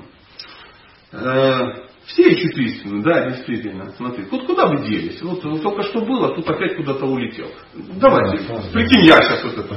Все 2.05 2.23
ищут 2.29 2.57
истину, 2.57 3.01
да, 3.01 3.29
действительно. 3.29 3.89
Смотри, 3.95 4.25
вот 4.29 4.45
куда 4.45 4.67
вы 4.67 4.85
делись? 4.85 5.21
Вот 5.21 5.41
только 5.41 5.83
что 5.83 6.01
было, 6.01 6.35
тут 6.35 6.45
опять 6.49 6.75
куда-то 6.75 7.05
улетел. 7.05 7.47
Давайте, 7.95 8.43
Да, 8.45 8.55
да. 8.55 8.61
прикинь, 8.73 9.05
я 9.05 9.21
сейчас 9.21 9.41
вот 9.45 9.57
это. 9.57 9.73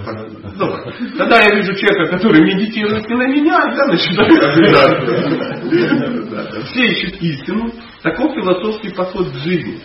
Давай. 0.59 0.83
Когда 1.17 1.39
я 1.41 1.55
вижу 1.55 1.73
человека, 1.75 2.17
который 2.19 2.43
медитирует 2.43 3.09
не 3.09 3.15
на 3.17 3.29
меня, 3.29 3.63
я 3.77 3.87
начинаю 3.87 4.51
обижаться. 4.51 6.65
Все 6.73 6.85
ищут 6.85 7.23
истину. 7.23 7.71
Таков 8.03 8.35
философский 8.35 8.91
подход 8.93 9.29
к 9.31 9.35
жизни. 9.37 9.79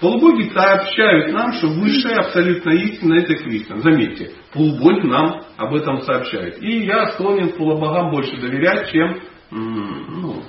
Полубоги 0.00 0.48
сообщают 0.54 1.32
нам, 1.32 1.52
что 1.54 1.66
высшая 1.68 2.14
абсолютная 2.20 2.76
истина 2.76 3.14
это 3.14 3.34
Кришна. 3.34 3.78
Заметьте, 3.80 4.30
полубоги 4.52 5.06
нам 5.06 5.42
об 5.58 5.74
этом 5.74 6.00
сообщают. 6.02 6.62
И 6.62 6.86
я 6.86 7.10
склонен 7.12 7.50
полубогам 7.50 8.10
больше 8.10 8.36
доверять, 8.40 8.90
чем 8.90 9.20
ну, 9.50 10.42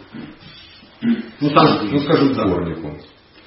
Ну, 1.01 1.49
скажем, 1.49 1.89
ну, 1.91 1.99
скажем, 1.99 2.33
да. 2.33 2.43
дворнику. 2.45 2.97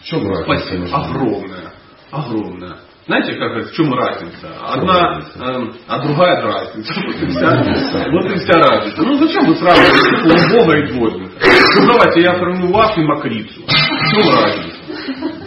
В 0.00 0.04
чем 0.04 0.28
разница? 0.28 0.44
Спасибо. 0.44 0.96
Огромная. 0.96 1.72
Огромная. 2.10 2.78
Знаете, 3.06 3.34
как 3.34 3.52
это, 3.52 3.68
в 3.68 3.72
чем 3.72 3.92
разница? 3.92 4.48
Одна, 4.62 5.20
э, 5.34 5.72
а 5.88 5.98
другая 6.02 6.40
разница. 6.40 6.94
Вот 7.04 7.16
и, 7.22 7.26
вся, 7.26 8.10
вот 8.10 8.30
и 8.30 8.34
вся 8.36 8.58
разница. 8.60 9.02
Ну 9.02 9.14
зачем 9.18 9.44
вы 9.44 9.56
сравниваете 9.56 10.22
полубога 10.22 10.78
и 10.78 10.92
дворника? 10.92 11.32
Ну 11.80 11.86
давайте 11.86 12.22
я 12.22 12.34
сравню 12.34 12.72
вас 12.72 12.96
и 12.96 13.02
мокрицу. 13.02 13.62
В 13.62 14.10
чем 14.10 14.34
разница? 14.34 14.73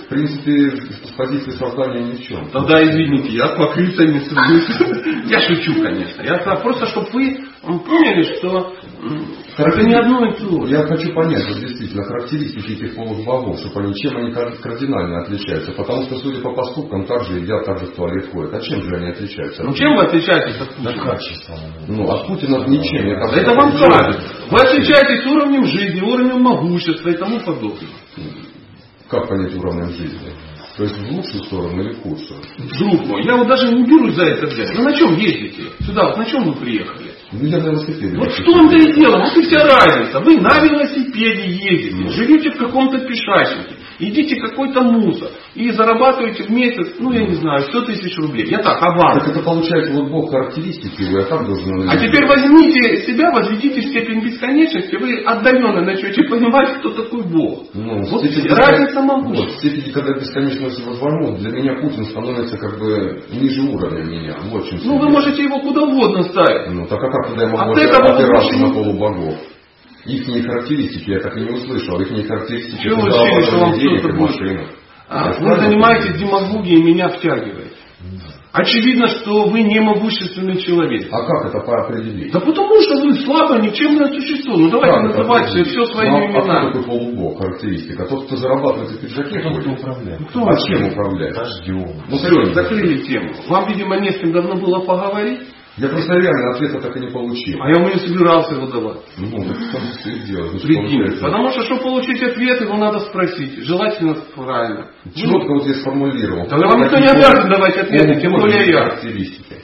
В 0.07 0.09
принципе, 0.09 0.71
с 1.03 1.11
позиции 1.17 1.51
создания 1.51 2.01
ни 2.01 2.15
в 2.15 2.23
чем. 2.23 2.49
Тогда, 2.51 2.81
извините, 2.81 3.27
я 3.33 3.49
с 3.49 3.57
покрытыми 3.57 4.21
Я 5.29 5.41
шучу, 5.41 5.81
конечно. 5.83 6.21
Я 6.21 6.37
просто, 6.63 6.85
чтобы 6.85 7.09
вы 7.11 7.79
поняли, 7.79 8.23
что 8.37 8.73
это 9.57 9.83
не 9.83 9.93
одно 9.95 10.25
и 10.27 10.37
то. 10.37 10.65
Я 10.67 10.83
хочу 10.83 11.13
понять, 11.13 11.45
вот 11.49 11.59
действительно, 11.59 12.05
характеристики 12.05 12.71
этих 12.71 12.95
полубогов, 12.95 13.59
чтобы 13.59 13.81
они, 13.81 13.95
чем 13.95 14.15
они 14.15 14.31
кар- 14.31 14.55
кардинально 14.61 15.23
отличаются. 15.23 15.73
Потому 15.73 16.03
что, 16.03 16.15
судя 16.19 16.39
по 16.39 16.53
поступкам, 16.53 17.05
так 17.05 17.25
же 17.25 17.39
едят, 17.39 17.65
так 17.65 17.79
же 17.79 17.87
в 17.87 17.95
туалет 17.95 18.29
ходят. 18.31 18.53
А 18.53 18.61
чем 18.61 18.81
же 18.83 18.95
они 18.95 19.09
отличаются? 19.09 19.63
Ну 19.63 19.73
чем 19.73 19.93
вы 19.93 20.03
отличаетесь 20.03 20.61
от 20.61 20.69
Да 20.81 20.91
Путина? 20.91 21.03
качественно. 21.03 21.57
Ну, 21.89 22.09
от 22.09 22.27
Путина 22.27 22.65
ничем. 22.65 23.07
Я 23.07 23.19
Да 23.19 23.37
это 23.41 23.53
вам 23.53 23.71
кажется. 23.77 24.21
Вы 24.51 24.57
отличаетесь 24.57 25.25
уровнем 25.25 25.65
жизни, 25.65 25.99
уровнем 25.99 26.41
могущества 26.41 27.09
и 27.09 27.17
тому 27.17 27.41
подобное. 27.41 27.89
Как 29.09 29.27
понять 29.29 29.55
уровнем 29.55 29.89
жизни? 29.93 30.33
То 30.75 30.83
есть 30.83 30.95
в 30.95 31.11
лучшую 31.11 31.43
сторону 31.45 31.81
или 31.81 31.93
в 31.93 32.01
худшую? 32.01 32.39
Друг 32.77 33.07
мой, 33.07 33.23
я 33.23 33.35
вот 33.37 33.47
даже 33.47 33.73
не 33.73 33.83
берусь 33.83 34.13
за 34.13 34.25
это 34.25 34.47
взять. 34.47 34.75
Вы 34.77 34.83
на 34.83 34.93
чем 34.93 35.15
ездите? 35.15 35.63
Сюда, 35.83 36.07
вот 36.07 36.17
на 36.17 36.25
чем 36.25 36.43
вы 36.43 36.53
приехали? 36.53 37.13
Ну, 37.31 37.45
я 37.45 37.57
на 37.57 37.69
велосипеде. 37.69 38.17
Вот 38.17 38.31
в 38.31 38.43
том-то 38.43 38.75
и 38.75 38.93
дело, 38.93 39.17
вот 39.17 39.37
и 39.37 39.41
вся 39.41 39.63
разница. 39.63 40.19
Вы 40.19 40.39
на 40.39 40.59
велосипеде 40.59 41.47
ездите, 41.47 42.09
живете 42.09 42.51
в 42.51 42.57
каком-то 42.57 42.99
пешачнике, 42.99 43.76
едите 43.99 44.35
какой-то 44.41 44.81
мусор 44.81 45.29
и 45.55 45.71
зарабатываете 45.71 46.43
в 46.43 46.49
месяц, 46.51 46.95
ну 46.99 47.11
я 47.11 47.25
не 47.25 47.35
знаю, 47.35 47.61
100 47.61 47.81
тысяч 47.85 48.17
рублей. 48.17 48.45
Я 48.49 48.59
так, 48.59 48.79
Так 48.79 48.83
аванс. 48.95 49.27
это 49.27 49.39
получается, 49.41 49.91
вот 49.93 50.09
Бог 50.11 50.29
характеристики, 50.29 51.01
вы, 51.11 51.21
а 51.21 51.25
как 51.25 51.45
должен 51.47 51.71
А 51.71 51.73
анализировать? 51.83 52.01
теперь 52.11 52.27
возьмите 52.27 53.05
себя, 53.07 53.31
возведите 53.31 53.81
в 53.81 53.85
степень 53.85 54.21
бесконечности, 54.23 54.95
вы 54.95 55.21
отдаленно 55.25 55.81
начнете 55.81 56.23
понимать, 56.23 56.77
кто 56.79 56.91
такой 56.91 57.23
Бог. 57.23 57.63
Ну, 57.73 57.97
Вот 58.11 58.21
степени- 58.25 58.49
разница 58.49 59.01
могущества. 59.01 59.45
Вот, 59.45 59.51
в 59.55 59.57
степени, 59.59 59.91
когда 59.91 60.13
бесконечность 60.13 60.85
возьму, 60.85 61.37
для 61.37 61.51
меня 61.51 61.81
Путин 61.81 62.05
становится 62.05 62.57
как 62.57 62.79
бы 62.79 63.23
ниже 63.31 63.61
уровня 63.61 64.03
меня. 64.03 64.35
Вот 64.51 64.67
чем 64.69 64.79
Ну 64.83 64.97
вы 64.99 65.09
можете 65.09 65.43
его 65.43 65.59
куда 65.59 65.81
угодно 65.81 66.23
ставить. 66.23 66.73
Ну, 66.73 66.85
так 66.85 66.99
а 67.03 67.09
как 67.11 67.27
тогда 67.29 67.43
я 67.45 67.49
могу 67.49 67.71
От 67.71 67.77
этого 67.77 68.15
опираться 68.15 68.57
на 68.57 68.73
полубогов? 68.73 69.35
Их 70.07 70.25
характеристики 70.45 71.09
я 71.11 71.19
так 71.19 71.35
и 71.37 71.41
не 71.41 71.49
услышал. 71.51 71.99
Их 71.99 72.27
характеристики 72.27 72.81
Чего 72.83 73.01
вы 73.01 73.09
это 73.09 73.17
решили, 73.25 73.41
что 73.43 73.57
вам 73.59 73.73
зарабатывание 73.75 73.79
денег 73.81 73.99
кто-то 73.99 74.15
и 74.15 74.17
будет? 74.17 74.31
машина. 74.39 74.67
А, 75.09 75.33
вы 75.33 75.55
понимаю? 75.55 76.17
демагогией 76.17 76.79
и 76.79 76.83
меня 76.83 77.09
втягиваете. 77.09 77.75
Очевидно, 78.53 79.07
что 79.07 79.45
вы 79.49 79.61
не 79.61 79.79
могущественный 79.79 80.57
человек. 80.57 81.07
А 81.11 81.23
как 81.25 81.45
это 81.49 81.59
по 81.59 81.83
определить? 81.83 82.31
Да 82.31 82.39
потому 82.39 82.81
что 82.81 82.95
вы 83.03 83.13
слабое, 83.15 83.61
никчемное 83.61 84.07
существо. 84.07 84.55
Ну 84.57 84.69
давайте 84.71 84.95
Как 84.95 85.03
называть 85.03 85.43
определить? 85.49 85.67
все 85.67 85.85
своими 85.85 86.11
Ну, 86.11 86.17
а 86.17 86.29
кто 86.29 86.39
именами. 86.41 86.65
такой 86.71 86.83
полубог, 86.85 87.37
характеристика? 87.39 88.05
Тот, 88.07 88.25
кто 88.25 88.35
зарабатывает 88.37 88.89
в 88.91 88.99
пиджаке 89.01 89.39
Кто 89.39 89.49
ходит? 89.49 89.67
управляет? 89.79 90.29
Кто 90.29 90.47
А 90.47 90.55
чем 90.57 90.87
управляет? 90.87 91.35
Дождем. 91.35 91.87
Ну, 92.09 92.17
Все, 92.17 92.29
кто 92.29 92.53
закрыли 92.53 92.97
тему. 93.03 93.33
Вам, 93.47 93.67
видимо, 93.69 93.99
не 93.99 94.11
с 94.11 94.17
кем 94.17 94.31
давно 94.31 94.55
было 94.55 94.79
поговорить, 94.79 95.41
Я 95.77 95.89
просто 95.89 96.13
реально 96.13 96.55
ответа 96.55 96.81
так 96.81 96.97
и 96.97 96.99
не 96.99 97.11
получил. 97.11 97.61
а 97.61 97.69
я 97.69 97.75
ему 97.75 97.89
не 97.89 97.99
собирался 97.99 98.55
его 98.55 98.65
давать. 98.65 99.01
Ну, 99.17 99.43
что 99.43 100.11
делать. 100.25 100.51
Значит, 100.51 100.67
Прикинь. 100.67 101.19
Потому 101.21 101.51
что, 101.51 101.61
чтобы 101.63 101.81
получить 101.81 102.21
ответ, 102.23 102.61
его 102.61 102.77
надо 102.77 102.99
спросить. 103.01 103.63
Желательно 103.63 104.15
правильно. 104.35 104.89
Четко 105.13 105.53
вот 105.53 105.67
я 105.67 105.75
сформулировал. 105.75 106.47
Да 106.47 106.57
вам 106.57 106.81
никто 106.81 106.97
не 106.97 107.07
обязан 107.07 107.49
давать 107.49 107.77
ответы, 107.77 108.19
тем 108.21 108.31
более 108.31 108.65
я. 108.67 108.97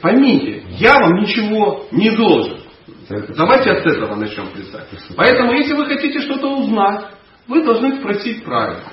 Поймите, 0.02 0.64
я 0.78 1.00
вам 1.00 1.16
ничего 1.16 1.86
не 1.92 2.12
должен. 2.12 2.60
Давайте 3.36 3.72
от 3.72 3.86
этого 3.86 4.16
начнем 4.16 4.48
писать. 4.54 4.88
Поэтому, 5.16 5.54
если 5.54 5.74
вы 5.74 5.86
хотите 5.88 6.20
что-то 6.22 6.48
узнать, 6.60 7.06
вы 7.48 7.64
должны 7.64 7.98
спросить 7.98 8.44
правильно. 8.44 8.84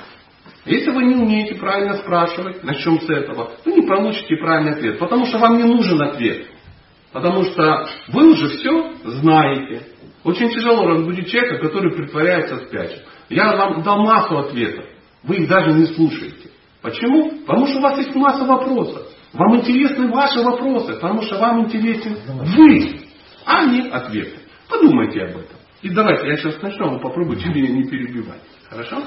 Если 0.64 0.90
вы 0.90 1.04
не 1.04 1.14
умеете 1.14 1.54
правильно 1.54 1.96
спрашивать, 1.96 2.62
начнем 2.64 3.00
с 3.00 3.08
этого, 3.08 3.52
вы 3.64 3.72
не 3.72 3.86
получите 3.86 4.36
правильный 4.36 4.72
ответ, 4.72 4.98
потому 4.98 5.26
что 5.26 5.38
вам 5.38 5.56
не 5.56 5.64
нужен 5.64 6.00
ответ. 6.02 6.46
Потому 7.12 7.44
что 7.44 7.88
вы 8.08 8.32
уже 8.32 8.48
все 8.58 8.92
знаете. 9.04 9.86
Очень 10.22 10.50
тяжело 10.50 10.86
разбудить 10.86 11.28
человека, 11.30 11.66
который 11.66 11.92
притворяется 11.92 12.58
спящим. 12.66 13.00
Я 13.28 13.56
вам 13.56 13.82
дал 13.82 14.02
массу 14.02 14.38
ответов. 14.38 14.84
Вы 15.22 15.36
их 15.36 15.48
даже 15.48 15.72
не 15.72 15.86
слушаете. 15.86 16.50
Почему? 16.82 17.42
Потому 17.46 17.66
что 17.66 17.78
у 17.78 17.82
вас 17.82 17.98
есть 17.98 18.14
масса 18.14 18.44
вопросов. 18.44 19.06
Вам 19.32 19.56
интересны 19.56 20.08
ваши 20.08 20.40
вопросы, 20.40 20.94
потому 20.94 21.22
что 21.22 21.38
вам 21.38 21.64
интересен 21.64 22.16
вы, 22.26 23.00
а 23.44 23.64
не 23.66 23.88
ответы. 23.88 24.38
Подумайте 24.68 25.22
об 25.22 25.30
этом. 25.30 25.56
И 25.82 25.90
давайте, 25.90 26.26
я 26.26 26.36
сейчас 26.36 26.60
начну, 26.62 26.90
вы 26.90 27.00
попробуйте 27.00 27.48
меня 27.48 27.68
не 27.68 27.84
перебивать. 27.84 28.42
Хорошо? 28.68 29.02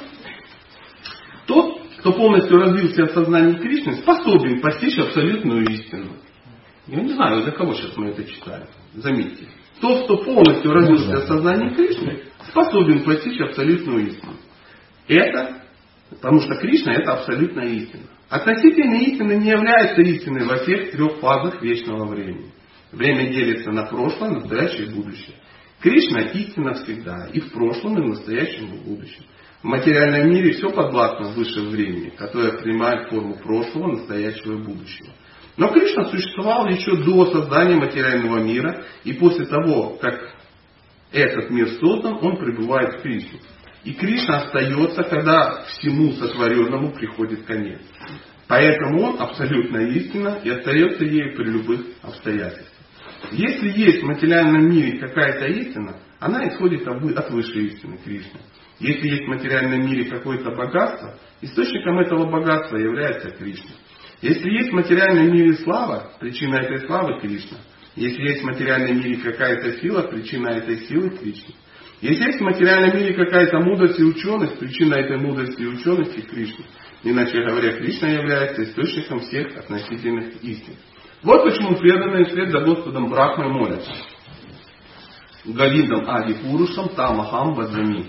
Тот, 1.45 1.81
кто 1.99 2.13
полностью 2.13 2.57
развился 2.57 3.05
в 3.05 3.11
сознании 3.11 3.55
Кришны, 3.55 3.95
способен 3.97 4.61
постичь 4.61 4.97
абсолютную 4.97 5.65
истину. 5.69 6.11
Я 6.87 7.01
не 7.01 7.13
знаю, 7.13 7.43
для 7.43 7.51
кого 7.51 7.73
сейчас 7.73 7.95
мы 7.95 8.09
это 8.09 8.23
читаем. 8.25 8.67
Заметьте. 8.95 9.47
Тот, 9.79 10.05
кто 10.05 10.17
полностью 10.17 10.71
развился 10.71 11.25
в 11.25 11.27
сознании 11.27 11.73
Кришны, 11.73 12.23
способен 12.49 13.03
постичь 13.03 13.39
абсолютную 13.39 14.07
истину. 14.07 14.33
Это, 15.07 15.63
потому 16.09 16.41
что 16.41 16.55
Кришна 16.55 16.93
это 16.93 17.13
абсолютная 17.13 17.67
истина. 17.67 18.03
Относительная 18.29 19.01
истина 19.01 19.33
не 19.33 19.49
является 19.49 20.01
истиной 20.01 20.45
во 20.45 20.57
всех 20.57 20.91
трех 20.91 21.19
фазах 21.19 21.61
вечного 21.61 22.05
времени. 22.05 22.51
Время 22.91 23.31
делится 23.31 23.71
на 23.71 23.85
прошлое, 23.85 24.31
настоящее 24.31 24.87
и 24.87 24.93
будущее. 24.93 25.35
Кришна 25.81 26.21
истина 26.21 26.73
всегда, 26.75 27.27
и 27.33 27.39
в 27.39 27.51
прошлом, 27.51 27.97
и 27.97 28.01
в 28.01 28.09
настоящем, 28.09 28.73
и 28.73 28.77
в 28.77 28.83
будущем. 28.83 29.23
В 29.61 29.65
материальном 29.65 30.29
мире 30.29 30.53
все 30.53 30.69
подвластно 30.69 31.29
высшему 31.29 31.69
времени, 31.69 32.09
которое 32.09 32.53
принимает 32.53 33.09
форму 33.09 33.35
прошлого, 33.35 33.93
настоящего 33.93 34.53
и 34.53 34.63
будущего. 34.63 35.09
Но 35.57 35.69
Кришна 35.69 36.05
существовал 36.05 36.67
еще 36.67 36.97
до 36.97 37.31
создания 37.31 37.75
материального 37.75 38.39
мира, 38.39 38.83
и 39.03 39.13
после 39.13 39.45
того, 39.45 39.97
как 40.01 40.35
этот 41.11 41.49
мир 41.51 41.69
создан, 41.79 42.17
он 42.21 42.37
пребывает 42.37 42.95
в 42.95 43.01
Кришне. 43.01 43.39
И 43.83 43.93
Кришна 43.93 44.43
остается, 44.43 45.03
когда 45.03 45.63
всему 45.65 46.13
сотворенному 46.13 46.93
приходит 46.93 47.45
конец. 47.45 47.81
Поэтому 48.47 49.01
он 49.01 49.21
абсолютно 49.21 49.77
истина 49.77 50.39
и 50.43 50.49
остается 50.49 51.03
ею 51.03 51.35
при 51.35 51.45
любых 51.45 51.81
обстоятельствах. 52.01 52.67
Если 53.31 53.69
есть 53.69 54.03
в 54.03 54.07
материальном 54.07 54.69
мире 54.69 54.99
какая-то 54.99 55.45
истина, 55.47 55.97
она 56.19 56.47
исходит 56.47 56.87
от 56.87 57.29
высшей 57.31 57.67
истины 57.67 57.97
Кришны. 58.03 58.39
Если 58.79 59.07
есть 59.07 59.23
в 59.23 59.29
материальном 59.29 59.85
мире 59.85 60.05
какое-то 60.05 60.51
богатство, 60.51 61.17
источником 61.41 61.99
этого 61.99 62.29
богатства 62.29 62.77
является 62.77 63.29
Кришна. 63.31 63.71
Если 64.23 64.49
есть 64.51 64.69
в 64.69 64.75
материальном 64.75 65.33
мире 65.33 65.53
слава, 65.57 66.13
причина 66.17 66.55
этой 66.55 66.87
славы 66.87 67.19
Кришна. 67.19 67.57
Если 67.97 68.21
есть 68.21 68.41
в 68.41 68.45
материальном 68.45 68.97
мире 68.99 69.17
какая-то 69.17 69.81
сила, 69.81 70.03
причина 70.03 70.47
этой 70.47 70.77
силы 70.87 71.09
Кришна. 71.09 71.53
Если 71.99 72.23
есть 72.27 72.39
в 72.39 72.43
материальном 72.43 73.01
мире 73.01 73.15
какая-то 73.15 73.59
мудрость 73.59 73.99
и 73.99 74.03
ученость, 74.05 74.59
причина 74.59 74.93
этой 74.93 75.17
мудрости 75.17 75.61
и 75.61 75.67
учености 75.67 76.21
Кришна. 76.21 76.63
Иначе 77.03 77.43
говоря, 77.43 77.73
Кришна 77.73 78.11
является 78.11 78.63
источником 78.63 79.19
всех 79.19 79.57
относительных 79.57 80.41
истин. 80.41 80.75
Вот 81.21 81.43
почему 81.43 81.75
преданные 81.75 82.23
вслед 82.23 82.49
за 82.49 82.61
Господом 82.61 83.09
Брахмой 83.09 83.49
молятся. 83.49 83.91
Галидом 85.43 86.09
Ади 86.09 86.35
Пурушам 86.35 86.87
Тамахам 86.95 87.55
Баджами. 87.55 88.05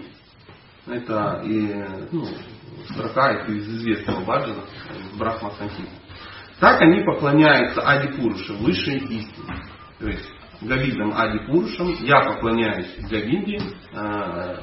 Это 0.86 1.42
и, 1.44 1.74
ну, 2.12 2.24
строка 2.90 3.44
из 3.46 3.68
известного 3.68 4.24
баджана 4.24 4.64
Брахма 5.18 5.50
Санхита. 5.52 5.90
Так 6.60 6.80
они 6.82 7.02
поклоняются 7.04 7.82
Ади 7.82 8.16
Пуруше, 8.16 8.52
высшей 8.54 8.98
истине. 8.98 9.64
То 9.98 10.08
есть 10.08 10.30
Гавидам 10.60 11.12
Ади 11.14 11.46
Пурушам, 11.46 11.94
я 12.04 12.20
поклоняюсь 12.20 12.96
Гавинде, 13.10 13.58
э, 13.92 14.56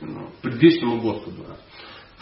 ну, 0.00 0.30
предвечному 0.42 1.00
Господу. 1.00 1.44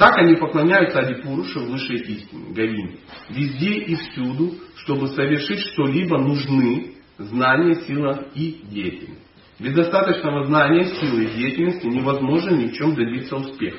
Так 0.01 0.17
они 0.17 0.35
поклоняются 0.37 1.01
Адипуруше 1.01 1.59
высшей 1.59 1.97
истине, 1.97 2.55
Гавинде. 2.55 3.01
Везде 3.29 3.75
и 3.81 3.95
всюду, 3.97 4.55
чтобы 4.77 5.09
совершить 5.09 5.61
что-либо, 5.73 6.17
нужны 6.19 6.95
знания, 7.19 7.75
сила 7.83 8.29
и 8.35 8.63
деятельность. 8.65 9.21
Без 9.59 9.75
достаточного 9.75 10.47
знания, 10.47 10.87
силы 10.87 11.25
и 11.25 11.37
деятельности 11.37 11.87
невозможно 11.87 12.55
ни 12.55 12.69
в 12.69 12.73
чем 12.73 12.95
добиться 12.95 13.37
успеха. 13.37 13.77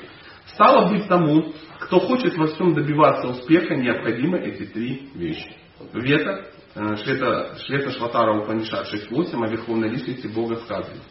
Стало 0.54 0.89
быть 0.89 1.08
тому, 1.08 1.54
кто 1.80 1.99
хочет 1.99 2.36
во 2.36 2.47
всем 2.47 2.74
добиваться 2.74 3.28
успеха, 3.28 3.76
необходимы 3.76 4.39
эти 4.39 4.66
три 4.66 5.10
вещи. 5.16 5.56
Вета, 5.93 6.45
э, 6.76 6.95
Швета, 6.97 7.58
Швета 7.66 7.91
Шватара 7.91 8.39
Упанишат 8.41 8.88
6.8 8.93 9.43
о 9.43 9.49
Верховной 9.49 9.89
Личности 9.89 10.28
Бога 10.28 10.58
сказано. 10.58 11.02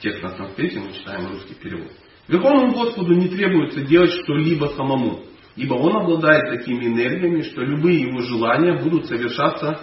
Текст 0.00 0.22
на 0.22 0.30
санскрите, 0.30 0.80
мы 0.80 0.92
читаем 0.92 1.30
русский 1.30 1.54
перевод. 1.54 1.92
Верховному 2.28 2.72
Господу 2.72 3.14
не 3.14 3.28
требуется 3.28 3.82
делать 3.82 4.12
что-либо 4.22 4.66
самому, 4.76 5.24
ибо 5.56 5.74
Он 5.74 5.96
обладает 5.96 6.58
такими 6.58 6.86
энергиями, 6.86 7.42
что 7.42 7.62
любые 7.62 8.00
Его 8.00 8.20
желания 8.22 8.82
будут 8.82 9.06
совершаться 9.06 9.80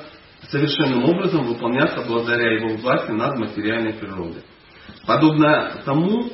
совершенным 0.49 1.05
образом, 1.05 1.45
выполняться 1.45 2.03
благодаря 2.07 2.59
Его 2.59 2.75
власти 2.77 3.11
над 3.11 3.37
материальной 3.37 3.93
природой. 3.93 4.41
Подобно 5.05 5.81
тому, 5.85 6.31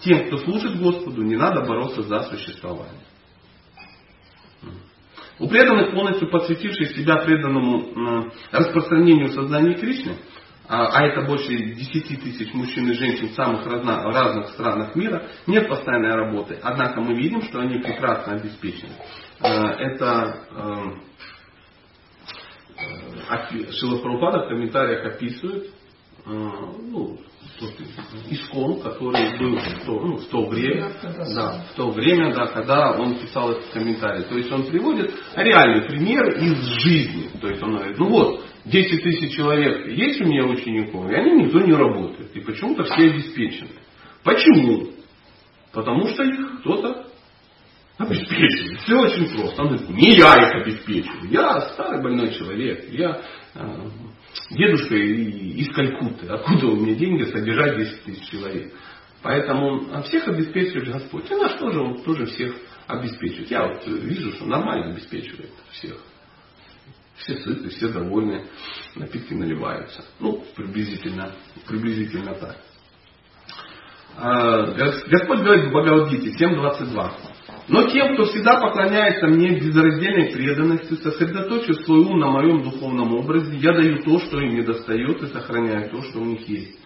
Тем, 0.00 0.26
кто 0.26 0.38
служит 0.38 0.78
Господу, 0.78 1.22
не 1.22 1.36
надо 1.36 1.62
бороться 1.62 2.02
за 2.02 2.22
существование. 2.22 3.00
У 5.38 5.48
преданных, 5.48 5.92
полностью 5.92 6.30
посвятивших 6.30 6.96
себя 6.96 7.16
преданному 7.16 8.30
распространению 8.52 9.30
сознания 9.30 9.74
Кришны, 9.74 10.16
а, 10.66 10.86
а 10.86 11.06
это 11.06 11.22
больше 11.22 11.56
10 11.56 12.22
тысяч 12.22 12.54
мужчин 12.54 12.90
и 12.90 12.94
женщин 12.94 13.30
самых 13.30 13.66
разно, 13.66 14.02
разных 14.10 14.48
странах 14.50 14.94
мира, 14.94 15.26
нет 15.46 15.68
постоянной 15.68 16.14
работы. 16.14 16.58
Однако 16.62 17.00
мы 17.00 17.14
видим, 17.14 17.42
что 17.42 17.60
они 17.60 17.80
прекрасно 17.80 18.34
обеспечены. 18.34 18.92
А, 19.40 19.72
это 19.72 20.38
э, 20.50 20.84
Шила 23.72 23.98
Прабхупада 23.98 24.44
в 24.44 24.48
комментариях 24.48 25.14
описывает 25.14 25.70
ну, 26.26 27.18
Искон, 28.30 28.80
который 28.80 29.38
был 29.38 29.56
в 29.56 29.84
то, 29.84 30.00
ну, 30.00 30.16
в 30.16 30.26
то 30.26 30.46
время, 30.46 30.90
да, 31.34 31.64
в 31.72 31.76
то 31.76 31.90
время, 31.90 32.34
да, 32.34 32.46
когда 32.46 32.92
он 32.92 33.16
писал 33.18 33.52
этот 33.52 33.66
комментарий. 33.70 34.24
То 34.24 34.36
есть 34.36 34.50
он 34.50 34.66
приводит 34.66 35.14
реальный 35.36 35.86
пример 35.86 36.36
из 36.36 36.58
жизни. 36.80 37.30
То 37.40 37.48
есть 37.48 37.62
он 37.62 37.76
говорит, 37.76 37.98
ну 37.98 38.08
вот, 38.08 38.44
10 38.64 39.02
тысяч 39.02 39.36
человек 39.36 39.86
есть 39.86 40.20
у 40.20 40.24
меня 40.24 40.46
учеников, 40.46 41.10
и 41.10 41.14
они 41.14 41.44
никто 41.44 41.60
не 41.60 41.72
работает. 41.72 42.34
И 42.34 42.40
почему-то 42.40 42.84
все 42.84 43.10
обеспечены. 43.10 43.70
Почему? 44.24 44.88
Потому 45.72 46.06
что 46.08 46.22
их 46.24 46.60
кто-то 46.60 47.06
обеспечивает. 47.98 48.80
Все 48.80 48.96
очень 48.96 49.36
просто. 49.36 49.62
Он 49.62 49.68
говорит, 49.68 49.90
не 49.90 50.16
я 50.16 50.34
их 50.34 50.62
обеспечиваю. 50.62 51.30
Я 51.30 51.60
старый 51.72 52.02
больной 52.02 52.32
человек. 52.32 52.92
Я 52.92 53.20
э, 53.54 53.88
дедушка 54.50 54.94
из 54.94 55.68
Калькутты. 55.74 56.26
Откуда 56.26 56.66
у 56.68 56.76
меня 56.76 56.94
деньги 56.94 57.24
содержать 57.24 57.76
10 57.76 58.02
тысяч 58.04 58.30
человек? 58.30 58.72
Поэтому 59.22 59.88
а 59.92 60.02
всех 60.02 60.28
обеспечивает 60.28 60.92
Господь. 60.92 61.30
И 61.30 61.34
наш 61.34 61.58
тоже, 61.58 61.80
он 61.80 62.02
тоже 62.02 62.26
всех 62.26 62.54
обеспечивает. 62.86 63.50
Я 63.50 63.66
вот 63.66 63.86
вижу, 63.86 64.32
что 64.32 64.46
нормально 64.46 64.92
обеспечивает 64.92 65.50
всех. 65.72 65.96
Все 67.16 67.36
сыты, 67.36 67.70
все 67.70 67.88
довольны, 67.88 68.44
напитки 68.96 69.32
наливаются. 69.32 70.04
Ну, 70.18 70.44
приблизительно, 70.54 71.32
приблизительно 71.66 72.34
так. 72.34 72.58
А, 74.16 74.66
Господь 74.72 75.40
говорит 75.40 75.66
в 75.66 75.70
Бхагавадгите 75.70 76.44
7.22. 76.44 77.12
Но 77.66 77.88
тем, 77.88 78.14
кто 78.14 78.24
всегда 78.24 78.60
поклоняется 78.60 79.26
мне 79.26 79.58
безраздельной 79.58 80.32
преданностью, 80.32 80.98
сосредоточив 80.98 81.76
свой 81.84 82.00
ум 82.00 82.18
на 82.20 82.30
моем 82.30 82.62
духовном 82.62 83.14
образе, 83.14 83.56
я 83.56 83.72
даю 83.72 84.02
то, 84.02 84.18
что 84.18 84.38
им 84.40 84.54
не 84.54 84.62
достает, 84.62 85.22
и 85.22 85.26
сохраняю 85.28 85.88
то, 85.90 86.02
что 86.02 86.20
у 86.20 86.24
них 86.24 86.46
есть. 86.46 86.78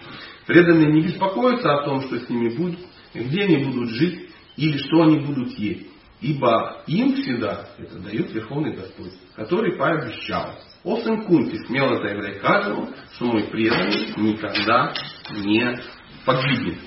Преданные 0.47 0.93
не 0.93 1.03
беспокоятся 1.03 1.75
о 1.75 1.85
том, 1.85 2.03
что 2.03 2.19
с 2.19 2.29
ними 2.29 2.57
будет, 2.57 2.79
где 3.13 3.43
они 3.43 3.65
будут 3.65 3.91
жить 3.91 4.31
или 4.57 4.79
что 4.79 5.03
они 5.03 5.19
будут 5.19 5.59
есть. 5.59 5.89
Ибо 6.21 6.83
им 6.87 7.15
всегда 7.15 7.69
это 7.79 7.99
дает 7.99 8.33
Верховный 8.33 8.75
Господь, 8.75 9.13
который 9.37 9.77
пообещал. 9.77 10.55
Осен 10.85 11.25
Кунти 11.25 11.57
смело 11.67 11.97
заявляет 12.01 12.41
каждому, 12.41 12.89
что 13.15 13.27
мой 13.27 13.45
преданный 13.45 14.13
никогда 14.17 14.93
не 15.33 15.77
погибнет. 16.25 16.79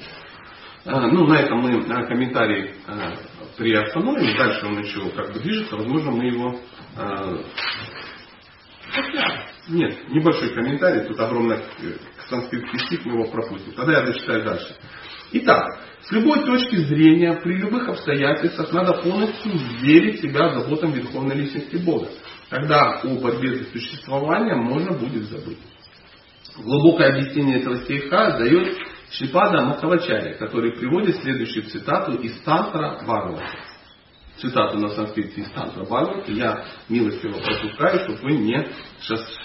А, 0.86 1.08
ну, 1.08 1.28
на 1.28 1.40
этом 1.40 1.60
мы 1.60 1.86
на 1.86 2.04
комментарий 2.08 2.74
а, 2.88 3.14
приостановим. 3.58 4.38
Дальше 4.38 4.66
он 4.66 4.80
еще 4.80 5.10
как 5.12 5.34
бы 5.34 5.40
движется. 5.40 5.76
Возможно, 5.76 6.12
мы 6.12 6.26
его... 6.26 6.60
Хотя, 8.92 9.46
нет, 9.70 10.10
небольшой 10.10 10.54
комментарий. 10.54 11.08
Тут 11.08 11.20
огромный 11.20 11.58
э, 11.58 11.94
санскритский 12.28 12.80
стих, 12.80 13.06
мы 13.06 13.14
его 13.14 13.32
пропустим. 13.32 13.72
Тогда 13.74 14.00
я 14.00 14.02
дочитаю 14.02 14.44
дальше. 14.44 14.76
Итак, 15.34 15.66
с 16.02 16.12
любой 16.12 16.44
точки 16.44 16.76
зрения, 16.76 17.40
при 17.42 17.58
любых 17.58 17.88
обстоятельствах 17.88 18.74
надо 18.74 19.02
полностью 19.02 19.54
верить 19.82 20.20
себя 20.20 20.54
заботам 20.54 20.92
Верховной 20.92 21.36
Личности 21.38 21.78
Бога. 21.78 22.10
Тогда 22.50 23.00
о 23.02 23.08
борьбе 23.20 23.56
за 23.56 23.64
существование 23.72 24.56
можно 24.56 24.92
будет 24.98 25.24
забыть. 25.24 25.60
Глубокое 26.58 27.14
объяснение 27.14 27.60
этого 27.60 27.78
стиха 27.78 28.38
дает 28.38 28.78
Шипада 29.12 29.62
Махавачаря, 29.66 30.36
который 30.36 30.72
приводит 30.72 31.18
следующую 31.18 31.66
цитату 31.66 32.14
из 32.14 32.40
Тантра 32.42 33.00
Бхагавата. 33.04 33.44
Цитату 34.38 34.78
на 34.78 34.90
санскрите 34.90 35.42
из 35.42 35.52
Тантра 35.52 35.84
Бхагавата 35.84 36.32
я 36.32 36.64
милостиво 36.88 37.40
пропускаю, 37.40 38.00
чтобы 38.00 38.20
вы 38.22 38.38
не 38.38 38.68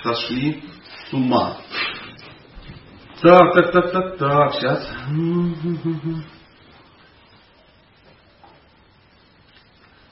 сошли 0.03 0.62
с 1.09 1.12
ума. 1.12 1.57
Так, 3.21 3.55
так, 3.55 3.73
так, 3.73 3.93
так, 3.93 4.19
так, 4.19 4.55
сейчас. 4.55 4.91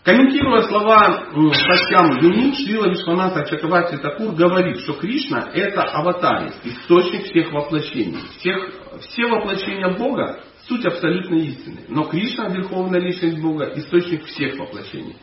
Комментируя 0.04 0.60
слова 0.64 1.28
Сатьям 1.32 2.18
Юни, 2.20 2.54
Шрила 2.54 2.90
Вишваната 2.90 3.42
Чакавати 3.46 3.96
Такур 3.96 4.34
говорит, 4.34 4.80
что 4.80 4.92
Кришна 4.92 5.48
это 5.54 5.80
аватарий, 5.80 6.52
источник 6.62 7.24
всех 7.24 7.50
воплощений. 7.50 8.20
Всех, 8.36 8.70
все 9.00 9.26
воплощения 9.26 9.96
Бога 9.96 10.40
суть 10.68 10.84
абсолютно 10.84 11.36
истины. 11.36 11.86
Но 11.88 12.04
Кришна, 12.04 12.48
Верховная 12.48 13.00
Личность 13.00 13.40
Бога, 13.40 13.72
источник 13.76 14.26
всех 14.26 14.58
воплощений. 14.58 15.16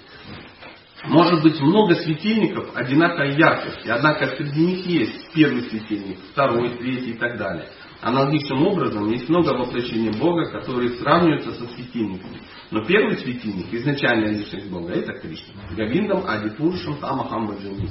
Может 1.03 1.43
быть 1.43 1.59
много 1.59 1.93
светильников 1.95 2.75
одинаковой 2.75 3.35
яркости, 3.35 3.87
однако 3.87 4.35
среди 4.35 4.65
них 4.65 4.85
есть 4.87 5.31
первый 5.33 5.61
светильник, 5.63 6.17
второй, 6.31 6.77
третий 6.77 7.11
и 7.11 7.17
так 7.17 7.37
далее. 7.37 7.67
Аналогичным 8.01 8.65
образом 8.65 9.11
есть 9.11 9.29
много 9.29 9.49
воплощений 9.49 10.11
Бога, 10.17 10.49
которые 10.51 10.89
сравниваются 10.97 11.51
со 11.51 11.67
светильниками. 11.67 12.41
Но 12.71 12.83
первый 12.83 13.15
светильник, 13.17 13.71
изначальная 13.71 14.31
личность 14.31 14.71
Бога, 14.71 14.91
это 14.93 15.13
Кришна. 15.19 15.53
Гавиндам, 15.75 16.23
Адипурушам, 16.27 16.97
Тамахам 16.97 17.47
Баджани. 17.47 17.89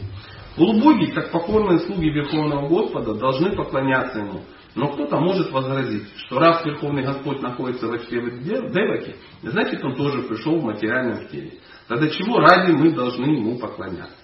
Полубоги, 0.56 1.12
как 1.12 1.30
покорные 1.30 1.78
слуги 1.80 2.10
Верховного 2.10 2.66
Господа, 2.66 3.14
должны 3.14 3.54
поклоняться 3.54 4.18
Ему. 4.18 4.40
Но 4.74 4.88
кто-то 4.88 5.16
может 5.20 5.52
возразить, 5.52 6.08
что 6.16 6.40
раз 6.40 6.64
Верховный 6.64 7.04
Господь 7.04 7.40
находится 7.40 7.86
в 7.86 8.08
чреве 8.08 8.40
Деваки, 8.40 9.14
значит 9.42 9.84
Он 9.84 9.94
тоже 9.94 10.22
пришел 10.22 10.58
в 10.58 10.64
материальном 10.64 11.28
теле. 11.28 11.52
Тогда 11.86 12.08
чего 12.08 12.38
ради 12.38 12.72
мы 12.72 12.92
должны 12.92 13.26
ему 13.26 13.58
поклоняться? 13.58 14.16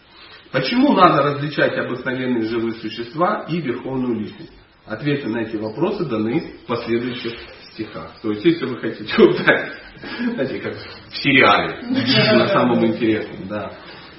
Почему 0.51 0.95
надо 0.95 1.23
различать 1.23 1.77
обыкновенные 1.79 2.49
живые 2.49 2.75
существа 2.75 3.45
и 3.49 3.61
верховную 3.61 4.19
личность? 4.21 4.53
Ответы 4.87 5.29
на 5.29 5.39
эти 5.39 5.57
вопросы 5.57 6.05
даны 6.05 6.55
в 6.63 6.67
последующих 6.67 7.35
стихах. 7.73 8.13
То 8.23 8.31
есть, 8.31 8.45
если 8.45 8.67
вы 8.67 8.79
хотите 8.79 9.15
узнать, 9.23 9.73
знаете, 10.35 10.61
как 10.61 10.75
в 10.77 11.17
сериале, 11.17 11.81
на 12.37 12.49
самом 12.49 12.85
интересном, 12.87 13.49
да. 13.49 13.73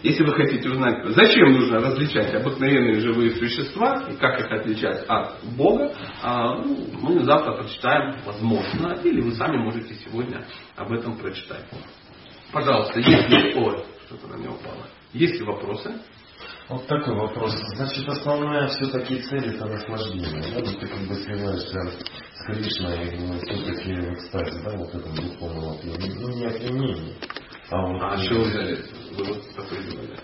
Если 0.04 0.24
вы 0.24 0.32
хотите 0.34 0.70
узнать, 0.70 1.04
зачем 1.16 1.54
нужно 1.54 1.80
различать 1.80 2.34
обыкновенные 2.36 3.00
живые 3.00 3.32
существа 3.32 4.08
и 4.10 4.16
как 4.16 4.40
их 4.40 4.52
отличать 4.52 5.04
от 5.08 5.44
Бога, 5.58 5.92
а, 6.22 6.56
ну, 6.62 6.88
мы 7.02 7.24
завтра 7.24 7.54
прочитаем, 7.54 8.16
возможно, 8.24 9.00
или 9.04 9.22
вы 9.22 9.32
сами 9.32 9.58
можете 9.58 9.96
сегодня 9.96 10.46
об 10.76 10.92
этом 10.92 11.18
прочитать. 11.18 11.66
Пожалуйста, 12.52 13.00
есть 13.00 13.30
ли 13.30 13.56
ой, 13.56 13.84
что-то 14.06 14.28
на 14.28 14.36
меня 14.36 14.52
упало. 14.52 14.88
Есть 15.14 15.40
ли 15.40 15.46
вопросы? 15.46 15.92
Вот 16.70 16.86
такой 16.86 17.16
вопрос. 17.16 17.56
Значит, 17.76 18.10
основная 18.10 18.68
все-таки 18.68 19.22
цель 19.22 19.56
это 19.56 19.66
наслаждение. 19.66 20.54
Да? 20.54 20.60
Вот 20.60 20.80
ты 20.80 20.88
как 20.88 21.00
бы 21.00 21.16
сливаешься 21.16 21.80
с 22.34 22.46
Кришной, 22.46 23.18
ну, 23.20 23.40
все-таки 23.40 23.94
в 23.94 24.14
экстазе, 24.14 24.62
да, 24.64 24.76
вот 24.76 24.94
это 24.94 25.10
духовного 25.10 25.76
опьянения. 25.76 26.20
Ну, 26.20 26.30
не 26.30 26.46
опьянение. 26.46 27.16
А, 27.70 27.82
вот, 27.82 28.02
а 28.02 28.18
что 28.18 28.36
вы 28.36 28.44
взяли? 28.44 28.84
Вы 29.16 29.24
вот 29.26 29.56
такой 29.56 29.84
делали? 29.84 30.18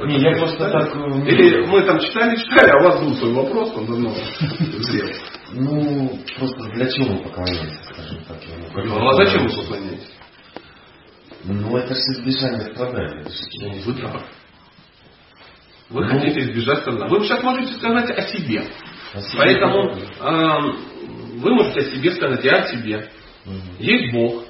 Ну, 0.00 0.06
не, 0.06 0.18
я 0.18 0.36
просто 0.38 0.56
читали? 0.56 0.72
так... 0.72 0.96
Э, 0.96 1.30
Или 1.30 1.66
мы 1.66 1.82
там 1.82 1.98
читали, 2.00 2.36
читали, 2.36 2.70
а 2.70 2.80
у 2.80 2.84
вас 2.84 3.00
был 3.00 3.14
свой 3.16 3.32
вопрос, 3.32 3.72
он 3.76 3.86
давно 3.86 4.14
зрел. 4.78 5.08
Ну, 5.52 6.18
просто 6.38 6.62
для 6.74 6.90
чего 6.90 7.16
вы 7.16 7.24
поклоняетесь, 7.24 7.84
скажем 7.84 8.24
так? 8.24 8.38
Ну, 8.76 9.08
а 9.08 9.12
зачем 9.14 9.46
вы 9.46 9.56
поклоняетесь? 9.56 10.12
Ну, 11.44 11.76
это 11.76 11.94
же 11.94 12.00
избежание 12.00 12.74
страданий. 12.74 13.82
Вы 13.84 13.94
правы. 13.94 14.20
Вы 15.92 16.04
ну, 16.04 16.08
хотите 16.08 16.40
избежать 16.40 16.78
страданий. 16.80 17.10
Вы 17.10 17.24
сейчас 17.24 17.42
можете 17.42 17.74
сказать 17.74 18.10
о 18.10 18.22
себе. 18.22 18.64
О 19.14 19.20
себе 19.20 19.38
Поэтому 19.38 19.92
э, 19.92 20.72
вы 21.38 21.54
можете 21.54 21.80
о 21.80 21.84
себе 21.84 22.12
сказать, 22.12 22.44
я 22.44 22.62
о 22.62 22.66
себе. 22.68 23.10
Угу. 23.44 23.54
Есть 23.78 24.12
Бог, 24.12 24.44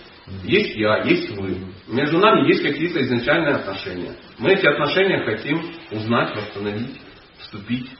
есть 0.45 0.76
я, 0.76 1.03
есть 1.05 1.30
вы. 1.36 1.57
Между 1.88 2.18
нами 2.18 2.47
есть 2.49 2.62
какие-то 2.62 3.03
изначальные 3.03 3.57
отношения. 3.57 4.12
Мы 4.38 4.53
эти 4.53 4.66
отношения 4.66 5.24
хотим 5.24 5.62
узнать, 5.90 6.36
восстановить, 6.36 7.01
вступить 7.38 7.90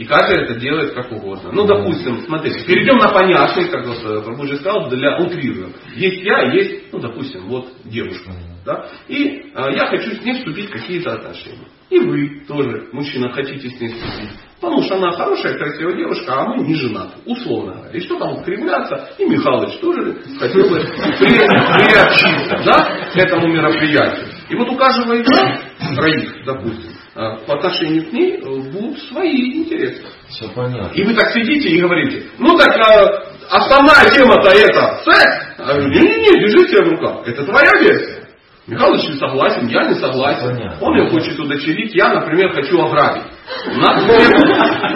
и 0.00 0.04
каждый 0.06 0.44
это 0.44 0.58
делает 0.58 0.94
как 0.94 1.12
угодно. 1.12 1.50
Ну, 1.52 1.66
допустим, 1.66 2.22
смотрите, 2.22 2.64
перейдем 2.64 2.96
на 2.96 3.10
понятие, 3.10 3.66
как 3.66 3.84
э, 3.84 4.22
Прабhu 4.24 4.44
уже 4.44 4.56
сказал, 4.56 4.88
для 4.88 5.18
утрируем. 5.18 5.74
Есть 5.94 6.22
я, 6.22 6.50
есть, 6.54 6.90
ну, 6.90 7.00
допустим, 7.00 7.46
вот 7.48 7.68
девушка. 7.84 8.32
Да? 8.64 8.88
И 9.08 9.26
э, 9.26 9.74
я 9.74 9.88
хочу 9.88 10.12
с 10.12 10.22
ней 10.22 10.38
вступить 10.38 10.70
в 10.70 10.72
какие-то 10.72 11.12
отношения. 11.12 11.68
И 11.90 11.98
вы 11.98 12.44
тоже, 12.46 12.88
мужчина, 12.92 13.30
хотите 13.30 13.68
с 13.68 13.80
ней 13.80 13.88
вступить. 13.88 14.30
Потому 14.60 14.82
что 14.82 14.96
она 14.96 15.10
хорошая, 15.12 15.56
красивая 15.56 15.96
девушка, 15.96 16.34
а 16.34 16.44
мы 16.46 16.64
не 16.64 16.74
женаты, 16.74 17.14
условно 17.24 17.72
говоря. 17.74 17.90
И 17.92 18.00
что 18.00 18.18
там 18.18 18.44
кривляться, 18.44 19.10
и 19.18 19.24
Михалыч 19.24 19.78
тоже 19.78 20.16
хотел 20.38 20.68
бы 20.68 20.78
при, 21.18 21.30
приобщиться 21.30 22.62
да, 22.64 23.08
к 23.10 23.16
этому 23.16 23.48
мероприятию. 23.48 24.26
И 24.50 24.54
вот 24.54 24.68
у 24.68 24.76
каждого 24.76 25.14
из 25.14 25.26
нас, 25.28 25.60
троих, 25.96 26.44
допустим, 26.44 26.92
э, 27.16 27.46
по 27.46 27.54
отношению 27.54 28.04
к 28.04 28.12
ней 28.12 28.36
э, 28.36 28.70
будут 28.70 28.98
свои 29.04 29.60
интересы. 29.60 30.02
Все 30.28 30.48
понятно. 30.54 30.92
И 30.94 31.04
вы 31.04 31.14
так 31.14 31.32
сидите 31.32 31.70
и 31.70 31.80
говорите, 31.80 32.24
ну 32.38 32.56
так 32.58 32.76
э, 32.76 33.30
основная 33.48 34.10
тема-то 34.10 34.50
это 34.50 35.00
секс. 35.04 35.50
А 35.58 35.78
не-не-не, 35.78 36.40
держи 36.40 36.68
себя 36.68 36.84
в 36.84 36.88
руках. 36.90 37.26
Это 37.26 37.44
твоя 37.44 37.72
версия. 37.80 38.19
Михалыч 38.66 39.08
не 39.08 39.18
согласен, 39.18 39.66
я 39.68 39.88
не 39.88 39.94
согласен. 39.94 40.54
Понятно. 40.54 40.86
Он 40.86 40.96
ее 40.96 41.10
хочет 41.10 41.38
удочерить, 41.38 41.94
я, 41.94 42.14
например, 42.14 42.52
хочу 42.52 42.80
ограбить. 42.80 43.24
У 43.66 43.78
нас 43.78 44.04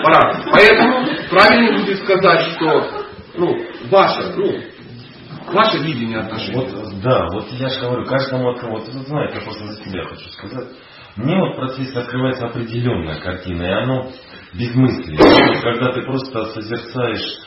пора. 0.02 0.42
Поэтому 0.52 1.06
правильно 1.30 1.78
будет 1.78 1.98
сказать, 1.98 2.46
что 2.52 3.04
ну, 3.36 3.56
ваше, 3.90 4.32
ну, 4.36 4.54
ваше 5.52 5.78
видение 5.78 6.20
отношений. 6.20 6.56
Вот, 6.56 7.02
да, 7.02 7.26
вот 7.32 7.46
я 7.52 7.68
же 7.68 7.80
говорю, 7.80 8.04
каждому 8.06 8.50
от 8.50 8.60
кого-то, 8.60 8.90
вот, 8.92 9.06
знаете, 9.06 9.36
я 9.38 9.40
просто 9.40 9.66
за 9.66 9.84
себя 9.84 10.04
хочу 10.04 10.28
сказать. 10.30 10.68
Мне 11.16 11.36
вот 11.36 11.54
в 11.54 11.56
процессе 11.56 11.98
открывается 11.98 12.46
определенная 12.46 13.20
картина, 13.20 13.62
и 13.62 13.82
оно 13.82 14.10
безмыслие. 14.52 15.18
Когда 15.62 15.92
ты 15.92 16.02
просто 16.02 16.46
созерцаешь 16.46 17.40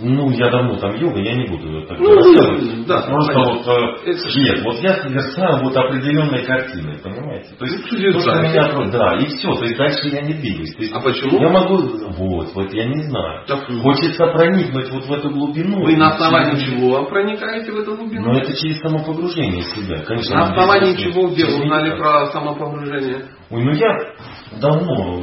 ну, 0.00 0.30
я 0.30 0.50
давно 0.50 0.76
там 0.76 0.96
йога, 0.96 1.20
я 1.20 1.34
не 1.34 1.46
буду 1.46 1.78
это 1.78 1.88
так 1.88 1.98
Ну, 2.00 2.14
рассказывать. 2.14 2.86
да, 2.86 3.02
Просто 3.02 3.38
вот, 3.38 3.66
э, 3.66 4.10
Это 4.10 4.38
нет, 4.40 4.62
вот 4.64 4.76
я 4.80 4.94
созерцаю 4.96 5.62
вот 5.62 5.76
определенные 5.76 6.44
картины, 6.44 6.98
понимаете? 7.02 7.50
То 7.58 7.64
есть, 7.64 7.78
Ну, 7.92 8.12
то, 8.12 8.20
что 8.20 8.42
меня, 8.42 8.90
да, 8.90 9.14
и 9.18 9.26
все, 9.26 9.54
то 9.54 9.64
есть 9.64 9.76
дальше 9.76 10.08
я 10.08 10.22
не 10.22 10.34
двигаюсь. 10.34 10.74
То 10.74 10.82
есть, 10.82 10.94
А 10.94 11.00
почему? 11.00 11.40
Я 11.40 11.48
могу, 11.48 11.76
вот, 12.18 12.54
вот, 12.54 12.72
я 12.72 12.86
не 12.86 13.02
знаю. 13.08 13.46
Так, 13.46 13.64
Хочется 13.82 14.26
проникнуть 14.26 14.90
вот 14.90 15.04
в 15.06 15.12
эту 15.12 15.30
глубину. 15.30 15.84
Вы 15.84 15.96
на 15.96 16.14
основании 16.14 16.58
чего 16.64 17.04
проникаете 17.04 17.72
в 17.72 17.78
эту 17.78 17.96
глубину? 17.96 18.32
Но 18.32 18.38
это 18.40 18.52
через 18.56 18.80
самопогружение 18.80 19.62
себя, 19.62 19.98
конечно. 20.04 20.34
На 20.36 20.42
основании 20.50 20.96
чего 20.96 21.28
где 21.28 21.46
узнали 21.46 21.96
про 21.96 22.26
самопогружение? 22.26 23.26
Ой, 23.50 23.62
ну 23.62 23.72
я 23.72 23.98
давно... 24.60 25.20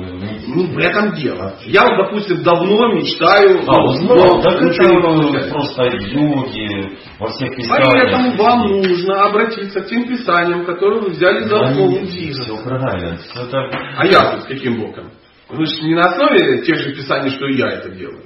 Ну, 0.48 0.68
в 0.68 0.78
этом 0.78 1.14
дело. 1.14 1.56
Я 1.66 1.84
вот, 1.84 1.98
допустим, 2.06 2.44
давно 2.44 2.94
мечтаю... 2.94 3.62
А, 3.68 3.82
ну, 4.02 4.16
но 4.16 4.42
так 4.42 4.62
это 4.62 5.50
просто 5.52 5.84
йоги, 5.84 6.98
во 7.20 7.28
всех 7.30 7.50
Поэтому 7.70 8.32
писаниях. 8.34 8.40
вам 8.40 8.68
нужно 8.68 9.26
обратиться 9.26 9.82
к 9.82 9.88
тем 9.88 10.08
писаниям, 10.08 10.66
которые 10.66 11.02
вы 11.02 11.10
взяли 11.12 11.44
за 11.44 11.62
основу 11.62 12.00
Все 12.06 12.64
правильно. 12.64 13.18
Это... 13.36 13.70
А 13.98 14.06
я 14.06 14.36
тут 14.38 14.46
каким 14.46 14.82
боком? 14.82 15.12
Вы 15.50 15.66
же 15.66 15.82
не 15.84 15.96
на 15.96 16.04
основе 16.06 16.62
тех 16.64 16.78
же 16.78 16.94
писаний, 16.96 17.30
что 17.32 17.46
и 17.46 17.58
я 17.58 17.68
это 17.68 17.90
делаю. 17.90 18.24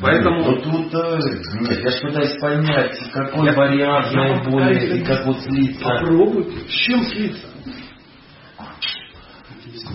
Поэтому 0.00 0.44
Ну 0.44 0.56
тут, 0.60 0.94
э, 0.94 1.18
нет, 1.60 1.80
я 1.82 1.90
же 1.90 2.00
пытаюсь 2.02 2.40
понять, 2.40 2.96
какой 3.12 3.52
вариант 3.52 4.06
я 4.12 4.20
наиболее 4.20 4.74
пытаюсь 4.74 5.00
и 5.00 5.04
как 5.04 5.26
вот 5.26 5.40
слиться. 5.40 5.80
попробуйте. 5.84 6.50
С 6.68 6.72
чем 6.72 7.02
слиться? 7.02 7.48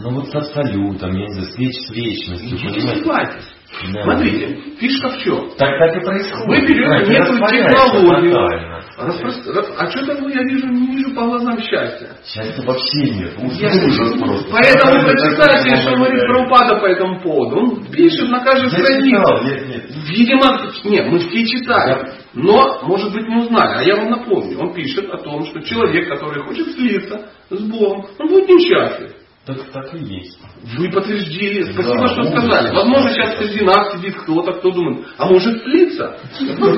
Ну 0.01 0.09
вот 0.11 0.27
с 0.27 0.35
абсолютом, 0.35 1.13
я 1.13 1.27
не 1.27 1.33
знаю, 1.33 1.47
с, 1.47 1.57
веч- 1.57 1.87
с 1.87 1.91
вечностью, 1.91 2.57
Не 2.59 2.91
ошибайтесь. 2.91 3.53
Да. 3.91 4.03
Смотрите, 4.03 4.55
фишка 4.79 5.09
в 5.09 5.17
чем? 5.23 5.49
Так 5.57 5.69
так 5.79 5.97
и 5.97 6.05
происходит. 6.05 6.47
Вы 6.47 6.67
берете 6.67 6.87
Знаете, 6.87 7.11
некую 7.11 7.39
технологию. 7.49 8.31
тотально. 8.31 8.79
Распрос- 8.99 9.47
ра- 9.47 9.75
А 9.79 9.89
что 9.89 10.05
там 10.05 10.27
я 10.29 10.43
вижу, 10.43 10.67
не 10.67 10.87
вижу 10.95 11.15
по 11.15 11.23
глазам 11.23 11.59
счастья? 11.59 12.09
Счастья 12.23 12.61
вообще 12.67 13.01
нет. 13.11 13.33
Ужас, 13.39 13.59
Я- 13.59 13.69
ужас 13.87 14.19
просто. 14.19 14.51
Поэтому 14.51 14.93
Такой 14.93 15.03
прочитайте, 15.15 15.75
что 15.81 15.95
говорит. 15.95 16.19
Прабхупада 16.21 16.75
по 16.81 16.85
этому 16.85 17.21
поводу. 17.21 17.55
Он 17.57 17.85
пишет 17.87 18.29
на 18.29 18.39
каждой 18.41 18.65
Я 18.71 18.85
странице. 18.85 19.17
читал, 19.17 19.43
нет, 19.43 19.67
нет. 19.67 19.83
Видимо, 20.07 20.71
нет, 20.83 21.07
мы 21.07 21.19
все 21.19 21.45
читаем. 21.47 22.07
Но, 22.35 22.79
может 22.83 23.11
быть, 23.11 23.27
не 23.27 23.37
узнали. 23.37 23.75
А 23.79 23.83
я 23.83 23.95
вам 23.95 24.11
напомню. 24.11 24.59
Он 24.59 24.73
пишет 24.73 25.09
о 25.09 25.17
том, 25.17 25.45
что 25.47 25.61
человек, 25.61 26.07
который 26.09 26.43
хочет 26.43 26.67
слиться 26.75 27.27
с 27.49 27.59
Богом, 27.59 28.05
он 28.19 28.27
будет 28.27 28.47
несчастлив. 28.49 29.13
Так, 29.45 29.57
так 29.73 29.93
и 29.93 29.97
есть. 29.97 30.39
Вы 30.77 30.89
подтвердили. 30.89 31.63
Спасибо, 31.73 31.99
Да, 31.99 32.07
что 32.07 32.21
ужас. 32.21 32.31
сказали. 32.31 32.73
Возможно, 32.73 33.09
сейчас 33.09 33.37
среди 33.37 33.59
нас 33.65 33.91
сидит 33.93 34.15
кто-то, 34.15 34.53
кто 34.53 34.71
думает, 34.71 35.05
а 35.17 35.25
может 35.25 35.61
слиться? 35.63 36.17
Ну, 36.39 36.73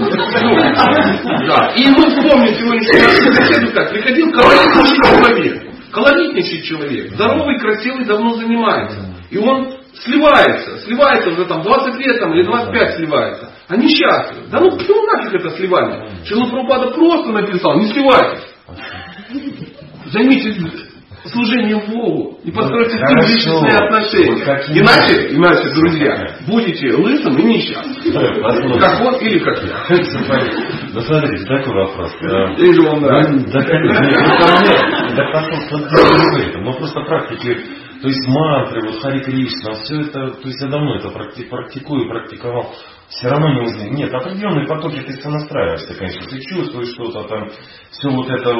Да. 1.45 1.73
И 1.75 1.85
мы 1.89 2.09
вспомним 2.09 2.55
сегодняшнюю 2.55 3.03
нашу 3.03 3.29
беседу, 3.39 3.71
как 3.71 3.89
приходил 3.91 4.31
колоритнейший 4.31 4.97
человек. 4.97 5.63
Колоритнейший 5.91 6.61
человек. 6.63 7.11
Здоровый, 7.13 7.59
красивый, 7.59 8.05
давно 8.05 8.33
занимается. 8.33 8.99
И 9.29 9.37
он 9.37 9.71
сливается. 10.03 10.79
Сливается 10.79 11.29
уже 11.29 11.45
там 11.45 11.61
20 11.61 11.99
лет 11.99 12.19
там, 12.19 12.33
или 12.33 12.43
25 12.43 12.95
сливается. 12.95 13.51
А 13.67 13.77
несчастлив. 13.77 14.49
Да 14.49 14.59
ну 14.59 14.71
почему 14.71 15.03
нафиг 15.03 15.35
это 15.35 15.51
сливание? 15.51 16.09
Шилапрапада 16.25 16.91
просто 16.91 17.31
написал, 17.31 17.77
не 17.79 17.87
сливайтесь. 17.89 18.43
Займитесь 20.11 20.57
служением 21.29 21.81
Богу 21.91 22.37
и 22.43 22.51
постройте 22.51 22.97
Хорошо. 22.97 23.27
личностные 23.33 23.77
отношения. 23.77 24.45
Какие- 24.45 24.79
Иначе, 24.79 25.35
иначе, 25.35 25.69
друзья, 25.73 26.37
будете 26.47 26.91
лысым 26.93 27.37
и 27.37 27.43
несчастным. 27.43 28.79
Как 28.79 29.01
он 29.01 29.15
или 29.15 29.39
как 29.39 29.63
я. 29.63 29.85
Ну 30.93 31.01
смотрите, 31.01 31.45
такой 31.45 31.73
вопрос. 31.73 32.11
Или 32.21 32.73
же 32.73 32.81
вам 32.83 33.01
нравится. 33.01 33.51
Да, 33.51 33.61
конечно, 33.63 35.15
да 35.15 35.31
посол, 35.31 36.61
но 36.61 36.73
просто 36.73 37.01
практики, 37.01 37.57
то 38.01 38.07
есть 38.07 38.27
мантры, 38.27 38.81
вот 38.85 39.01
Хари 39.01 39.19
Кришна, 39.21 39.71
все 39.83 40.01
это, 40.01 40.31
то 40.31 40.47
есть 40.47 40.61
я 40.61 40.67
давно 40.67 40.95
это 40.95 41.07
практи- 41.09 41.47
практикую, 41.49 42.07
практиковал, 42.09 42.71
все 43.09 43.29
равно 43.29 43.49
не 43.53 43.61
узнаю. 43.61 43.93
Нет, 43.93 44.13
определенные 44.13 44.67
потоки 44.67 44.99
ты 44.99 45.13
сонастраиваешься, 45.21 45.95
конечно, 45.95 46.27
ты 46.29 46.39
чувствуешь 46.41 46.89
что-то 46.93 47.23
там, 47.27 47.49
все 47.91 48.09
вот 48.09 48.29
это 48.29 48.53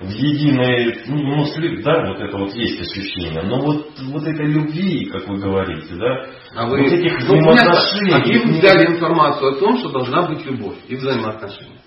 в 0.00 0.10
единой, 0.10 1.00
ну, 1.06 1.16
ну, 1.16 1.82
да, 1.82 2.06
вот 2.08 2.20
это 2.20 2.36
вот 2.36 2.54
есть 2.54 2.80
ощущение, 2.80 3.42
но 3.42 3.60
вот, 3.60 3.92
вот 3.98 4.22
этой 4.22 4.46
любви, 4.46 5.06
как 5.06 5.26
вы 5.26 5.38
говорите, 5.38 5.94
да, 5.94 6.26
А 6.54 6.66
вы, 6.66 6.82
вот 6.82 6.92
этих 6.92 7.12
ну, 7.12 7.18
взаимоотношений, 7.18 8.12
а 8.12 8.20
где 8.20 8.38
вы 8.40 8.58
взяли 8.58 8.86
информацию 8.94 9.52
о 9.52 9.54
том, 9.54 9.78
что 9.78 9.90
должна 9.90 10.22
быть 10.28 10.44
любовь 10.44 10.76
и 10.88 10.96
взаимоотношения? 10.96 11.80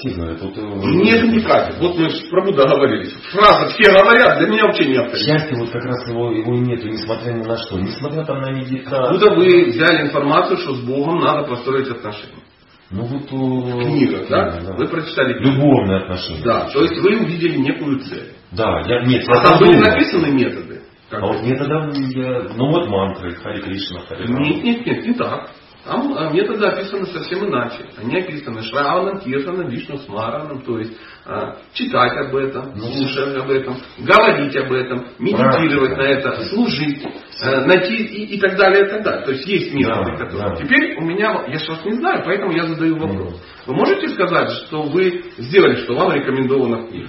Сильно 0.00 0.30
это 0.30 0.46
вот, 0.46 0.56
э, 0.56 0.62
Нет, 0.62 1.24
не 1.24 1.40
Катя. 1.42 1.76
Вот 1.78 1.98
мы 1.98 2.08
с 2.08 2.28
Прабу 2.30 2.52
договорились. 2.52 3.12
Фраза 3.32 3.68
все 3.68 3.92
говорят, 3.92 4.38
для 4.38 4.48
меня 4.48 4.64
вообще 4.64 4.86
не 4.86 4.96
авторитет. 4.96 5.26
Счастья 5.26 5.56
вот 5.56 5.70
как 5.70 5.84
раз 5.84 6.08
его, 6.08 6.32
его 6.32 6.54
нету, 6.54 6.88
несмотря 6.88 7.32
ни 7.32 7.42
на 7.42 7.58
что. 7.58 7.78
Несмотря 7.78 8.24
там 8.24 8.40
на 8.40 8.50
медитацию. 8.52 9.04
Откуда 9.04 9.34
вы 9.34 9.66
взяли 9.66 10.06
информацию, 10.06 10.56
что 10.56 10.74
с 10.74 10.80
Богом 10.80 11.20
надо 11.20 11.46
построить 11.46 11.90
отношения? 11.90 12.43
Ну 12.90 13.04
вот 13.04 13.32
у... 13.32 13.80
Книга, 13.82 14.26
да? 14.28 14.60
Вы 14.76 14.86
прочитали 14.88 15.34
книгу. 15.34 15.56
Любовные 15.56 15.98
отношения. 15.98 16.42
Да, 16.44 16.68
то 16.70 16.82
есть 16.82 17.00
вы 17.00 17.16
увидели 17.18 17.56
некую 17.56 18.00
цель. 18.00 18.32
Да, 18.52 18.82
я, 18.86 19.04
нет, 19.04 19.24
я 19.26 19.34
А 19.34 19.44
там 19.44 19.58
были 19.58 19.78
написаны 19.78 20.30
методы. 20.32 20.82
Как 21.10 21.22
А 21.22 21.26
вот 21.26 21.42
методом 21.42 21.92
я... 22.10 22.42
Ну 22.54 22.70
вот 22.70 22.88
мантры, 22.88 23.34
Хари 23.36 23.62
Кришна, 23.62 24.00
Хари. 24.00 24.26
Нет, 24.28 24.64
нет, 24.64 24.86
нет, 24.86 25.06
не 25.06 25.14
так. 25.14 25.50
Там 25.84 26.14
а, 26.16 26.30
методы 26.30 26.64
описаны 26.66 27.04
совсем 27.06 27.46
иначе. 27.46 27.84
Они 27.98 28.16
описаны 28.16 28.62
Шраваном, 28.62 29.20
Киртаном, 29.20 29.68
Вишну 29.68 29.98
Смараном, 29.98 30.62
то 30.62 30.78
есть 30.78 30.96
а, 31.26 31.56
читать 31.74 32.16
об 32.26 32.34
этом, 32.34 32.72
Ну, 32.74 32.84
слушать 32.90 33.36
об 33.36 33.50
этом, 33.50 33.76
говорить 33.98 34.56
об 34.56 34.72
этом, 34.72 35.06
медитировать 35.18 35.96
на 35.98 36.02
это, 36.02 36.44
служить, 36.46 37.06
а, 37.42 37.66
найти 37.66 37.96
и, 37.96 38.36
и 38.36 38.40
так 38.40 38.56
далее, 38.56 38.86
и 38.86 38.90
так 38.90 39.02
далее. 39.02 39.24
То 39.26 39.32
есть 39.32 39.46
есть 39.46 39.74
методы, 39.74 40.12
Да, 40.12 40.24
которые. 40.24 40.50
да. 40.50 40.56
Теперь 40.56 40.96
у 40.96 41.02
меня, 41.02 41.44
я 41.48 41.58
же 41.58 41.70
вас 41.70 41.84
не 41.84 41.92
знаю, 41.92 42.22
поэтому 42.24 42.52
я 42.52 42.64
задаю 42.66 42.96
вопрос. 42.96 43.42
Вы 43.66 43.74
можете 43.74 44.08
сказать, 44.08 44.50
что 44.66 44.82
вы 44.82 45.24
сделали, 45.36 45.76
что 45.82 45.94
вам 45.94 46.12
рекомендовано 46.12 46.78
в 46.78 46.88
книге? 46.88 47.08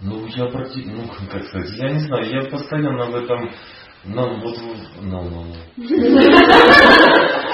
Ну 0.00 0.26
я 0.28 0.46
практи... 0.46 0.84
Ну 0.86 1.02
как 1.30 1.44
сказать, 1.44 1.70
я 1.76 1.90
не 1.90 1.98
знаю, 2.00 2.30
я 2.30 2.42
постоянно 2.50 3.06
в 3.06 3.16
этом... 3.16 3.50
Ну, 4.04 4.40
вот, 4.40 4.56
ну, 5.02 5.22
ну. 5.30 5.54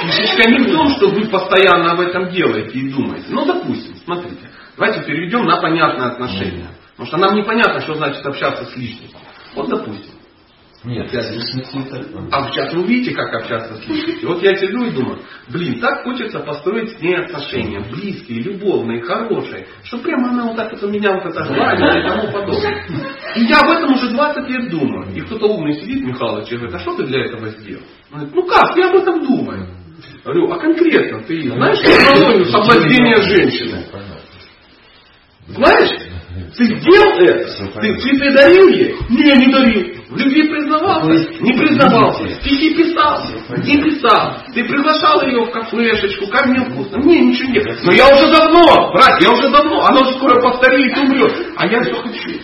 Фишечка 0.00 0.50
не 0.50 0.58
в 0.66 0.72
том, 0.72 0.88
что 0.90 1.08
вы 1.08 1.26
постоянно 1.26 1.92
об 1.92 2.00
этом 2.00 2.30
делаете 2.30 2.78
и 2.78 2.92
думаете. 2.92 3.26
Ну, 3.30 3.44
допустим, 3.46 3.96
смотрите. 4.04 4.50
Давайте 4.76 5.02
переведем 5.04 5.46
на 5.46 5.60
понятное 5.60 6.08
отношение. 6.08 6.68
Потому 6.92 7.06
что 7.06 7.16
нам 7.16 7.36
непонятно, 7.36 7.80
что 7.80 7.94
значит 7.94 8.24
общаться 8.24 8.64
с 8.66 8.76
личностью. 8.76 9.18
Вот, 9.54 9.68
допустим. 9.68 10.13
Нет, 10.84 11.10
Я- 11.12 11.30
личности 11.30 11.78
это... 11.78 12.04
А 12.30 12.50
сейчас 12.50 12.74
вы 12.74 12.82
увидите, 12.82 13.14
как 13.14 13.32
общаться 13.32 13.74
с 13.74 13.88
личностью. 13.88 14.28
Вот 14.28 14.42
я 14.42 14.54
сижу 14.54 14.84
и 14.84 14.90
думаю, 14.90 15.18
блин, 15.48 15.80
так 15.80 16.04
хочется 16.04 16.40
построить 16.40 16.90
с 16.90 17.00
ней 17.00 17.16
отношения, 17.16 17.80
близкие, 17.80 18.42
любовные, 18.42 19.00
хорошие, 19.00 19.66
что 19.84 19.98
прямо 19.98 20.28
она 20.28 20.44
вот 20.48 20.56
так 20.56 20.72
вот 20.72 20.82
у 20.82 20.90
меня 20.90 21.12
вот 21.12 21.24
это 21.24 21.42
гладила 21.44 21.98
и 21.98 22.06
тому 22.06 22.32
подобное. 22.32 22.86
И 23.36 23.44
я 23.44 23.60
об 23.60 23.70
этом 23.70 23.94
уже 23.94 24.10
20 24.10 24.50
лет 24.50 24.70
думаю. 24.70 25.10
И 25.14 25.20
кто-то 25.22 25.46
умный 25.46 25.74
сидит, 25.80 26.04
Михалыч, 26.04 26.50
и 26.52 26.56
говорит, 26.56 26.74
а 26.74 26.78
что 26.80 26.96
ты 26.96 27.04
для 27.04 27.24
этого 27.24 27.48
сделал? 27.48 27.82
Он 28.12 28.18
говорит, 28.18 28.34
ну 28.34 28.46
как, 28.46 28.76
я 28.76 28.90
об 28.90 28.96
этом 28.96 29.24
думаю. 29.24 29.66
Говорю, 30.22 30.52
а 30.52 30.58
конкретно 30.58 31.22
ты 31.22 31.48
знаешь 31.48 31.78
технологию 31.78 32.44
соблазнения 32.46 33.22
женщины? 33.22 33.84
Знаешь? 35.46 36.03
Ты 36.56 36.64
сделал 36.64 37.18
это? 37.18 37.52
Ты 37.52 37.66
понятно. 37.68 38.00
цветы 38.00 38.32
дарил 38.32 38.68
ей? 38.68 38.96
Не, 39.08 39.46
не 39.46 39.52
дарил. 39.52 39.94
В 40.08 40.16
любви 40.16 40.48
признавался? 40.48 41.08
Не 41.40 41.52
признавался. 41.52 42.28
Стихи 42.40 42.74
писал? 42.74 43.20
Не 43.64 43.82
писал. 43.82 44.42
Ты 44.52 44.64
приглашал 44.64 45.26
ее 45.26 45.44
в 45.44 45.50
кафешечку, 45.50 46.26
кормил 46.28 46.64
вкусно? 46.64 46.96
Не, 46.98 47.26
ничего 47.26 47.50
нет. 47.50 47.78
Но 47.84 47.92
я 47.92 48.08
уже 48.14 48.30
давно, 48.32 48.92
брат, 48.92 49.20
я 49.20 49.32
уже 49.32 49.48
давно. 49.48 49.86
Она 49.86 50.00
уже 50.00 50.12
скоро 50.14 50.40
постареет 50.40 50.96
и 50.96 51.00
умрет. 51.00 51.32
А 51.56 51.66
я 51.66 51.82
все 51.82 51.94
хочу. 51.94 52.40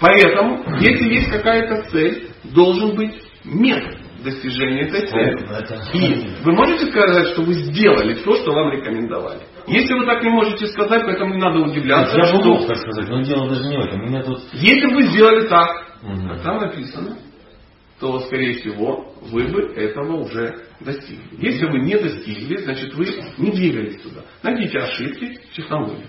Поэтому, 0.00 0.64
если 0.80 1.14
есть 1.14 1.30
какая-то 1.30 1.90
цель, 1.90 2.28
должен 2.44 2.94
быть 2.94 3.14
метод 3.44 3.98
достижения 4.22 4.82
этой 4.82 5.06
цели. 5.06 5.36
И 5.94 6.44
вы 6.44 6.52
можете 6.52 6.86
сказать, 6.86 7.28
что 7.28 7.42
вы 7.42 7.54
сделали 7.54 8.14
то, 8.14 8.36
что 8.36 8.52
вам 8.52 8.72
рекомендовали? 8.72 9.40
Если 9.68 9.94
вы 9.94 10.06
так 10.06 10.22
не 10.22 10.30
можете 10.30 10.66
сказать, 10.68 11.02
поэтому 11.04 11.34
не 11.34 11.40
надо 11.40 11.58
удивляться, 11.60 12.16
Я 12.16 12.24
что 12.26 12.42
мог 12.42 12.66
так 12.66 12.76
сказать, 12.78 13.08
но 13.08 13.22
дело 13.22 13.48
даже 13.48 13.62
не 13.68 13.76
в 13.76 13.80
этом. 13.80 14.00
Меня 14.06 14.22
тут... 14.22 14.40
если 14.52 14.86
бы 14.88 14.94
вы 14.94 15.02
сделали 15.04 15.46
так, 15.48 15.68
Мгм. 16.02 16.28
как 16.28 16.42
там 16.42 16.58
написано, 16.60 17.16
то, 18.00 18.20
скорее 18.20 18.54
всего, 18.54 19.12
вы 19.22 19.48
бы 19.48 19.60
этого 19.74 20.22
уже 20.22 20.66
достигли. 20.80 21.24
Если 21.38 21.66
вы 21.66 21.80
не 21.80 21.96
достигли, 21.98 22.56
значит 22.58 22.94
вы 22.94 23.06
не 23.38 23.50
двигались 23.50 24.00
туда. 24.02 24.20
Найдите 24.42 24.78
ошибки 24.78 25.38
в 25.50 25.56
технологии. 25.56 26.06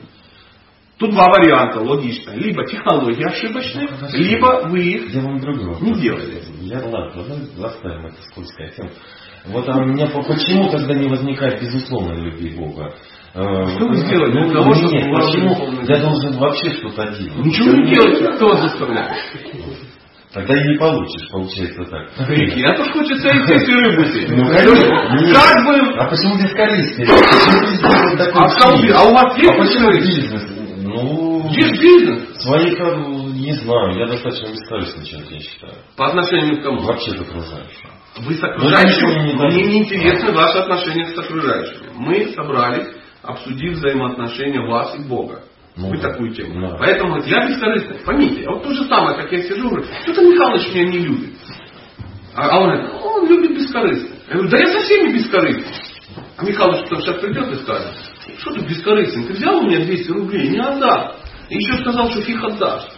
Тут 1.00 1.12
два 1.12 1.26
варианта 1.30 1.80
логично. 1.80 2.32
Либо 2.32 2.66
технологии 2.66 3.24
ошибочные, 3.26 3.88
Ну, 3.90 3.98
хорошо. 3.98 4.18
либо 4.18 4.62
вы 4.68 4.80
их. 4.84 5.14
Не 5.14 5.94
делали. 5.94 6.44
Я 6.62 6.80
ладно, 6.86 7.24
оставим 7.66 8.06
это 8.08 8.22
скользкая 8.32 8.70
тема. 8.72 8.90
Вот 9.46 9.68
а 9.70 9.78
у 9.78 9.86
меня 9.86 10.08
по- 10.08 10.22
почему 10.24 10.70
тогда 10.70 10.94
не 10.94 11.08
возникает 11.08 11.62
безусловной 11.62 12.18
любви 12.26 12.50
Бога? 12.56 12.94
Э, 13.34 13.66
Что 13.76 13.86
вы 13.88 13.96
сделали 13.98 14.32
для 14.32 14.46
ну, 14.46 14.54
того, 14.54 14.74
чтобы 14.74 14.94
нет, 14.96 15.06
почему 15.14 15.82
я 15.88 15.98
должен 16.00 16.38
вообще 16.40 16.72
что-то 16.72 17.08
делать? 17.18 17.46
ничего 17.46 17.72
не 17.74 17.94
делаете. 17.94 18.26
Кто 18.36 18.48
вас 18.48 18.62
заставляет? 18.62 19.12
Тогда 20.34 20.54
и 20.54 20.68
не 20.68 20.78
получишь, 20.78 21.28
получается 21.32 21.84
так. 21.86 22.08
А 22.18 22.76
то 22.76 22.92
хочется 22.92 23.30
и 23.30 23.48
сесть, 23.48 23.68
и 23.70 23.74
рыбу. 23.74 24.04
Ну, 24.36 24.48
конечно. 24.48 25.34
Как 25.34 25.66
бы... 25.66 26.00
А 26.00 26.06
почему 26.08 26.38
бескорыстие? 26.38 27.08
Почему 27.08 27.62
везде 27.68 27.88
вот 27.88 28.18
такой 28.18 28.44
А, 28.44 29.00
а 29.00 29.10
у 29.10 29.14
вас 29.14 29.38
есть 29.38 29.50
А 29.50 29.58
почему 29.58 29.92
бизнес? 29.92 30.48
Ну, 30.82 31.50
Есть 31.52 31.82
бизнес. 31.82 32.42
своих, 32.44 32.80
э, 32.80 32.96
не 33.34 33.54
знаю, 33.54 33.98
я 33.98 34.08
достаточно 34.08 34.52
бескорыстный 34.52 35.06
человек, 35.06 35.32
я 35.32 35.40
считаю. 35.40 35.74
По 35.98 36.08
отношению 36.08 36.60
к 36.60 36.64
кому? 36.64 36.80
Вообще 36.82 37.12
к 37.12 37.22
окружающим. 37.22 37.90
Вы 38.20 38.34
с 38.34 38.44
окружающими, 38.44 39.34
мне 39.34 39.64
не 39.66 39.78
интересны 39.80 40.32
ваши 40.32 40.58
отношения 40.60 41.08
с 41.08 41.18
окружающими. 41.18 41.90
Мы 41.96 42.34
собрались 42.36 42.88
обсудить 43.30 43.74
взаимоотношения 43.74 44.62
вас 44.62 44.96
и 44.98 45.08
Бога. 45.08 45.44
Ну 45.76 45.90
Вы 45.90 45.98
такую 46.00 46.34
тему. 46.34 46.68
Да. 46.68 46.76
Поэтому 46.78 47.22
я 47.24 47.48
бескорыстный. 47.48 48.00
Поймите, 48.06 48.46
вот 48.50 48.64
то 48.64 48.74
же 48.74 48.84
самое, 48.86 49.16
как 49.16 49.32
я 49.32 49.44
сижу, 49.44 49.70
говорю, 49.70 49.86
что-то 50.04 50.22
Михалыч 50.22 50.68
меня 50.74 50.90
не 50.90 51.00
любит. 51.00 51.30
А, 52.36 52.50
а 52.50 52.60
он 52.60 52.70
говорит, 52.70 52.92
«Ну, 52.92 53.00
он 53.00 53.28
любит 53.28 53.58
бескорыстно. 53.58 54.16
Я 54.28 54.34
говорю, 54.34 54.50
да 54.50 54.58
я 54.60 54.68
со 54.68 54.80
всеми 54.82 55.14
бескорыстный. 55.14 55.66
А 56.38 56.46
Михалыч 56.46 56.82
потом 56.84 57.02
сейчас 57.02 57.22
придет 57.22 57.52
и 57.52 57.56
скажет, 57.64 57.94
что 58.40 58.54
ты 58.54 58.62
бескорыстный, 58.62 59.26
ты 59.26 59.34
взял 59.34 59.58
у 59.58 59.64
меня 59.64 59.86
200 59.86 60.12
рублей, 60.12 60.50
не 60.50 60.60
отдал. 60.60 61.16
И 61.50 61.56
еще 61.56 61.78
сказал, 61.78 62.10
что 62.12 62.22
фиг 62.22 62.44
отдашь. 62.44 62.90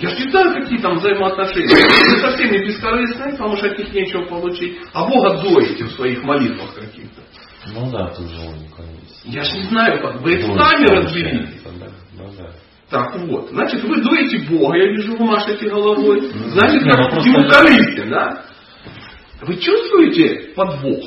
Я 0.00 0.08
же 0.10 0.24
не 0.24 0.30
знаю, 0.30 0.62
какие 0.62 0.78
там 0.78 0.98
взаимоотношения. 0.98 1.68
Вы 1.68 2.20
со 2.20 2.30
всеми 2.36 2.66
бескорыстны, 2.66 3.32
потому 3.32 3.56
что 3.56 3.66
от 3.66 3.78
них 3.78 3.92
нечего 3.92 4.24
получить. 4.26 4.78
А 4.92 5.06
Бога 5.06 5.40
доите 5.42 5.84
в 5.84 5.92
своих 5.92 6.22
молитвах 6.22 6.74
каких-то. 6.74 7.22
Ну 7.72 7.90
да, 7.90 8.08
тоже 8.08 8.36
логика 8.40 8.82
есть. 8.82 8.93
Я 9.24 9.42
же 9.42 9.56
не 9.58 9.64
знаю, 9.64 10.00
как 10.02 10.20
вы 10.20 10.34
это 10.34 10.46
сами 10.56 10.86
разберитесь. 10.86 11.62
Так 12.90 13.16
вот, 13.20 13.48
значит, 13.50 13.82
вы 13.84 14.02
доите 14.02 14.38
Бога, 14.48 14.76
я 14.76 14.86
вижу, 14.92 15.16
вы 15.16 15.24
машете 15.24 15.68
головой. 15.68 16.30
Значит, 16.30 16.84
как 16.84 17.10
просто 17.10 17.30
ему 17.30 17.48
корыстен, 17.48 18.10
да? 18.10 18.44
Вы 19.42 19.56
чувствуете 19.56 20.52
подвох? 20.54 21.02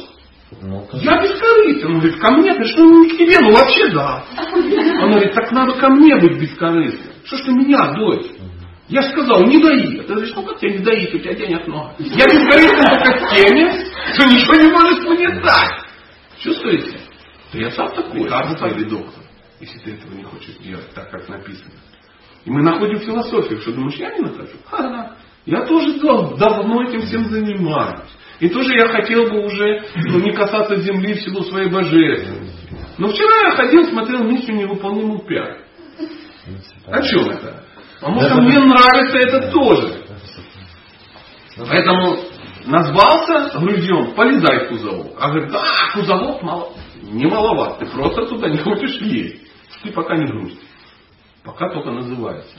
Ну, 0.61 0.87
Я 0.93 1.21
бескорыстен. 1.21 1.87
Он 1.87 1.99
говорит, 1.99 2.19
ко 2.19 2.31
мне, 2.31 2.53
ты 2.55 2.63
что, 2.65 2.83
ну 2.83 3.05
к 3.07 3.17
тебе, 3.17 3.39
ну 3.41 3.51
вообще 3.51 3.89
да. 3.89 4.23
Он 4.53 5.11
говорит, 5.11 5.33
так 5.33 5.51
надо 5.51 5.73
ко 5.73 5.89
мне 5.89 6.15
быть 6.17 6.39
бескорыстным. 6.39 7.13
Что 7.25 7.37
ж 7.37 7.41
ты 7.41 7.51
меня 7.51 7.93
доишь? 7.93 8.31
Я 8.87 9.01
же 9.01 9.09
сказал, 9.09 9.43
не 9.45 9.61
дои. 9.61 9.97
Ты 9.97 10.13
говоришь, 10.13 10.33
ну 10.35 10.43
как 10.43 10.59
тебя 10.59 10.71
не 10.71 10.79
доить, 10.79 11.13
у 11.13 11.19
тебя 11.19 11.33
денег 11.33 11.67
много. 11.67 11.93
Я 11.99 12.25
бескорыстен 12.25 12.77
только 12.79 13.27
с 13.27 13.33
теми, 13.33 14.13
кто 14.13 14.23
ничего 14.25 14.55
не 14.55 14.71
может 14.71 15.03
мне 15.03 15.41
дать. 15.41 15.83
Чувствуете? 16.39 16.99
Да 17.53 17.59
я 17.59 17.71
сам 17.71 17.89
такой. 17.95 18.21
Лекарство 18.23 18.67
или 18.67 18.83
доктор, 18.89 19.23
если 19.59 19.79
ты 19.79 19.91
этого 19.93 20.13
не 20.13 20.23
хочешь 20.23 20.57
делать, 20.57 20.89
так 20.93 21.09
как 21.11 21.27
написано. 21.29 21.71
И 22.45 22.49
мы 22.51 22.61
находим 22.61 22.99
философию, 22.99 23.59
что 23.61 23.73
думаешь, 23.73 23.95
я 23.97 24.11
не 24.13 24.21
нахожу? 24.21 24.57
Ага. 24.71 25.15
Я 25.45 25.65
тоже 25.65 25.99
дав- 25.99 26.37
давно 26.37 26.83
этим 26.83 27.01
всем 27.01 27.25
занимаюсь. 27.29 28.09
И 28.39 28.49
тоже 28.49 28.73
я 28.75 28.87
хотел 28.89 29.29
бы 29.29 29.45
уже 29.45 29.83
ну, 29.95 30.19
не 30.19 30.31
касаться 30.33 30.75
земли 30.77 31.13
в 31.15 31.21
силу 31.21 31.43
своей 31.43 31.69
божественности. 31.69 32.69
Но 32.97 33.07
вчера 33.09 33.49
я 33.49 33.55
ходил, 33.55 33.85
смотрел 33.85 34.23
миссию 34.23 34.57
невыполнимую 34.57 35.19
5. 35.19 35.27
в 35.57 36.45
принципе, 36.45 36.91
О 36.91 37.01
чем 37.01 37.29
это? 37.29 37.63
Потому 37.99 38.19
что 38.19 38.27
Это- 38.29 38.41
мне 38.41 38.59
нравится 38.59 39.17
это 39.17 39.51
тоже. 39.51 40.03
Поэтому 41.57 42.17
назвался 42.65 43.57
грузем, 43.59 44.13
полезай 44.13 44.65
в 44.65 44.69
кузовок. 44.69 45.07
А 45.19 45.29
говорит, 45.29 45.51
да, 45.51 45.63
кузовок 45.93 46.41
мало. 46.43 46.73
Не 47.03 47.27
маловат, 47.27 47.79
ты 47.79 47.85
просто 47.85 48.25
туда 48.27 48.49
не 48.49 48.57
хочешь 48.57 48.99
лезть. 49.01 49.41
Ты 49.83 49.91
пока 49.91 50.15
не 50.15 50.25
грузь. 50.25 50.57
Пока 51.43 51.69
только 51.69 51.91
называется. 51.91 52.55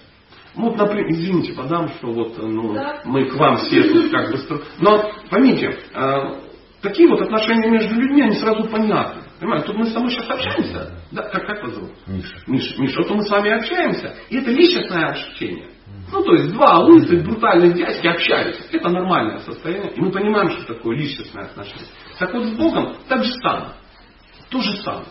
Ну, 0.55 0.71
вот, 0.71 0.77
например, 0.77 1.11
извините, 1.11 1.53
подам, 1.53 1.89
что 1.89 2.09
вот 2.09 2.37
ну, 2.39 2.75
Да. 2.75 3.01
мы 3.05 3.27
к 3.27 3.35
вам 3.35 3.57
все 3.59 3.83
тут 3.85 4.11
как 4.11 4.31
бы... 4.31 4.39
Но 4.81 5.11
поймите, 5.31 5.79
э, 5.95 6.19
такие 6.83 7.09
вот 7.09 7.21
отношения 7.21 7.71
между 7.71 7.95
людьми, 7.95 8.23
они 8.23 8.37
сразу 8.37 8.65
понятны. 8.69 9.23
Понимаете, 9.39 9.67
тут 9.67 9.77
мы 9.77 9.87
с 9.87 9.93
тобой 9.93 10.11
сейчас 10.11 10.29
общаемся. 10.31 10.91
Да, 11.13 11.23
как, 11.23 11.47
как 11.47 11.63
вас 11.63 11.75
зовут? 11.75 11.91
Миша. 12.07 12.39
Миша, 12.47 12.81
Миша, 12.81 13.03
вот 13.03 13.11
мы 13.11 13.23
с 13.23 13.31
вами 13.31 13.51
общаемся, 13.51 14.17
и 14.31 14.39
это 14.39 14.51
личностное 14.51 15.11
общение. 15.11 15.69
Ну, 16.11 16.25
то 16.25 16.33
есть 16.35 16.53
два 16.53 16.79
лысых, 16.79 17.23
брутальных 17.23 17.75
дядьки 17.75 18.07
общаются. 18.07 18.63
Это 18.73 18.89
нормальное 18.89 19.39
состояние. 19.41 19.93
И 19.93 20.01
мы 20.01 20.11
понимаем, 20.11 20.51
что 20.51 20.75
такое 20.75 20.97
личностное 20.97 21.45
отношение. 21.45 21.87
Так 22.19 22.33
вот 22.33 22.45
с 22.45 22.51
Богом 22.53 22.97
так 23.09 23.25
же 23.25 23.33
самое. 23.43 23.73
То 24.51 24.61
же 24.61 24.77
самое. 24.79 25.07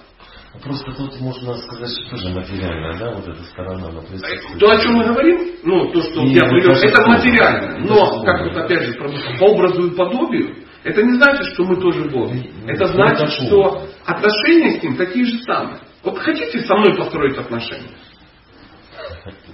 Просто 0.64 0.92
тут 0.94 1.20
можно 1.20 1.56
сказать, 1.58 1.92
что 1.92 2.10
тоже 2.16 2.30
материальная, 2.34 2.98
да, 2.98 3.12
вот 3.12 3.28
эта 3.28 3.44
сторона, 3.44 3.90
но 3.92 4.02
присутствует. 4.02 4.60
То, 4.60 4.72
о 4.72 4.82
чем 4.82 4.94
мы 4.94 5.06
говорим, 5.06 5.52
ну, 5.64 5.92
то, 5.92 6.02
что 6.02 6.22
И 6.24 6.30
я 6.30 6.46
это 6.46 6.50
привел, 6.50 6.72
это 6.72 6.98
Бог. 6.98 7.08
материально. 7.08 7.78
Это 7.78 7.94
Но, 7.94 8.24
как 8.24 8.48
вот 8.48 8.58
опять 8.58 8.84
же, 8.84 8.94
по 9.40 9.46
образу 9.46 9.88
и 9.88 9.96
подобию, 9.96 10.56
это 10.84 11.04
не 11.04 11.14
значит, 11.14 11.54
что 11.54 11.64
мы 11.66 11.76
тоже 11.80 12.06
боги. 12.10 12.50
Это 12.66 12.88
значит, 12.88 13.28
это 13.28 13.32
что 13.46 13.88
отношения 14.06 14.80
с 14.80 14.84
ним 14.84 14.96
такие 14.96 15.26
же 15.26 15.38
самые. 15.44 15.80
Вот 16.04 16.18
хотите 16.18 16.60
со 16.62 16.76
мной 16.76 16.96
построить 16.98 17.38
отношения? 17.38 17.98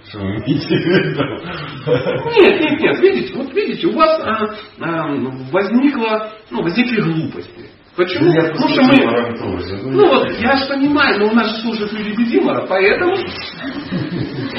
Что 0.07 0.19
вы 0.19 0.36
имеете 0.38 0.67
в 0.67 0.79
виду? 0.79 1.23
Нет, 2.39 2.61
нет, 2.61 2.79
нет, 2.79 2.99
видите, 2.99 3.34
вот 3.36 3.53
видите, 3.53 3.88
у 3.88 3.93
вас 3.93 4.21
а, 4.21 4.55
а, 4.79 5.07
возникло, 5.51 6.31
ну, 6.51 6.61
возникли 6.61 7.01
глупости. 7.01 7.69
Почему? 7.96 8.26
Ну, 8.26 8.34
я 8.34 8.50
Потому 8.50 8.70
что 8.70 8.82
мы, 8.84 9.38
тоже. 9.38 9.78
ну 9.84 10.08
вот, 10.08 10.32
я 10.39 10.56
же 10.56 10.66
понимаю, 10.68 11.20
но 11.20 11.28
у 11.28 11.34
нас 11.34 11.62
служат 11.62 11.91
люди 11.94 12.16
без 12.22 12.32
юмора, 12.34 12.66
поэтому 12.68 13.16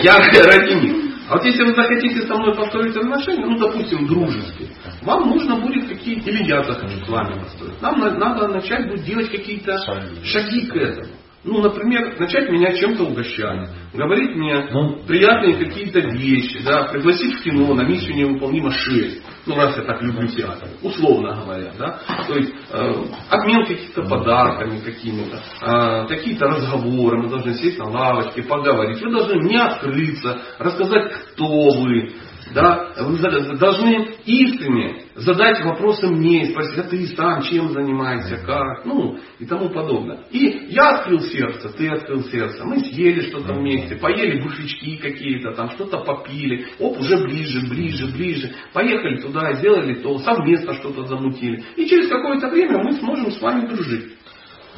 я 0.03 0.17
ради 0.45 0.75
них. 0.75 1.05
А 1.29 1.35
вот 1.37 1.45
если 1.45 1.63
вы 1.65 1.75
захотите 1.75 2.27
со 2.27 2.35
мной 2.35 2.55
построить 2.55 2.95
отношения, 2.95 3.47
ну, 3.47 3.59
допустим, 3.59 4.07
дружеские, 4.07 4.69
вам 5.03 5.31
нужно 5.31 5.57
будет 5.57 5.89
какие-то, 5.89 6.31
или 6.31 6.45
я 6.45 6.63
захочу 6.63 7.03
с 7.03 7.09
вами 7.09 7.39
построить, 7.41 7.81
нам 7.81 7.99
на- 7.99 8.11
надо 8.19 8.49
начать 8.49 8.87
будет 8.89 9.05
делать 9.05 9.31
какие-то 9.31 9.79
шаги 10.23 10.67
к 10.67 10.77
этому. 10.77 11.09
Ну, 11.45 11.61
например, 11.61 12.19
начать 12.19 12.51
меня 12.51 12.73
чем-то 12.73 13.05
угощать, 13.05 13.69
говорить 13.93 14.35
мне 14.35 14.67
Ну, 14.73 15.05
приятные 15.07 15.57
какие-то 15.57 16.01
вещи, 16.01 16.65
да, 16.65 16.85
пригласить 16.85 17.35
в 17.35 17.43
кино 17.43 17.75
на 17.75 17.83
миссию 17.83 18.17
невыполнима 18.17 18.71
6. 18.71 19.23
Ну, 19.47 19.55
раз 19.55 19.77
я 19.77 19.83
так 19.83 20.01
люблю 20.01 20.27
театр, 20.29 20.71
условно 20.81 21.43
говоря, 21.45 21.73
да. 21.79 22.01
То 22.27 22.37
есть 22.37 22.55
э, 22.71 22.93
обмен 23.29 23.67
каких-то 23.67 24.03
подарками 24.05 24.81
какими-то, 24.81 25.43
э, 25.61 26.07
какие-то 26.09 26.47
разговоры, 26.47 27.23
мы 27.23 27.29
должны 27.29 27.53
сесть 27.55 27.79
на 27.79 27.91
лавочке, 27.91 28.43
поговорить. 28.43 29.03
Вы 29.03 29.11
должны 29.11 29.43
мне 29.43 29.61
открыться, 29.61 30.41
рассказать, 30.59 31.13
кто 31.33 31.45
вы, 31.45 32.11
да, 32.55 32.93
вы 33.01 33.19
должны 33.59 34.15
искренне 34.25 35.03
задать 35.17 35.65
вопросы 35.65 36.07
мне, 36.07 36.47
спросить, 36.47 36.79
а 36.79 36.83
ты 36.85 37.07
сам 37.09 37.43
чем 37.43 37.71
занимаешься, 37.71 38.37
как, 38.47 38.85
ну 38.85 39.19
и 39.41 39.45
тому 39.45 39.71
подобное. 39.71 40.25
И 40.31 40.69
я 40.71 40.97
открыл 40.97 41.21
сердце, 41.21 41.69
ты 41.71 41.89
открыл 41.89 42.23
сердце, 42.25 42.65
мы 42.65 42.79
съели 42.79 43.23
что-то 43.29 43.55
вместе, 43.55 43.97
поели 43.97 44.41
буфички 44.41 44.97
какие-то, 44.99 45.53
там 45.53 45.71
что-то 45.71 45.99
попили, 45.99 46.67
оп, 46.79 46.99
уже 47.01 47.17
ближе, 47.25 47.69
ближе, 47.69 48.07
ближе, 48.07 48.55
поехали 48.73 49.21
туда, 49.21 49.53
сделали 49.55 49.95
то, 49.95 50.19
совместно 50.19 50.75
что-то 50.75 51.07
замутили. 51.07 51.65
И 51.77 51.87
через 51.87 52.09
какое-то 52.09 52.49
время 52.49 52.83
мы 52.85 52.93
сможем 52.93 53.33
с 53.33 53.41
вами 53.41 53.67
дружить. 53.67 54.13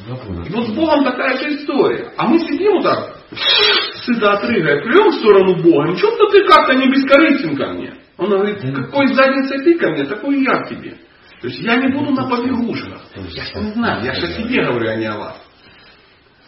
И 0.07 0.53
вот 0.53 0.67
с 0.67 0.71
Богом 0.71 1.03
такая 1.03 1.37
же 1.37 1.55
история. 1.55 2.11
А 2.17 2.27
мы 2.27 2.39
сидим 2.39 2.73
вот 2.73 2.83
так, 2.83 3.16
с 3.31 4.03
стыда 4.03 4.33
отрыгай, 4.33 4.81
плюем 4.81 5.09
в 5.09 5.15
сторону 5.15 5.61
Бога, 5.61 5.89
ничего-то 5.89 6.31
ты 6.31 6.43
как-то 6.45 6.73
не 6.73 6.87
бескорыстен 6.87 7.57
ко 7.57 7.73
мне. 7.73 7.93
Он 8.17 8.29
говорит, 8.29 8.61
какой 8.61 9.07
задницей 9.07 9.63
ты 9.63 9.77
ко 9.77 9.89
мне, 9.91 10.05
такой 10.05 10.41
я 10.43 10.63
к 10.63 10.69
тебе. 10.69 10.97
То 11.41 11.47
есть 11.47 11.59
я 11.59 11.75
не 11.75 11.93
буду 11.93 12.11
на 12.13 12.27
побегушках. 12.27 13.01
Я 13.15 13.43
ж 13.43 13.55
не 13.55 13.71
знаю, 13.73 14.03
я 14.03 14.13
же 14.13 14.25
о 14.25 14.31
себе 14.31 14.65
говорю, 14.65 14.89
а 14.89 14.95
не 14.95 15.05
о 15.05 15.17
вас. 15.17 15.47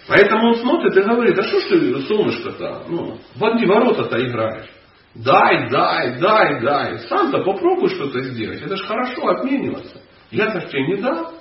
Поэтому 0.07 0.49
он 0.49 0.55
смотрит 0.55 0.97
и 0.97 1.01
говорит, 1.01 1.37
а 1.37 1.43
что 1.43 1.59
ж 1.59 1.63
ты, 1.65 1.99
солнышко-то, 2.01 2.85
ну, 2.87 3.19
в 3.35 3.45
одни 3.45 3.65
ворота-то 3.67 4.19
играешь. 4.25 4.69
Дай, 5.13 5.69
дай, 5.69 6.19
дай, 6.19 6.61
дай. 6.61 6.99
Сам-то 6.99 7.43
попробуй 7.43 7.89
что-то 7.89 8.21
сделать. 8.21 8.61
Это 8.61 8.75
же 8.75 8.83
хорошо 8.85 9.27
обмениваться. 9.27 10.01
Я-то 10.31 10.61
тебе 10.67 10.87
не 10.87 11.01
дал. 11.01 11.33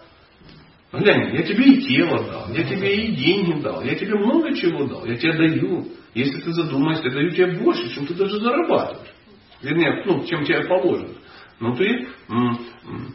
Глянь, 0.90 1.34
я 1.34 1.42
тебе 1.42 1.64
и 1.64 1.82
тело 1.82 2.24
дал, 2.24 2.48
я 2.54 2.64
тебе 2.64 2.96
и 2.96 3.12
деньги 3.14 3.60
дал, 3.60 3.82
я 3.84 3.94
тебе 3.94 4.14
много 4.14 4.54
чего 4.54 4.86
дал, 4.86 5.04
я 5.04 5.16
тебе 5.16 5.34
даю. 5.34 5.86
Если 6.14 6.40
ты 6.40 6.52
задумаешься, 6.52 7.08
я 7.08 7.14
даю 7.14 7.30
тебе 7.30 7.58
больше, 7.58 7.94
чем 7.94 8.06
ты 8.06 8.14
даже 8.14 8.40
зарабатываешь. 8.40 9.12
Вернее, 9.60 10.02
ну, 10.06 10.24
чем 10.24 10.44
тебе 10.44 10.64
положено. 10.64 11.12
Но 11.60 11.74
ты 11.74 12.06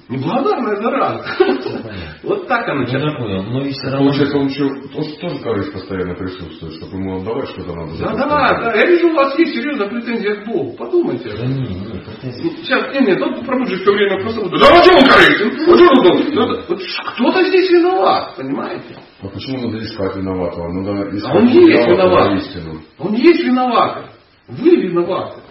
неблагодарная 0.10 0.76
зараза. 0.82 1.24
Вот 2.24 2.48
так 2.48 2.68
она 2.68 2.82
Ну, 2.82 2.88
сейчас. 2.88 3.16
понял. 3.18 3.44
Но 3.44 3.62
и 3.62 3.72
все 3.72 3.84
равно... 3.90 4.08
Получается, 4.08 4.38
он 4.38 4.48
еще 4.48 4.64
он 4.66 5.20
тоже 5.22 5.44
корысть 5.44 5.74
постоянно 5.74 6.16
присутствует, 6.16 6.74
чтобы 6.76 6.98
ему 6.98 7.18
отдавать 7.22 7.50
что-то 7.50 7.74
надо. 7.74 7.98
Да, 7.98 8.14
да, 8.16 8.60
да. 8.60 8.74
Я 8.76 8.86
вижу, 8.86 9.10
у 9.10 9.14
вас 9.14 9.38
есть 9.40 9.54
серьезная 9.56 9.88
претензия 9.90 10.36
к 10.36 10.46
Богу. 10.46 10.76
Подумайте. 10.78 11.32
Да 11.38 11.46
не, 11.46 11.60
не, 11.62 12.00
претензий. 12.02 12.58
Сейчас, 12.64 12.94
нет, 12.94 13.08
нет, 13.08 13.22
он 13.22 13.46
пробует 13.46 13.82
все 13.82 13.92
время 13.94 14.22
просто 14.22 14.42
будет. 14.42 14.60
Да 14.60 14.68
почему 14.78 14.98
он 14.98 15.06
корыстен? 15.10 15.50
Ну, 15.66 16.54
вот 16.68 16.80
Кто-то 17.16 17.44
здесь 17.48 17.70
виноват, 17.72 18.36
понимаете? 18.36 18.98
А 19.22 19.28
почему 19.28 19.70
надо 19.70 19.84
искать 19.84 20.16
виноватого? 20.18 20.68
Надо 20.68 21.16
искать 21.16 21.32
А 21.32 21.38
он 21.38 21.48
есть 21.48 21.88
виноват. 21.88 22.44
Он 23.00 23.14
есть 23.14 23.44
виноватый. 23.44 24.04
Вы 24.50 24.76
виноваты. 24.76 25.42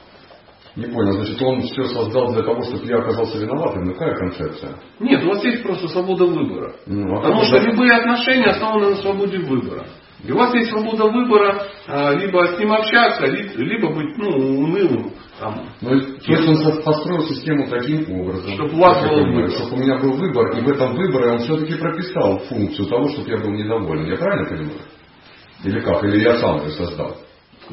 Не 0.77 0.87
понял, 0.87 1.13
значит, 1.13 1.41
он 1.43 1.61
все 1.63 1.85
создал 1.85 2.33
для 2.33 2.43
того, 2.43 2.63
чтобы 2.63 2.87
я 2.87 2.97
оказался 2.99 3.39
виноватым. 3.39 3.85
Ну, 3.85 3.93
какая 3.93 4.15
концепция? 4.17 4.79
Нет, 5.01 5.23
у 5.25 5.29
вас 5.29 5.45
есть 5.45 5.63
просто 5.63 5.89
свобода 5.89 6.25
выбора. 6.25 6.75
Ну, 6.87 7.15
а 7.15 7.21
Потому 7.21 7.43
что 7.45 7.61
же- 7.61 7.67
любые 7.71 7.93
отношения 7.93 8.47
основаны 8.47 8.91
на 8.91 8.97
свободе 8.97 9.39
выбора. 9.41 9.85
И 10.25 10.31
у 10.33 10.37
вас 10.37 10.55
есть 10.55 10.71
свобода 10.71 11.05
выбора 11.11 11.63
а, 11.89 12.15
либо 12.15 12.47
с 12.47 12.59
ним 12.59 12.73
общаться, 12.73 13.27
ли- 13.27 13.51
либо 13.57 13.93
быть 13.93 14.17
ну, 14.17 14.29
унылым. 14.29 15.11
Там. 15.41 15.63
Ну, 15.81 15.91
то 16.01 16.33
есть 16.33 16.49
он 16.49 16.83
построил 16.83 17.23
систему 17.27 17.69
таким 17.69 18.21
образом, 18.21 18.53
Чтоб 18.55 18.73
у 18.73 18.77
вас 18.79 19.03
был 19.03 19.09
понимаю, 19.11 19.35
выбор. 19.35 19.51
чтобы 19.51 19.73
у 19.75 19.79
меня 19.85 19.99
был 19.99 20.13
выбор, 20.13 20.57
и 20.57 20.61
в 20.61 20.69
этом 20.69 20.95
выборе 20.95 21.33
он 21.33 21.39
все-таки 21.41 21.75
прописал 21.75 22.39
функцию 22.49 22.87
того, 22.89 23.09
чтобы 23.09 23.29
я 23.31 23.39
был 23.39 23.51
недоволен. 23.51 24.07
Я 24.07 24.17
правильно 24.17 24.49
понимаю? 24.49 24.79
Или 25.65 25.81
как? 25.81 26.05
Или 26.05 26.21
я 26.23 26.37
сам 26.39 26.59
это 26.59 26.71
создал? 26.71 27.17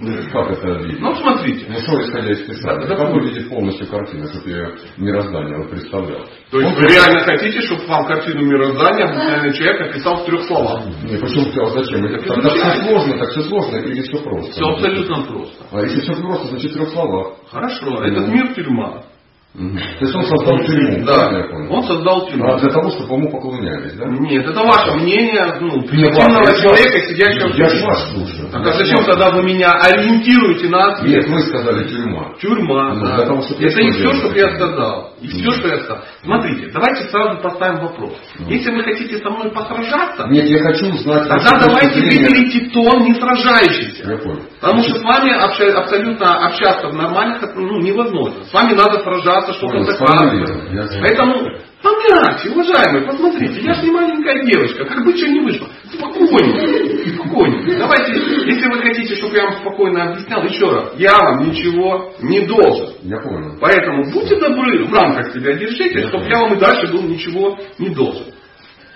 Ну, 0.01 0.31
как 0.31 0.51
это 0.51 0.67
видно? 0.83 1.09
Ну, 1.09 1.15
смотрите. 1.15 1.65
Ну 1.67 1.77
что, 1.79 1.99
исходя 2.01 2.31
из 2.31 2.41
Писания? 2.47 2.87
Да, 2.87 2.95
как 2.95 3.07
да. 3.07 3.13
выглядит 3.13 3.49
полностью 3.49 3.87
картина, 3.87 4.27
чтобы 4.27 4.49
я 4.49 4.71
мироздание 4.97 5.57
вот 5.57 5.69
представлял? 5.69 6.25
То 6.51 6.59
есть 6.59 6.71
Он 6.71 6.75
вы 6.75 6.87
реально 6.87 7.19
хотите, 7.21 7.61
чтобы 7.61 7.85
вам 7.87 8.05
картину 8.05 8.45
мироздания 8.45 9.05
обыкновенный 9.05 9.53
человек 9.53 9.81
описал 9.89 10.23
в 10.23 10.25
трех 10.25 10.43
словах? 10.43 10.85
Не, 11.03 11.17
почему 11.17 11.65
а 11.65 11.69
зачем? 11.69 12.05
Это, 12.05 12.25
тогда 12.25 12.49
все 12.49 12.83
сложно, 12.83 13.17
так 13.19 13.29
все 13.29 13.41
сложно 13.43 13.77
или 13.77 14.01
все 14.01 14.17
просто? 14.23 14.51
Все 14.51 14.65
абсолютно 14.65 15.23
просто. 15.23 15.65
А 15.71 15.81
если 15.81 15.99
все 16.01 16.13
просто, 16.13 16.47
значит 16.47 16.71
в 16.71 16.73
трех 16.75 16.89
словах. 16.89 17.33
Хорошо, 17.51 18.03
этот 18.03 18.27
мир 18.29 18.53
тюрьма. 18.53 19.03
То 19.51 20.05
есть 20.05 20.13
он 20.15 20.23
создал 20.25 20.59
тюрьму, 20.63 21.03
Да, 21.05 21.31
я 21.35 21.43
понял? 21.45 21.73
он 21.73 21.83
создал 21.83 22.27
тюрьму. 22.29 22.53
А 22.53 22.59
для 22.59 22.69
того, 22.69 22.91
чтобы 22.91 23.15
ему 23.15 23.31
поклонялись, 23.31 23.93
да? 23.93 24.05
Нет, 24.05 24.45
это 24.45 24.59
ваше 24.61 24.91
мнение, 24.93 25.43
ну, 25.59 25.75
Не 25.81 25.87
примитивного 25.87 26.47
я 26.49 26.61
человека, 26.61 26.99
сидящего 27.07 27.47
в 27.49 27.57
Я 27.57 27.67
тюрьме. 27.67 27.85
вас 27.87 28.11
слушаю. 28.11 28.49
Так 28.51 28.67
а 28.67 28.73
зачем 28.73 29.03
тогда 29.05 29.31
вы 29.31 29.41
меня 29.43 29.71
ориентируете 29.71 30.69
на 30.69 30.93
ответ? 30.93 31.25
Нет, 31.25 31.27
вы 31.29 31.39
сказали 31.41 31.87
тюрьма. 31.89 32.33
Тюрьма, 32.39 32.93
Ну, 32.93 33.05
да. 33.07 33.15
для 33.17 33.25
того, 33.25 33.41
чтобы 33.41 33.63
Это 33.65 33.81
я 33.81 33.91
что 33.91 33.99
все, 34.11 34.13
что 34.13 34.35
я 34.39 34.55
сказал. 34.55 35.13
И 35.19 35.27
все, 35.27 35.51
что 35.51 35.67
я 35.67 35.79
сказал. 35.79 36.03
Смотрите, 36.23 36.69
давайте 36.71 37.03
сразу 37.09 37.41
поставим 37.41 37.79
вопрос. 37.81 38.13
Если 38.47 38.71
вы 38.71 38.83
хотите 38.83 39.17
со 39.17 39.29
мной 39.31 39.49
посражаться, 39.51 40.27
Нет, 40.29 40.47
я 40.47 40.59
хочу 40.59 40.85
узнать... 40.93 41.27
тогда 41.27 41.59
давайте 41.65 41.99
выберите 42.01 42.69
тон 42.69 43.03
не 43.03 43.15
сражающийся. 43.15 44.11
Я 44.11 44.17
понял. 44.19 44.43
Потому 44.61 44.83
что 44.83 44.95
с 44.95 45.01
вами 45.01 45.31
абсолютно 45.75 46.45
общаться 46.45 46.87
в 46.89 46.93
нормальных 46.93 47.41
ну, 47.55 47.79
невозможно. 47.81 48.43
С 48.45 48.53
вами 48.53 48.73
надо 48.75 48.99
сражаться, 48.99 49.38
что-то 49.53 49.73
Понял, 49.73 49.85
доказывать. 49.85 50.19
сформулировал. 50.19 50.73
Я 50.73 50.83
знаю. 50.87 51.01
Поэтому 51.01 51.33
помягче, 51.81 52.49
уважаемые, 52.49 53.05
посмотрите, 53.07 53.61
я 53.61 53.73
же 53.73 53.83
не 53.85 53.91
маленькая 53.91 54.45
девочка, 54.45 54.85
как 54.85 55.05
бы 55.05 55.15
что 55.17 55.27
не 55.27 55.39
вышло. 55.41 55.67
Спокойненько, 55.93 57.15
спокойненько. 57.15 57.79
Давайте, 57.79 58.13
если 58.45 58.67
вы 58.67 58.81
хотите, 58.81 59.15
чтобы 59.15 59.35
я 59.37 59.43
вам 59.45 59.53
спокойно 59.61 60.03
объяснял, 60.11 60.43
еще 60.43 60.65
раз, 60.69 60.93
я 60.97 61.17
вам 61.17 61.49
ничего 61.49 62.13
не 62.21 62.45
должен. 62.45 62.95
Я 63.03 63.19
понял. 63.21 63.57
Поэтому 63.59 64.11
будьте 64.11 64.35
добры, 64.39 64.85
в 64.85 64.93
рамках 64.93 65.33
себя 65.33 65.53
держите, 65.53 66.07
чтобы 66.07 66.25
я 66.25 66.39
вам 66.41 66.53
и 66.55 66.59
дальше 66.59 66.91
был 66.91 67.03
ничего 67.03 67.57
не 67.77 67.89
должен. 67.89 68.25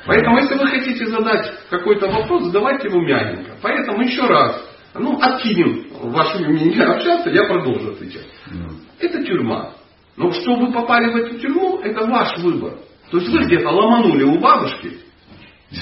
Поэтому, 0.05 0.37
если 0.37 0.55
вы 0.55 0.67
хотите 0.67 1.05
задать 1.07 1.53
какой-то 1.69 2.07
вопрос, 2.09 2.43
задавайте 2.43 2.89
его 2.89 2.99
мягенько. 3.01 3.51
Поэтому 3.61 4.01
еще 4.03 4.23
раз, 4.27 4.61
ну, 4.95 5.17
откинем 5.21 5.87
ваше 6.01 6.39
умение 6.43 6.83
общаться, 6.83 7.29
я 7.29 7.43
продолжу 7.45 7.91
отвечать. 7.93 8.27
Мгм. 8.51 8.81
Это 8.99 9.23
тюрьма. 9.23 9.71
Но 10.15 10.31
что 10.31 10.55
вы 10.55 10.71
попали 10.71 11.11
в 11.11 11.15
эту 11.15 11.39
тюрьму, 11.39 11.79
это 11.79 12.05
ваш 12.05 12.37
выбор. 12.39 12.77
То 13.11 13.17
есть 13.17 13.29
вы 13.31 13.45
где-то 13.45 13.69
ломанули 13.69 14.23
у 14.23 14.39
бабушки 14.39 14.99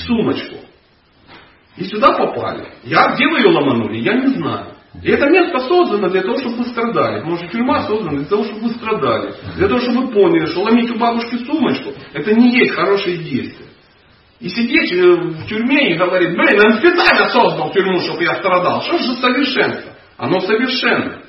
сумочку. 0.05 0.57
И 1.77 1.85
сюда 1.85 2.17
попали. 2.17 2.67
Я, 2.83 3.13
где 3.13 3.27
вы 3.27 3.39
ее 3.39 3.49
ломанули, 3.49 3.97
я 3.97 4.13
не 4.13 4.27
знаю. 4.27 4.75
И 5.01 5.09
это 5.09 5.29
место 5.29 5.59
создано 5.59 6.09
для 6.09 6.21
того, 6.21 6.37
чтобы 6.37 6.57
вы 6.57 6.65
страдали. 6.65 7.23
Может, 7.23 7.49
тюрьма 7.51 7.87
создана 7.87 8.17
для 8.17 8.25
того, 8.25 8.43
чтобы 8.43 8.61
вы 8.61 8.69
страдали. 8.71 9.33
Для 9.55 9.67
того, 9.67 9.79
чтобы 9.79 10.07
вы 10.07 10.13
поняли, 10.13 10.45
что 10.47 10.63
ломить 10.63 10.91
у 10.91 10.97
бабушки 10.97 11.37
сумочку, 11.37 11.93
это 12.13 12.33
не 12.33 12.57
есть 12.57 12.71
хорошее 12.71 13.17
действие. 13.17 13.69
И 14.41 14.49
сидеть 14.49 14.91
э, 14.91 15.13
в 15.13 15.47
тюрьме 15.47 15.93
и 15.93 15.97
говорить, 15.97 16.35
блин, 16.35 16.59
он 16.65 16.79
специально 16.79 17.27
создал 17.29 17.71
тюрьму, 17.71 17.99
чтобы 18.01 18.23
я 18.23 18.35
страдал. 18.35 18.81
Что 18.81 18.97
же 18.97 19.13
совершенство? 19.15 19.93
Оно 20.17 20.41
совершенно. 20.41 21.20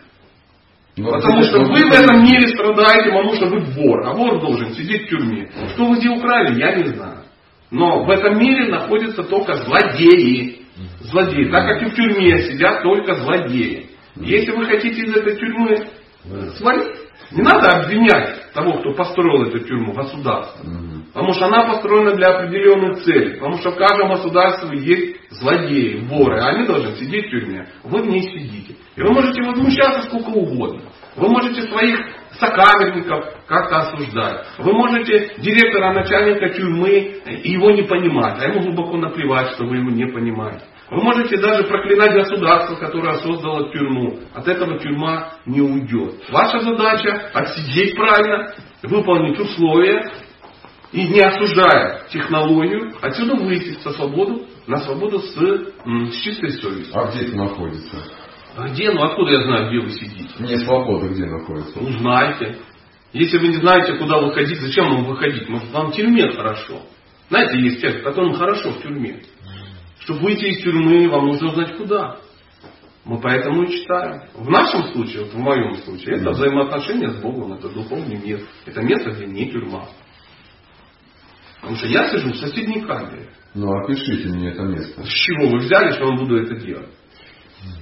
Но 0.97 1.11
Потому 1.11 1.43
здесь 1.43 1.49
что 1.49 1.61
вы 1.61 1.81
в 1.89 1.93
этом 1.93 2.23
мире 2.23 2.49
страдаете, 2.49 3.11
потому 3.11 3.35
что 3.35 3.47
вы 3.47 3.61
вор. 3.61 4.07
А 4.07 4.13
вор 4.13 4.41
должен 4.41 4.75
сидеть 4.75 5.07
в 5.07 5.09
тюрьме. 5.09 5.49
Что 5.73 5.87
вы 5.87 5.97
где 5.97 6.11
украли, 6.11 6.59
я 6.59 6.77
не 6.77 6.85
знаю. 6.85 7.19
Но 7.71 8.05
в 8.05 8.11
этом 8.11 8.39
мире 8.39 8.69
находятся 8.69 9.23
только 9.23 9.55
злодеи. 9.55 10.61
Злодеи. 11.01 11.51
Так 11.51 11.67
как 11.67 11.83
и 11.83 11.87
в 11.87 11.95
тюрьме 11.95 12.43
сидят 12.43 12.83
только 12.83 13.15
злодеи. 13.15 13.87
Если 14.17 14.51
вы 14.53 14.67
хотите 14.67 15.01
из 15.01 15.17
этой 15.17 15.37
тюрьмы 15.37 15.77
свалить, 16.57 17.02
не 17.35 17.43
надо 17.43 17.69
обвинять 17.71 18.53
того, 18.53 18.75
кто 18.75 18.93
построил 18.93 19.45
эту 19.45 19.61
тюрьму, 19.61 19.93
государство. 19.93 20.65
Потому 21.13 21.33
что 21.33 21.47
она 21.47 21.67
построена 21.67 22.15
для 22.15 22.29
определенных 22.29 23.03
целей. 23.03 23.35
Потому 23.35 23.57
что 23.59 23.71
в 23.71 23.77
каждом 23.77 24.09
государстве 24.09 24.79
есть 24.79 25.31
злодеи, 25.31 26.01
воры. 26.09 26.41
А 26.41 26.49
они 26.49 26.67
должны 26.67 26.93
сидеть 26.97 27.27
в 27.27 27.31
тюрьме. 27.31 27.69
Вы 27.85 28.03
в 28.03 28.07
ней 28.07 28.23
сидите. 28.23 28.77
И 28.97 29.01
вы 29.01 29.13
можете 29.13 29.43
возмущаться 29.43 30.03
сколько 30.03 30.29
угодно. 30.29 30.83
Вы 31.17 31.29
можете 31.29 31.63
своих 31.63 31.99
сокамерников 32.39 33.25
как-то 33.47 33.77
осуждать. 33.79 34.47
Вы 34.59 34.73
можете 34.73 35.35
директора, 35.39 35.93
начальника 35.93 36.49
тюрьмы 36.51 37.21
его 37.45 37.71
не 37.71 37.83
понимать. 37.83 38.41
А 38.41 38.49
ему 38.49 38.63
глубоко 38.63 38.97
наплевать, 38.97 39.53
что 39.53 39.65
вы 39.65 39.77
его 39.77 39.91
не 39.91 40.07
понимаете. 40.07 40.65
Вы 40.93 41.03
можете 41.03 41.39
даже 41.39 41.65
проклинать 41.65 42.13
государство, 42.13 42.75
которое 42.75 43.17
создало 43.17 43.73
тюрьму. 43.73 44.19
От 44.35 44.47
этого 44.47 44.79
тюрьма 44.79 45.33
не 45.47 45.63
уйдет. 45.63 46.17
Ваша 46.31 46.61
задача 46.61 47.31
отсидеть 47.33 47.97
правильно, 47.97 48.53
выполнить 48.83 49.41
условия 49.41 50.13
и 50.93 51.09
не 51.09 51.21
осуждая 51.21 52.03
технологию, 52.11 52.93
отсюда 53.01 53.37
выйти 53.37 53.79
со 53.81 53.91
свободу, 53.93 54.47
на 54.67 54.81
свободу 54.81 55.21
с, 55.21 55.33
с 55.35 56.21
чистой 56.21 56.51
совестью. 56.61 56.95
А 56.95 57.11
где 57.11 57.27
это 57.27 57.37
находится? 57.37 57.97
А 58.55 58.69
где? 58.69 58.91
Ну 58.91 59.03
откуда 59.03 59.33
я 59.33 59.43
знаю, 59.45 59.71
где 59.71 59.81
вы 59.81 59.91
сидите? 59.93 60.29
Не 60.41 60.59
свобода 60.59 61.09
где 61.09 61.25
находится? 61.25 61.81
Узнайте. 61.81 62.59
Если 63.15 63.39
вы 63.39 63.49
не 63.49 63.57
знаете, 63.57 63.95
куда 63.95 64.19
выходить, 64.19 64.61
зачем 64.61 64.91
вам 64.91 65.05
выходить? 65.05 65.49
Может, 65.49 65.71
вам 65.73 65.91
в 65.91 65.95
тюрьме 65.95 66.31
хорошо. 66.33 66.83
Знаете, 67.31 67.59
есть 67.61 67.81
те, 67.81 67.93
которым 68.01 68.35
хорошо 68.35 68.73
в 68.73 68.83
тюрьме. 68.83 69.23
Чтобы 70.05 70.21
выйти 70.21 70.45
из 70.47 70.63
тюрьмы, 70.63 71.09
вам 71.09 71.27
нужно 71.27 71.51
знать 71.51 71.77
куда. 71.77 72.17
Мы 73.05 73.21
поэтому 73.21 73.65
и 73.65 73.73
читаем. 73.73 74.23
В 74.35 74.49
нашем 74.49 74.85
случае, 74.93 75.25
вот 75.25 75.33
в 75.35 75.39
моем 75.39 75.75
случае, 75.77 76.17
это 76.19 76.31
взаимоотношения 76.31 77.11
с 77.11 77.17
Богом, 77.21 77.53
это 77.55 77.69
духовный 77.69 78.17
мир. 78.17 78.41
Это 78.65 78.81
место, 78.83 79.11
где 79.11 79.27
не 79.27 79.51
тюрьма. 79.51 79.89
Потому 81.61 81.77
что 81.77 81.87
я 81.89 82.11
сижу 82.11 82.31
в 82.33 82.37
соседней 82.37 82.81
камере. 82.83 83.29
Ну, 83.55 83.71
опишите 83.73 84.29
мне 84.29 84.51
это 84.51 84.63
место. 84.63 85.05
С 85.05 85.09
чего 85.09 85.49
вы 85.49 85.59
взяли, 85.59 85.93
что 85.93 86.05
я 86.11 86.17
буду 86.17 86.37
это 86.37 86.57
делать? 86.57 86.89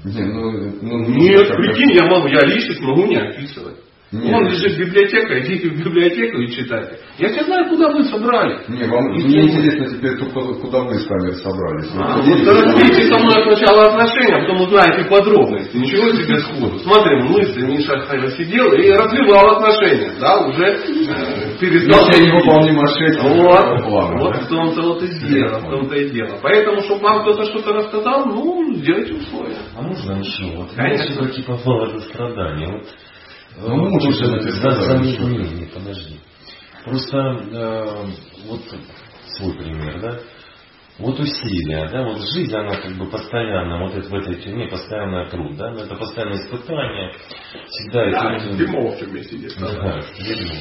Не, 0.05 0.25
ну, 0.25 0.51
ну, 0.83 1.09
Нет, 1.09 1.49
как- 1.49 1.57
прикинь, 1.57 1.93
я 1.95 2.05
могу, 2.07 2.27
я 2.29 2.41
личность 2.41 2.81
могу 2.81 3.07
не 3.07 3.17
описывать. 3.17 3.77
Нет. 4.13 4.33
Вон 4.33 4.45
лежит 4.49 4.77
библиотека, 4.77 5.39
идите 5.39 5.69
в 5.69 5.79
библиотеку 5.79 6.39
и 6.39 6.49
читайте. 6.51 6.99
Я 7.19 7.29
не 7.29 7.45
знаю, 7.45 7.69
куда 7.69 7.91
вы 7.91 8.03
собрали. 8.05 8.59
Не, 8.67 8.83
вам, 8.89 9.05
мне 9.13 9.43
интересно 9.43 9.87
теперь, 9.87 10.17
куда 10.19 10.81
вы 10.81 10.99
с 10.99 11.07
камер 11.07 11.35
собрались. 11.37 11.91
А, 11.95 12.17
вот 12.17 12.45
разбейте 12.45 13.07
со 13.07 13.19
мной 13.21 13.45
сначала 13.45 13.85
отношения, 13.85 14.35
а 14.35 14.41
потом 14.41 14.63
узнаете 14.63 15.09
подробности. 15.09 15.77
Ничего 15.77 16.13
себе 16.13 16.39
сходу. 16.39 16.79
Смотрим, 16.81 17.27
мы 17.27 17.45
с 17.45 17.57
Миша 17.57 18.31
сидел 18.37 18.73
и 18.73 18.91
развивал 18.91 19.57
отношения. 19.57 20.11
Да, 20.19 20.41
уже 20.45 20.65
э, 20.65 21.59
перестал... 21.61 22.09
Если 22.09 22.27
невыполнима 22.27 22.87
шесть 22.89 23.23
Вот, 23.23 23.85
плана, 23.85 24.19
вот 24.19 24.33
да? 24.33 24.41
в 24.41 24.49
том-то 24.49 24.83
вот 24.83 25.03
и 25.05 25.29
дело, 25.29 25.61
в 25.61 25.71
том-то 25.71 25.95
и 25.95 26.11
дело. 26.11 26.37
Поэтому, 26.43 26.81
чтобы 26.81 27.03
вам 27.03 27.23
кто-то 27.23 27.45
что-то 27.45 27.75
рассказал, 27.75 28.27
ну, 28.27 28.75
сделайте 28.75 29.15
условия. 29.15 29.59
А 29.77 29.83
можно 29.83 30.19
еще? 30.19 30.57
Вот 30.57 30.71
Конечно. 30.75 31.31
По 31.47 31.57
поводу 31.59 32.01
страдания. 32.01 32.67
Вот, 32.73 32.87
Ну, 33.57 34.01
сказал, 34.01 34.99
за- 34.99 35.13
что 35.13 35.23
не, 35.25 35.39
не, 35.39 35.67
подожди. 35.67 36.21
Просто 36.85 37.17
э, 37.19 38.07
вот 38.47 38.63
свой 39.37 39.55
пример, 39.55 40.01
да? 40.01 40.19
Вот 40.99 41.19
усилия, 41.19 41.89
да, 41.91 42.03
вот 42.03 42.19
жизнь, 42.35 42.55
она 42.55 42.77
как 42.77 42.93
бы 42.97 43.07
постоянно, 43.11 43.79
вот 43.85 43.95
это, 43.95 44.07
в 44.09 44.15
этой 44.15 44.35
тюрьме 44.37 44.69
постоянный 44.69 45.31
труд, 45.31 45.57
да, 45.57 45.71
но 45.71 45.83
это 45.85 45.95
постоянное 45.97 46.37
испытание, 46.45 47.13
всегда 47.69 48.05
это- 48.05 48.19
дерьмо 48.59 48.91
в 48.93 48.99
тюрьме 48.99 49.25
сидит. 49.25 49.53
Да, 49.59 50.03
дерьмо. 50.19 50.55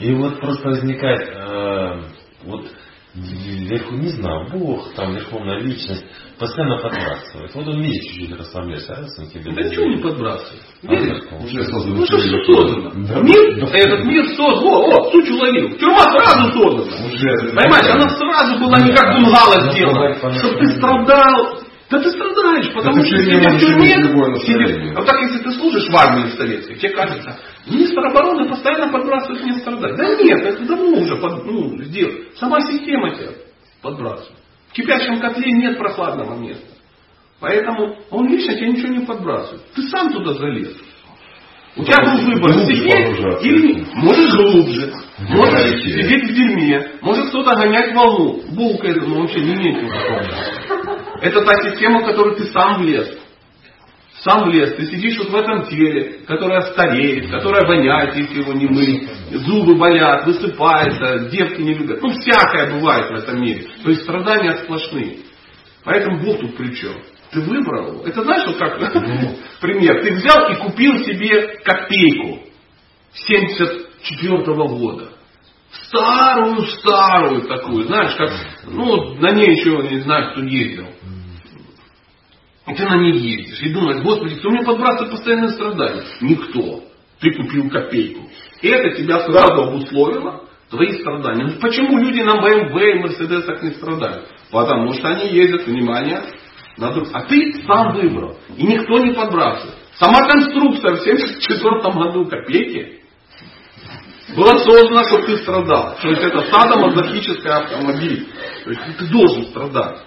И 0.00 0.14
вот 0.14 0.40
просто 0.40 0.68
возникает, 0.68 1.28
э, 1.32 2.02
вот 2.44 2.66
вверху, 3.14 3.94
не 3.96 4.08
знаю, 4.08 4.48
Бог, 4.52 4.92
там, 4.94 5.14
верховная 5.14 5.60
личность, 5.60 6.04
постоянно 6.38 6.78
подбрасывает. 6.78 7.54
Вот 7.54 7.66
он 7.66 7.80
видит 7.82 8.02
чуть-чуть 8.04 8.38
расслабляется, 8.38 8.92
а 8.94 9.00
раз 9.02 9.16
тебе 9.16 9.52
Да 9.54 9.62
ничего 9.62 9.86
не 9.86 9.96
подбрасывает. 9.96 10.62
А, 10.86 10.94
Видишь? 10.94 11.22
да, 11.30 11.36
Уже 11.38 11.64
создано. 11.64 11.96
Ну 11.96 12.06
что 12.06 12.18
все 12.18 12.44
создано? 12.44 12.90
Да. 13.08 13.20
Мир, 13.20 13.64
этот 13.72 14.04
мир 14.04 14.24
создан. 14.36 14.68
О, 14.68 14.86
о, 14.86 15.10
суть 15.10 15.30
уловил. 15.30 15.76
Тюрьма 15.78 16.02
сразу 16.02 16.52
создана. 16.52 16.86
Уже. 16.86 17.52
Понимаешь, 17.54 17.90
она 17.90 18.08
сразу 18.10 18.58
была 18.60 18.78
не 18.80 18.94
как 18.94 19.14
бунгало 19.20 19.64
Ну, 19.64 19.72
сделана. 19.72 20.14
Чтобы 20.38 20.58
ты 20.60 20.66
страдал. 20.76 21.60
Да 21.90 21.98
ты 22.00 22.10
страдаешь, 22.10 22.72
потому 22.74 23.00
ты 23.02 23.06
что 23.06 23.16
в 23.16 23.20
сидя 23.20 23.48
в 23.48 23.60
тюрьме, 23.60 23.94
сидя- 24.44 24.92
а 24.94 24.98
вот 24.98 25.06
так 25.06 25.22
если 25.22 25.38
ты 25.38 25.50
служишь 25.52 25.88
в 25.88 25.96
армии 25.96 26.28
советской, 26.30 26.74
тебе 26.76 26.90
кажется, 26.90 27.38
министр 27.66 28.00
обороны 28.06 28.46
постоянно 28.48 28.92
подбрасывает 28.92 29.42
мне 29.42 29.54
страдать. 29.54 29.96
Да 29.96 30.04
нет, 30.22 30.40
это 30.44 30.66
давно 30.66 30.98
уже 30.98 31.16
под, 31.16 31.46
ну, 31.46 31.82
сделал. 31.84 32.12
Сама 32.36 32.60
система 32.60 33.14
тебя 33.14 33.30
подбрасывает. 33.80 34.36
В 34.68 34.72
кипящем 34.74 35.18
котле 35.20 35.50
нет 35.52 35.78
прохладного 35.78 36.38
места. 36.38 36.66
Поэтому 37.40 37.96
он 38.10 38.28
лично 38.28 38.54
тебе 38.54 38.72
ничего 38.72 38.92
не 38.92 39.06
подбрасывает. 39.06 39.62
Ты 39.74 39.82
сам 39.88 40.12
туда 40.12 40.34
залез. 40.34 40.76
У 41.76 41.84
тебя 41.84 42.02
был 42.02 42.18
выбор 42.32 42.52
сидеть 42.66 43.44
или 43.44 43.84
можешь 43.94 44.34
глубже, 44.34 44.92
можешь 45.28 45.52
Давайте. 45.54 45.90
сидеть 46.02 46.24
в 46.24 46.34
дерьме, 46.34 46.90
может 47.02 47.28
кто-то 47.28 47.54
гонять 47.54 47.94
волну. 47.94 48.42
Булкой 48.50 48.94
ну, 48.94 49.20
вообще 49.20 49.40
не 49.40 49.54
имеет 49.54 49.82
никакого. 49.84 50.26
Это 51.20 51.44
та 51.44 51.54
система, 51.62 52.00
в 52.00 52.06
которую 52.06 52.36
ты 52.36 52.44
сам 52.46 52.82
влез. 52.82 53.18
Сам 54.22 54.44
влез. 54.44 54.74
Ты 54.74 54.86
сидишь 54.86 55.16
вот 55.18 55.30
в 55.30 55.36
этом 55.36 55.66
теле, 55.66 56.20
которое 56.26 56.60
стареет, 56.72 57.30
которое 57.30 57.66
воняет, 57.66 58.16
если 58.16 58.40
его 58.42 58.52
не 58.52 58.66
мыть. 58.66 59.08
Зубы 59.30 59.76
болят, 59.76 60.26
высыпается, 60.26 61.30
девки 61.30 61.60
не 61.60 61.74
любят. 61.74 62.02
Ну, 62.02 62.10
всякое 62.10 62.72
бывает 62.72 63.10
в 63.10 63.14
этом 63.14 63.40
мире. 63.40 63.66
То 63.82 63.90
есть 63.90 64.02
страдания 64.02 64.56
сплошные. 64.64 65.18
Поэтому 65.84 66.20
Бог 66.24 66.40
тут 66.40 66.56
при 66.56 66.74
чем? 66.74 66.94
Ты 67.30 67.40
выбрал. 67.40 68.04
Это 68.04 68.22
знаешь, 68.22 68.46
вот 68.46 68.56
как 68.56 68.78
пример. 69.60 70.02
Ты 70.02 70.12
взял 70.14 70.50
и 70.50 70.56
купил 70.56 70.98
себе 71.04 71.58
копейку 71.62 72.40
74 73.12 74.44
года. 74.44 75.17
Старую-старую 75.86 77.42
такую, 77.48 77.84
знаешь, 77.84 78.14
как, 78.14 78.30
ну, 78.66 79.14
на 79.14 79.30
ней 79.32 79.52
еще 79.56 79.70
не 79.88 80.00
знаю, 80.00 80.32
кто 80.32 80.42
ездил. 80.42 80.86
И 82.66 82.74
ты 82.74 82.84
на 82.84 82.96
ней 82.98 83.12
ездишь 83.18 83.60
и 83.62 83.72
думаешь, 83.72 84.02
Господи, 84.02 84.34
кто 84.36 84.50
мне 84.50 84.62
подбрасывает 84.62 85.10
постоянные 85.12 85.50
страдания? 85.50 86.02
Никто. 86.20 86.82
Ты 87.20 87.32
купил 87.32 87.70
копейку. 87.70 88.28
И 88.60 88.68
это 88.68 88.96
тебя 88.96 89.20
сразу 89.20 89.62
обусловило 89.62 90.44
твои 90.70 90.92
страдания. 91.00 91.44
Ну 91.46 91.60
почему 91.60 91.98
люди 91.98 92.20
на 92.20 92.36
BMW 92.40 92.92
и 92.96 92.98
Мерседесах 93.00 93.62
не 93.62 93.70
страдают? 93.70 94.28
Потому 94.52 94.92
что 94.92 95.08
они 95.08 95.30
ездят, 95.30 95.66
внимание, 95.66 96.22
на 96.76 96.92
друг- 96.92 97.08
А 97.12 97.22
ты 97.22 97.54
сам 97.66 97.94
выбрал. 97.94 98.36
И 98.56 98.62
никто 98.64 98.98
не 98.98 99.12
подбрасывает. 99.14 99.74
Сама 99.94 100.28
конструкция 100.28 100.94
в 100.96 101.00
1974 101.00 101.92
году 101.92 102.26
копейки 102.26 103.00
была 104.36 104.58
создана, 104.58 105.04
чтобы 105.04 105.26
ты 105.26 105.36
страдал. 105.38 105.96
То 106.00 106.08
есть 106.08 106.22
это 106.22 106.40
садомазохический 106.50 107.50
автомобиль. 107.50 108.28
То 108.64 108.70
есть 108.70 108.82
ты 108.98 109.06
должен 109.06 109.46
страдать 109.46 109.98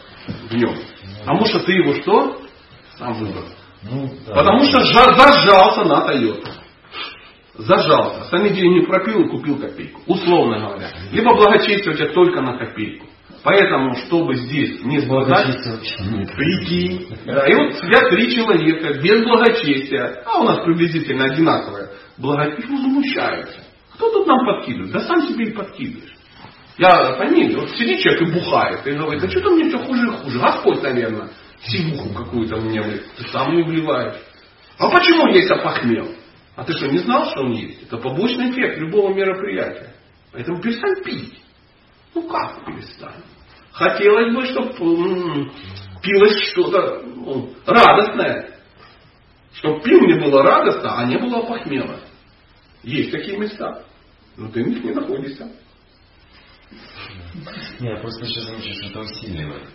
в 0.49 0.55
нем. 0.55 0.75
Потому 1.19 1.45
что 1.45 1.59
ты 1.59 1.71
его 1.73 1.93
что? 1.95 2.41
Сам 2.97 3.13
выбрал. 3.13 3.45
Ну, 3.83 4.11
да. 4.27 4.35
Потому 4.35 4.63
что 4.65 4.79
жа- 4.81 5.15
зажался 5.15 5.83
на 5.85 6.01
Тойоту. 6.01 6.51
Зажался. 7.55 8.23
Сами 8.25 8.49
деньги 8.49 8.79
не 8.79 8.85
пропил 8.85 9.21
и 9.25 9.29
купил 9.29 9.57
копейку. 9.59 10.01
Условно 10.07 10.59
говоря. 10.59 10.89
Либо 11.11 11.35
благочестие 11.35 11.93
у 11.93 11.97
тебя 11.97 12.13
только 12.13 12.41
на 12.41 12.57
копейку. 12.57 13.07
Поэтому, 13.43 13.95
чтобы 13.95 14.35
здесь 14.35 14.83
не 14.83 14.99
нет. 15.99 16.31
Прикинь. 16.35 17.07
Да, 17.25 17.47
и 17.47 17.53
вот 17.55 17.73
сидят 17.73 18.09
три 18.11 18.35
человека 18.35 18.99
без 19.01 19.23
благочестия, 19.23 20.21
а 20.25 20.41
у 20.41 20.43
нас 20.43 20.63
приблизительно 20.63 21.25
одинаковое 21.25 21.89
благочестие, 22.17 22.77
возмущаются. 22.77 23.59
Кто 24.01 24.09
тут 24.09 24.25
нам 24.25 24.43
подкидывает? 24.47 24.91
Да 24.91 25.01
сам 25.01 25.27
себе 25.27 25.45
и 25.45 25.51
подкидываешь. 25.51 26.15
Я 26.79 27.13
пойми, 27.19 27.53
вот 27.53 27.69
сидит 27.69 27.99
человек 27.99 28.21
и 28.23 28.33
бухает, 28.33 28.87
и 28.87 28.91
говорит, 28.93 29.21
да 29.21 29.29
что-то 29.29 29.51
мне 29.51 29.69
все 29.69 29.77
хуже 29.77 30.07
и 30.07 30.09
хуже. 30.09 30.39
Господь, 30.39 30.81
наверное, 30.81 31.29
сивуху 31.61 32.11
какую-то 32.11 32.55
мне. 32.57 32.81
Ты 32.81 33.27
сам 33.31 33.53
не 33.55 33.61
вливаешь. 33.61 34.15
А 34.79 34.89
почему 34.89 35.27
есть 35.27 35.51
опохмел? 35.51 36.15
А 36.55 36.63
ты 36.63 36.73
что, 36.73 36.87
не 36.87 36.97
знал, 36.97 37.29
что 37.29 37.41
он 37.41 37.51
есть? 37.51 37.83
Это 37.83 37.97
побочный 37.97 38.49
эффект 38.49 38.79
любого 38.79 39.13
мероприятия. 39.13 39.93
Поэтому 40.31 40.59
перестань 40.63 41.03
пить. 41.03 41.39
Ну 42.15 42.27
как 42.27 42.65
перестань? 42.65 43.21
Хотелось 43.71 44.33
бы, 44.33 44.45
чтобы 44.47 45.51
пилось 46.01 46.41
что-то 46.49 47.03
ну, 47.05 47.53
радостное. 47.67 48.55
Чтобы 49.53 49.79
пил 49.81 49.99
мне 49.99 50.19
было 50.19 50.41
радостно, 50.41 50.97
а 50.97 51.05
не 51.05 51.19
было 51.19 51.43
похмела. 51.43 51.99
Есть 52.81 53.11
такие 53.11 53.37
места. 53.37 53.83
Но 54.37 54.49
ты 54.49 54.63
в 54.63 54.67
них 54.67 54.83
не 54.83 54.91
находишься. 54.91 55.49
Не, 57.79 57.89
я 57.89 57.97
просто 57.97 58.25
сейчас 58.25 58.45
замечу, 58.45 58.73
что 58.73 58.87
это 58.89 58.99
усиливает. 58.99 59.67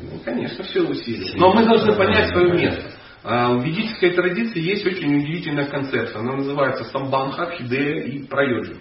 Ну, 0.00 0.18
конечно, 0.24 0.64
все 0.64 0.82
усилия. 0.82 1.32
Но 1.36 1.52
мы 1.52 1.64
должны 1.64 1.94
понять 1.96 2.28
свое 2.30 2.52
место. 2.52 2.92
А, 3.22 3.54
В 3.54 3.64
ведической 3.64 4.10
традиции 4.10 4.60
есть 4.60 4.86
очень 4.86 5.16
удивительная 5.16 5.66
концепция. 5.66 6.20
Она 6.20 6.36
называется 6.36 6.84
самбанха, 6.84 7.50
хидея 7.52 8.04
и 8.04 8.24
прайоджи. 8.26 8.76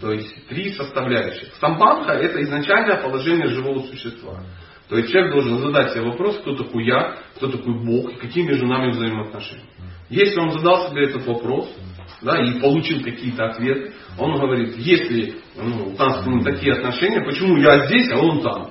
То 0.00 0.12
есть 0.12 0.46
три 0.48 0.72
составляющих. 0.74 1.54
Самбанха 1.54 2.12
это 2.12 2.42
изначальное 2.42 3.02
положение 3.02 3.48
живого 3.48 3.80
существа. 3.84 4.42
То 4.88 4.98
есть 4.98 5.10
человек 5.10 5.32
должен 5.32 5.58
задать 5.58 5.92
себе 5.92 6.02
вопрос, 6.02 6.38
кто 6.38 6.54
такой 6.54 6.84
я, 6.86 7.16
кто 7.36 7.48
такой 7.48 7.74
Бог 7.84 8.12
и 8.12 8.16
какие 8.16 8.44
между 8.44 8.66
нами 8.66 8.90
взаимоотношения. 8.90 9.64
Если 10.10 10.38
он 10.38 10.50
задал 10.52 10.88
себе 10.90 11.04
этот 11.08 11.26
вопрос 11.26 11.74
да, 12.22 12.40
и 12.42 12.60
получил 12.60 13.02
какие-то 13.02 13.46
ответы, 13.46 13.92
он 14.18 14.38
говорит, 14.38 14.76
если 14.76 15.36
ну, 15.56 15.88
у 15.88 15.96
нас 15.96 16.24
ну, 16.24 16.42
такие 16.42 16.74
отношения, 16.74 17.20
почему 17.24 17.56
я 17.58 17.86
здесь, 17.86 18.10
а 18.12 18.18
он 18.18 18.42
там? 18.42 18.70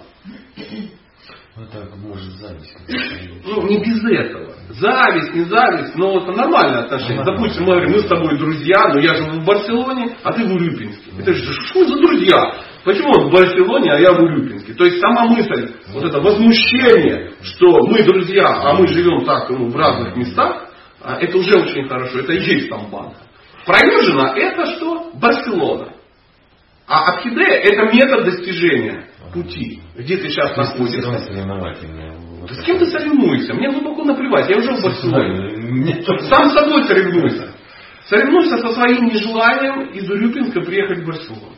Ну, 1.58 1.64
это 1.64 1.96
может 1.96 2.34
зависть. 2.34 2.76
Ну, 3.46 3.68
не 3.68 3.80
без 3.80 4.04
этого. 4.04 4.56
Зависть, 4.72 5.36
не 5.36 5.46
зависть, 5.46 5.96
но 5.96 6.18
это 6.18 6.32
нормальное 6.34 6.84
отношение. 6.84 7.24
Допустим, 7.24 7.64
мы 7.64 7.76
говорим, 7.76 7.92
мы 7.92 8.00
с 8.00 8.08
тобой 8.08 8.38
друзья, 8.38 8.76
но 8.92 9.00
я 9.00 9.14
живу 9.14 9.40
в 9.40 9.46
Барселоне, 9.46 10.18
а 10.24 10.34
ты 10.34 10.44
в 10.46 10.54
Урюпинске. 10.54 11.12
Это 11.20 11.34
же 11.34 11.54
что 11.54 11.86
за 11.86 11.96
друзья? 11.96 12.56
Почему 12.84 13.10
он 13.10 13.30
в 13.30 13.32
Барселоне, 13.32 13.92
а 13.92 14.00
я 14.00 14.14
в 14.14 14.20
Урюпинске? 14.22 14.74
То 14.74 14.86
есть 14.86 15.00
сама 15.00 15.28
мысль, 15.28 15.76
вот 15.94 16.04
это 16.04 16.20
возмущение, 16.20 17.34
что 17.44 17.88
мы 17.88 18.04
друзья, 18.04 18.48
а 18.48 18.74
мы 18.74 18.88
живем 18.88 19.24
так 19.26 19.50
ну, 19.50 19.70
в 19.70 19.76
разных 19.76 20.16
местах, 20.18 20.70
а, 21.02 21.20
это 21.20 21.38
уже 21.38 21.54
очень 21.54 21.88
хорошо. 21.88 22.20
Это 22.20 22.34
и 22.34 22.44
есть 22.44 22.70
там 22.70 22.90
банка. 22.90 23.18
Проезжено 23.66 24.34
это 24.36 24.76
что? 24.76 25.12
Барселона. 25.16 25.94
А 26.88 27.14
Абхидея 27.14 27.62
это 27.62 27.94
метод 27.94 28.26
достижения 28.26 29.08
пути. 29.36 29.82
Где 29.96 30.18
ты 30.18 30.30
сейчас 30.30 30.56
находишься. 30.56 31.12
Да 31.12 32.54
с 32.54 32.64
кем 32.64 32.80
ты 32.80 32.86
соревнуешься? 32.86 33.54
Мне 33.54 33.72
глубоко 33.72 34.04
наплевать, 34.04 34.50
я 34.50 34.58
уже 34.58 34.76
в 34.76 34.82
Барселоне. 34.82 36.04
Тоже. 36.04 36.28
Сам 36.28 36.50
с 36.50 36.54
собой 36.54 36.84
соревнуйся. 36.86 37.54
Соревнуйся 38.08 38.58
со 38.60 38.72
своим 38.74 39.06
нежеланием 39.06 39.92
из 39.92 40.10
Урюпинска 40.10 40.62
приехать 40.62 41.00
в 41.00 41.08
Барселону. 41.08 41.56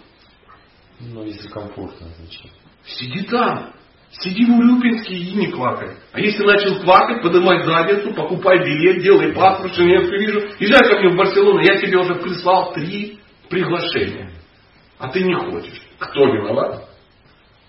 Ну, 1.00 1.24
если 1.24 1.48
комфортно, 1.50 2.08
значит. 2.18 2.52
Сиди 2.86 3.24
там. 3.24 3.74
Сиди 4.12 4.46
в 4.46 4.58
Урюпинске 4.58 5.16
и 5.16 5.34
не 5.34 5.48
квакай. 5.48 5.98
А 6.14 6.20
если 6.20 6.44
начал 6.44 6.80
квакать, 6.82 7.22
поднимай 7.22 7.64
задницу, 7.64 8.14
покупай 8.14 8.58
билет, 8.60 9.04
делай 9.04 9.34
паспорт, 9.34 9.76
Женевскую 9.76 10.20
вижу. 10.20 10.40
Езжай 10.60 10.80
ко 10.90 11.00
мне 11.00 11.10
в 11.10 11.18
Барселону, 11.18 11.60
я 11.60 11.78
тебе 11.80 11.98
уже 11.98 12.16
прислал 12.16 12.74
три 12.74 13.20
приглашения. 13.50 14.32
А 14.98 15.10
ты 15.10 15.24
не 15.24 15.36
хочешь. 15.36 15.82
Кто 16.00 16.26
виноват? 16.26 16.90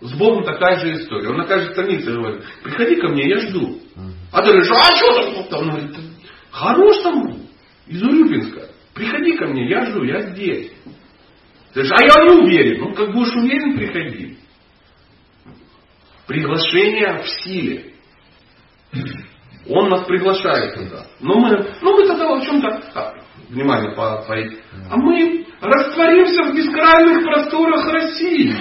С 0.01 0.13
Богом 0.15 0.45
такая 0.45 0.79
же 0.79 0.95
история. 0.95 1.29
Он 1.29 1.39
на 1.39 1.45
каждой 1.45 1.73
странице 1.73 2.13
говорит, 2.13 2.45
приходи 2.63 2.97
ко 2.97 3.09
мне, 3.09 3.29
я 3.29 3.41
жду. 3.41 3.81
А 4.33 4.43
ты 4.43 4.49
говоришь, 4.49 4.71
а 4.71 4.97
что 4.97 5.43
там? 5.51 5.61
Он 5.61 5.71
говорит, 5.71 5.97
хорош 6.51 7.03
там, 7.03 7.37
из 7.89 8.03
Урюпинска. 8.03 8.69
Приходи 8.95 9.37
ко 9.37 9.47
мне, 9.47 9.69
я 9.69 9.87
жду, 9.87 10.05
я 10.05 10.21
здесь. 10.21 10.71
Ты 11.75 11.83
говоришь, 11.83 11.93
а 11.93 12.03
я 12.03 12.25
не 12.25 12.43
уверен. 12.43 12.81
Ну, 12.81 12.95
как 12.95 13.13
будешь 13.13 13.35
уверен, 13.35 13.77
приходи. 13.77 14.39
Приглашение 16.29 17.23
в 17.23 17.29
силе. 17.43 17.95
Он 19.67 19.89
нас 19.89 20.05
приглашает 20.07 20.75
туда. 20.75 21.07
Но 21.21 21.35
мы, 21.41 21.67
ну 21.81 21.97
мы 21.97 22.07
тогда 22.07 22.35
в 22.37 22.45
чем-то, 22.45 22.83
а, 22.95 23.13
внимание, 23.49 23.91
по, 23.95 24.23
по, 24.27 24.35
а 24.35 24.97
мы 24.97 25.47
растворимся 25.61 26.45
в 26.45 26.55
бескрайних 26.55 27.25
просторах 27.25 27.93
России. 27.93 28.55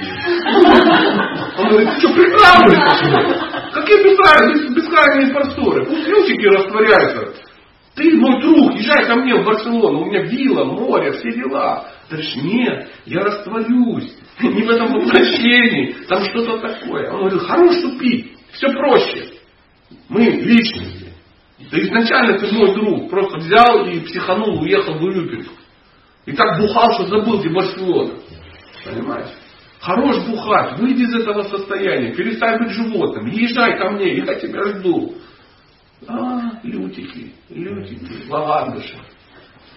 Он 1.57 1.69
говорит, 1.69 1.89
ты 1.93 1.99
что, 1.99 2.13
прикалываешься? 2.13 3.71
Какие 3.73 4.03
бескрайние, 4.03 4.73
бескрайние 4.73 5.33
просторы? 5.33 5.85
Пусть 5.85 6.07
лютики 6.07 6.45
растворяются. 6.45 7.43
Ты 7.95 8.15
мой 8.15 8.41
друг, 8.41 8.75
езжай 8.75 9.07
ко 9.07 9.15
мне 9.15 9.35
в 9.35 9.43
Барселону, 9.43 10.01
у 10.01 10.05
меня 10.05 10.21
вилла, 10.21 10.65
море, 10.65 11.11
все 11.13 11.31
дела. 11.31 11.89
Ты 12.07 12.15
говоришь, 12.15 12.35
нет, 12.35 12.89
я 13.05 13.21
растворюсь. 13.21 14.13
Не 14.41 14.63
в 14.63 14.69
этом 14.69 14.93
воплощении, 14.93 15.95
там 16.07 16.23
что-то 16.25 16.59
такое. 16.59 17.11
Он 17.11 17.21
говорит, 17.21 17.41
хорош 17.41 17.81
тупить, 17.81 18.37
все 18.51 18.67
проще. 18.69 19.29
Мы 20.09 20.25
личности. 20.25 21.13
Да 21.71 21.79
изначально 21.79 22.37
ты 22.37 22.53
мой 22.53 22.73
друг, 22.75 23.09
просто 23.09 23.37
взял 23.37 23.87
и 23.87 23.99
психанул, 24.01 24.61
уехал 24.61 24.93
в 24.93 25.03
Урюпинск. 25.03 25.51
И 26.27 26.33
так 26.33 26.59
бухал, 26.59 26.93
что 26.93 27.07
забыл, 27.07 27.39
где 27.39 27.49
Барселона. 27.49 28.13
Понимаешь? 28.85 29.31
Хорош 29.79 30.23
бухать, 30.25 30.77
выйди 30.79 31.03
из 31.03 31.15
этого 31.15 31.43
состояния, 31.43 32.13
перестань 32.13 32.59
быть 32.59 32.71
животным, 32.71 33.25
езжай 33.27 33.77
ко 33.79 33.89
мне, 33.91 34.17
я 34.17 34.35
тебя 34.35 34.63
жду. 34.63 35.15
А, 36.07 36.59
лютики, 36.63 37.33
лютики, 37.49 38.29
лавандыши. 38.29 38.97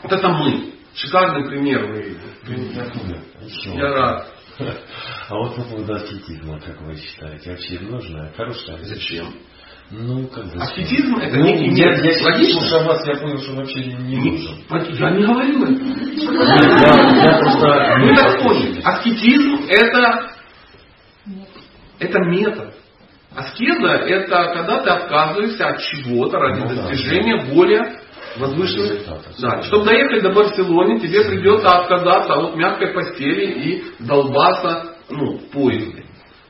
Вот 0.03 0.13
это 0.13 0.29
мы. 0.29 0.73
Шикарный 0.95 1.49
пример 1.49 1.87
вы 1.87 2.17
Я 3.75 3.93
рад. 3.93 4.40
А 5.29 5.35
вот 5.37 5.57
по 5.57 5.63
поводу 5.63 5.95
аскетизма, 5.95 6.61
как 6.61 6.81
вы 6.83 6.97
считаете, 6.97 7.51
вообще 7.51 7.79
нужно? 7.81 8.33
Хорошая 8.37 8.79
Зачем? 8.83 9.35
Ну, 9.91 10.29
как 10.29 10.47
бы... 10.53 10.61
Аскетизм 10.61 11.17
это 11.17 11.37
ну, 11.37 11.45
некий 11.47 11.81
я, 11.81 11.91
метод. 11.91 12.05
я, 12.05 12.25
Логично? 12.25 12.61
слушая 12.61 12.85
вас, 12.85 13.07
я 13.07 13.17
понял, 13.17 13.39
что 13.39 13.55
вообще 13.55 13.85
не 13.85 14.17
нужен. 14.17 14.65
Я 14.71 15.11
не 15.11 15.25
говорю 15.25 15.65
это. 15.65 15.83
Я, 16.81 17.33
я 17.33 17.39
просто... 17.39 17.97
Вы 18.01 18.15
так 18.15 18.43
поняли. 18.43 18.81
Аскетизм 18.83 19.67
это, 19.69 20.31
это 21.99 22.19
метод. 22.21 22.75
Аскеза 23.35 23.89
это 23.89 24.53
когда 24.55 24.83
ты 24.83 24.91
отказываешься 24.91 25.67
от 25.69 25.81
чего-то 25.83 26.39
ради 26.39 26.61
Ну 26.61 26.69
да, 26.69 26.89
достижения 26.89 27.55
более 27.55 28.01
возвышенных. 28.37 29.03
Да, 29.41 29.63
чтобы 29.63 29.85
доехать 29.85 30.23
до 30.23 30.33
Барселоны, 30.33 31.01
тебе 31.01 31.25
придется 31.25 31.69
отказаться 31.69 32.35
от 32.35 32.57
мягкой 32.57 32.93
постели 32.93 33.53
и 33.53 33.85
долбаться 34.01 34.97
ну, 35.09 35.39
в 35.39 35.51
поезде. 35.51 36.05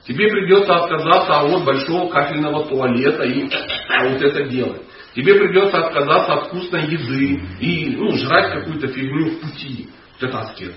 Тебе 0.07 0.28
придется 0.28 0.74
отказаться 0.74 1.40
от 1.40 1.65
большого 1.65 2.11
кафельного 2.11 2.66
туалета 2.66 3.24
и 3.24 3.44
вот 3.44 4.23
это 4.23 4.44
делать. 4.44 4.82
Тебе 5.15 5.35
придется 5.35 5.86
отказаться 5.86 6.32
от 6.35 6.47
вкусной 6.48 6.86
еды 6.86 7.40
и 7.61 7.97
ну, 7.97 8.16
жрать 8.16 8.52
какую-то 8.52 8.89
фигню 8.89 9.32
в 9.32 9.40
пути. 9.40 9.89
Вот 10.20 10.28
это 10.28 10.40
аскеза. 10.40 10.74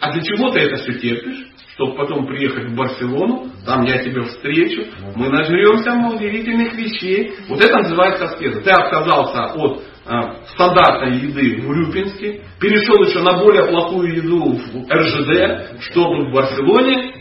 А 0.00 0.12
для 0.12 0.22
чего 0.22 0.50
ты 0.50 0.60
это 0.60 0.76
все 0.82 0.94
терпишь? 0.94 1.51
Чтобы 1.74 1.96
потом 1.96 2.26
приехать 2.26 2.66
в 2.66 2.74
Барселону, 2.74 3.46
там 3.64 3.84
я 3.84 4.02
тебя 4.04 4.22
встречу, 4.24 4.84
мы 5.14 5.30
нажремся 5.30 5.94
удивительных 5.94 6.74
вещей. 6.74 7.32
Вот 7.48 7.62
это 7.62 7.78
называется 7.78 8.26
аскеза. 8.26 8.60
Ты 8.60 8.70
отказался 8.70 9.54
от 9.54 9.82
а, 10.04 10.44
стандартной 10.48 11.16
еды 11.16 11.62
в 11.62 11.70
Урюпинске, 11.70 12.42
перешел 12.60 13.02
еще 13.04 13.22
на 13.22 13.38
более 13.38 13.64
плохую 13.68 14.16
еду 14.16 14.52
в 14.52 14.92
РЖД, 14.92 15.80
чтобы 15.80 16.28
в 16.28 16.34
Барселоне 16.34 17.14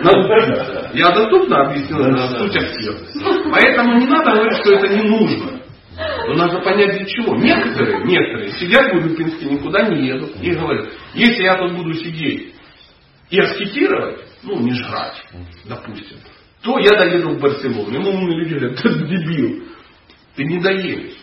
научиться. 0.00 0.90
Я 0.94 1.10
доступно 1.10 1.66
объяснил 1.66 2.16
суть 2.38 2.56
аскезы. 2.56 3.50
Поэтому 3.50 3.98
не 3.98 4.06
надо 4.06 4.30
говорить, 4.30 4.58
что 4.62 4.72
это 4.72 4.88
не 4.88 5.02
нужно. 5.02 5.60
Но 6.28 6.34
надо 6.34 6.60
понять 6.60 6.96
для 6.96 7.04
чего. 7.04 7.34
Некоторые, 7.36 8.04
некоторые 8.04 8.52
сидят 8.52 8.92
в 8.92 8.96
Урюпинске, 8.96 9.46
никуда 9.46 9.88
не 9.88 10.06
едут 10.06 10.30
и 10.40 10.52
говорят, 10.52 10.88
если 11.14 11.42
я 11.42 11.56
тут 11.56 11.72
буду 11.72 11.92
сидеть 11.94 12.54
и 13.30 13.38
аскетировать, 13.38 14.20
ну 14.42 14.60
не 14.60 14.72
жрать, 14.74 15.22
допустим, 15.64 16.18
то 16.62 16.78
я 16.78 16.98
доеду 16.98 17.30
в 17.30 17.40
Барселону. 17.40 17.92
Ему 17.92 18.10
умные 18.10 18.38
люди 18.38 18.54
говорят, 18.54 18.82
ты 18.82 18.90
дебил, 18.90 19.64
ты 20.34 20.44
не 20.44 20.60
доедешь. 20.60 21.18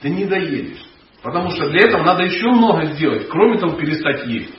Ты 0.00 0.10
не 0.10 0.26
доедешь. 0.26 0.84
Потому 1.22 1.50
что 1.50 1.70
для 1.70 1.88
этого 1.88 2.02
надо 2.04 2.24
еще 2.24 2.46
много 2.48 2.84
сделать, 2.92 3.28
кроме 3.28 3.58
того 3.58 3.76
перестать 3.76 4.26
есть. 4.26 4.54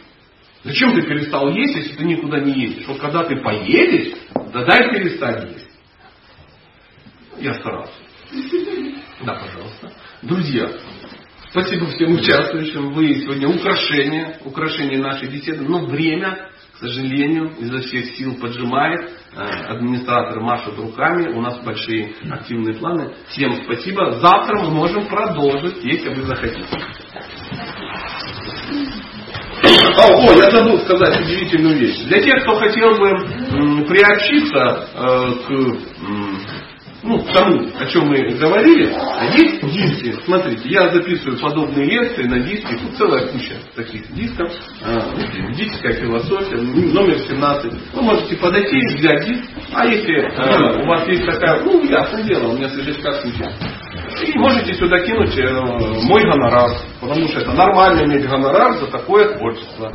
Зачем 0.63 0.95
ты 0.95 1.03
перестал 1.03 1.49
есть, 1.49 1.75
если 1.75 1.95
ты 1.95 2.03
никуда 2.05 2.39
не 2.39 2.51
едешь? 2.53 2.87
Вот 2.87 2.99
когда 2.99 3.23
ты 3.23 3.35
поедешь, 3.35 4.17
тогда 4.51 4.77
и 4.77 4.89
перестань 4.91 5.51
есть. 5.51 5.69
Я 7.37 7.53
старался. 7.53 7.93
Да, 9.23 9.35
пожалуйста. 9.35 9.93
Друзья, 10.23 10.71
спасибо 11.51 11.85
всем 11.87 12.15
участвующим. 12.15 12.93
Вы 12.93 13.21
сегодня 13.21 13.47
украшение, 13.47 14.39
украшение 14.43 14.99
нашей 14.99 15.29
беседы. 15.29 15.63
Но 15.63 15.85
время, 15.85 16.49
к 16.75 16.79
сожалению, 16.79 17.51
изо 17.59 17.79
всех 17.79 18.05
сил 18.15 18.35
поджимает. 18.35 19.11
Администраторы 19.35 20.41
машут 20.41 20.77
руками. 20.77 21.33
У 21.33 21.41
нас 21.41 21.57
большие 21.63 22.13
активные 22.29 22.75
планы. 22.75 23.13
Всем 23.29 23.63
спасибо. 23.63 24.11
Завтра 24.13 24.59
мы 24.59 24.71
можем 24.71 25.05
продолжить, 25.07 25.83
если 25.83 26.09
вы 26.09 26.23
захотите. 26.23 26.65
О, 29.97 30.29
о, 30.29 30.33
я 30.33 30.51
забыл 30.51 30.79
сказать 30.79 31.21
удивительную 31.21 31.77
вещь. 31.79 32.03
Для 32.05 32.21
тех, 32.21 32.43
кто 32.43 32.55
хотел 32.59 32.97
бы 32.97 33.09
м, 33.09 33.85
приобщиться 33.85 34.89
э, 34.93 35.31
к, 35.47 35.51
м, 35.51 36.39
ну, 37.05 37.23
тому, 37.31 37.69
о 37.79 37.85
чем 37.85 38.07
мы 38.07 38.17
говорили, 38.33 38.91
есть 39.37 39.61
диски. 39.63 40.15
Смотрите, 40.25 40.67
я 40.69 40.89
записываю 40.89 41.39
подобные 41.39 41.85
лекции 41.85 42.23
на 42.23 42.39
диске. 42.39 42.77
Тут 42.77 42.97
целая 42.97 43.27
куча 43.27 43.57
таких 43.75 44.11
дисков. 44.13 44.51
Э, 44.81 44.99
Дикская 45.53 45.93
философия, 45.93 46.57
номер 46.57 47.19
17. 47.19 47.93
Вы 47.93 48.01
можете 48.01 48.35
подойти, 48.37 48.77
взять 48.97 49.23
диск. 49.25 49.43
А 49.73 49.85
если 49.85 50.15
э, 50.15 50.83
у 50.83 50.87
вас 50.87 51.07
есть 51.07 51.25
такая, 51.25 51.63
ну, 51.63 51.83
ясное 51.83 52.23
дело, 52.23 52.47
у 52.49 52.57
меня 52.57 52.69
свежачка 52.69 53.21
куча. 53.21 53.53
И 54.25 54.37
можете 54.39 54.73
сюда 54.73 54.99
кинуть 54.99 55.37
э, 55.37 55.61
мой 56.07 56.23
гонорар, 56.23 56.71
потому 56.99 57.27
что 57.27 57.39
это 57.39 57.51
нормально 57.53 58.01
иметь 58.05 58.27
гонорар 58.27 58.73
за 58.79 58.87
такое 58.87 59.37
творчество. 59.37 59.93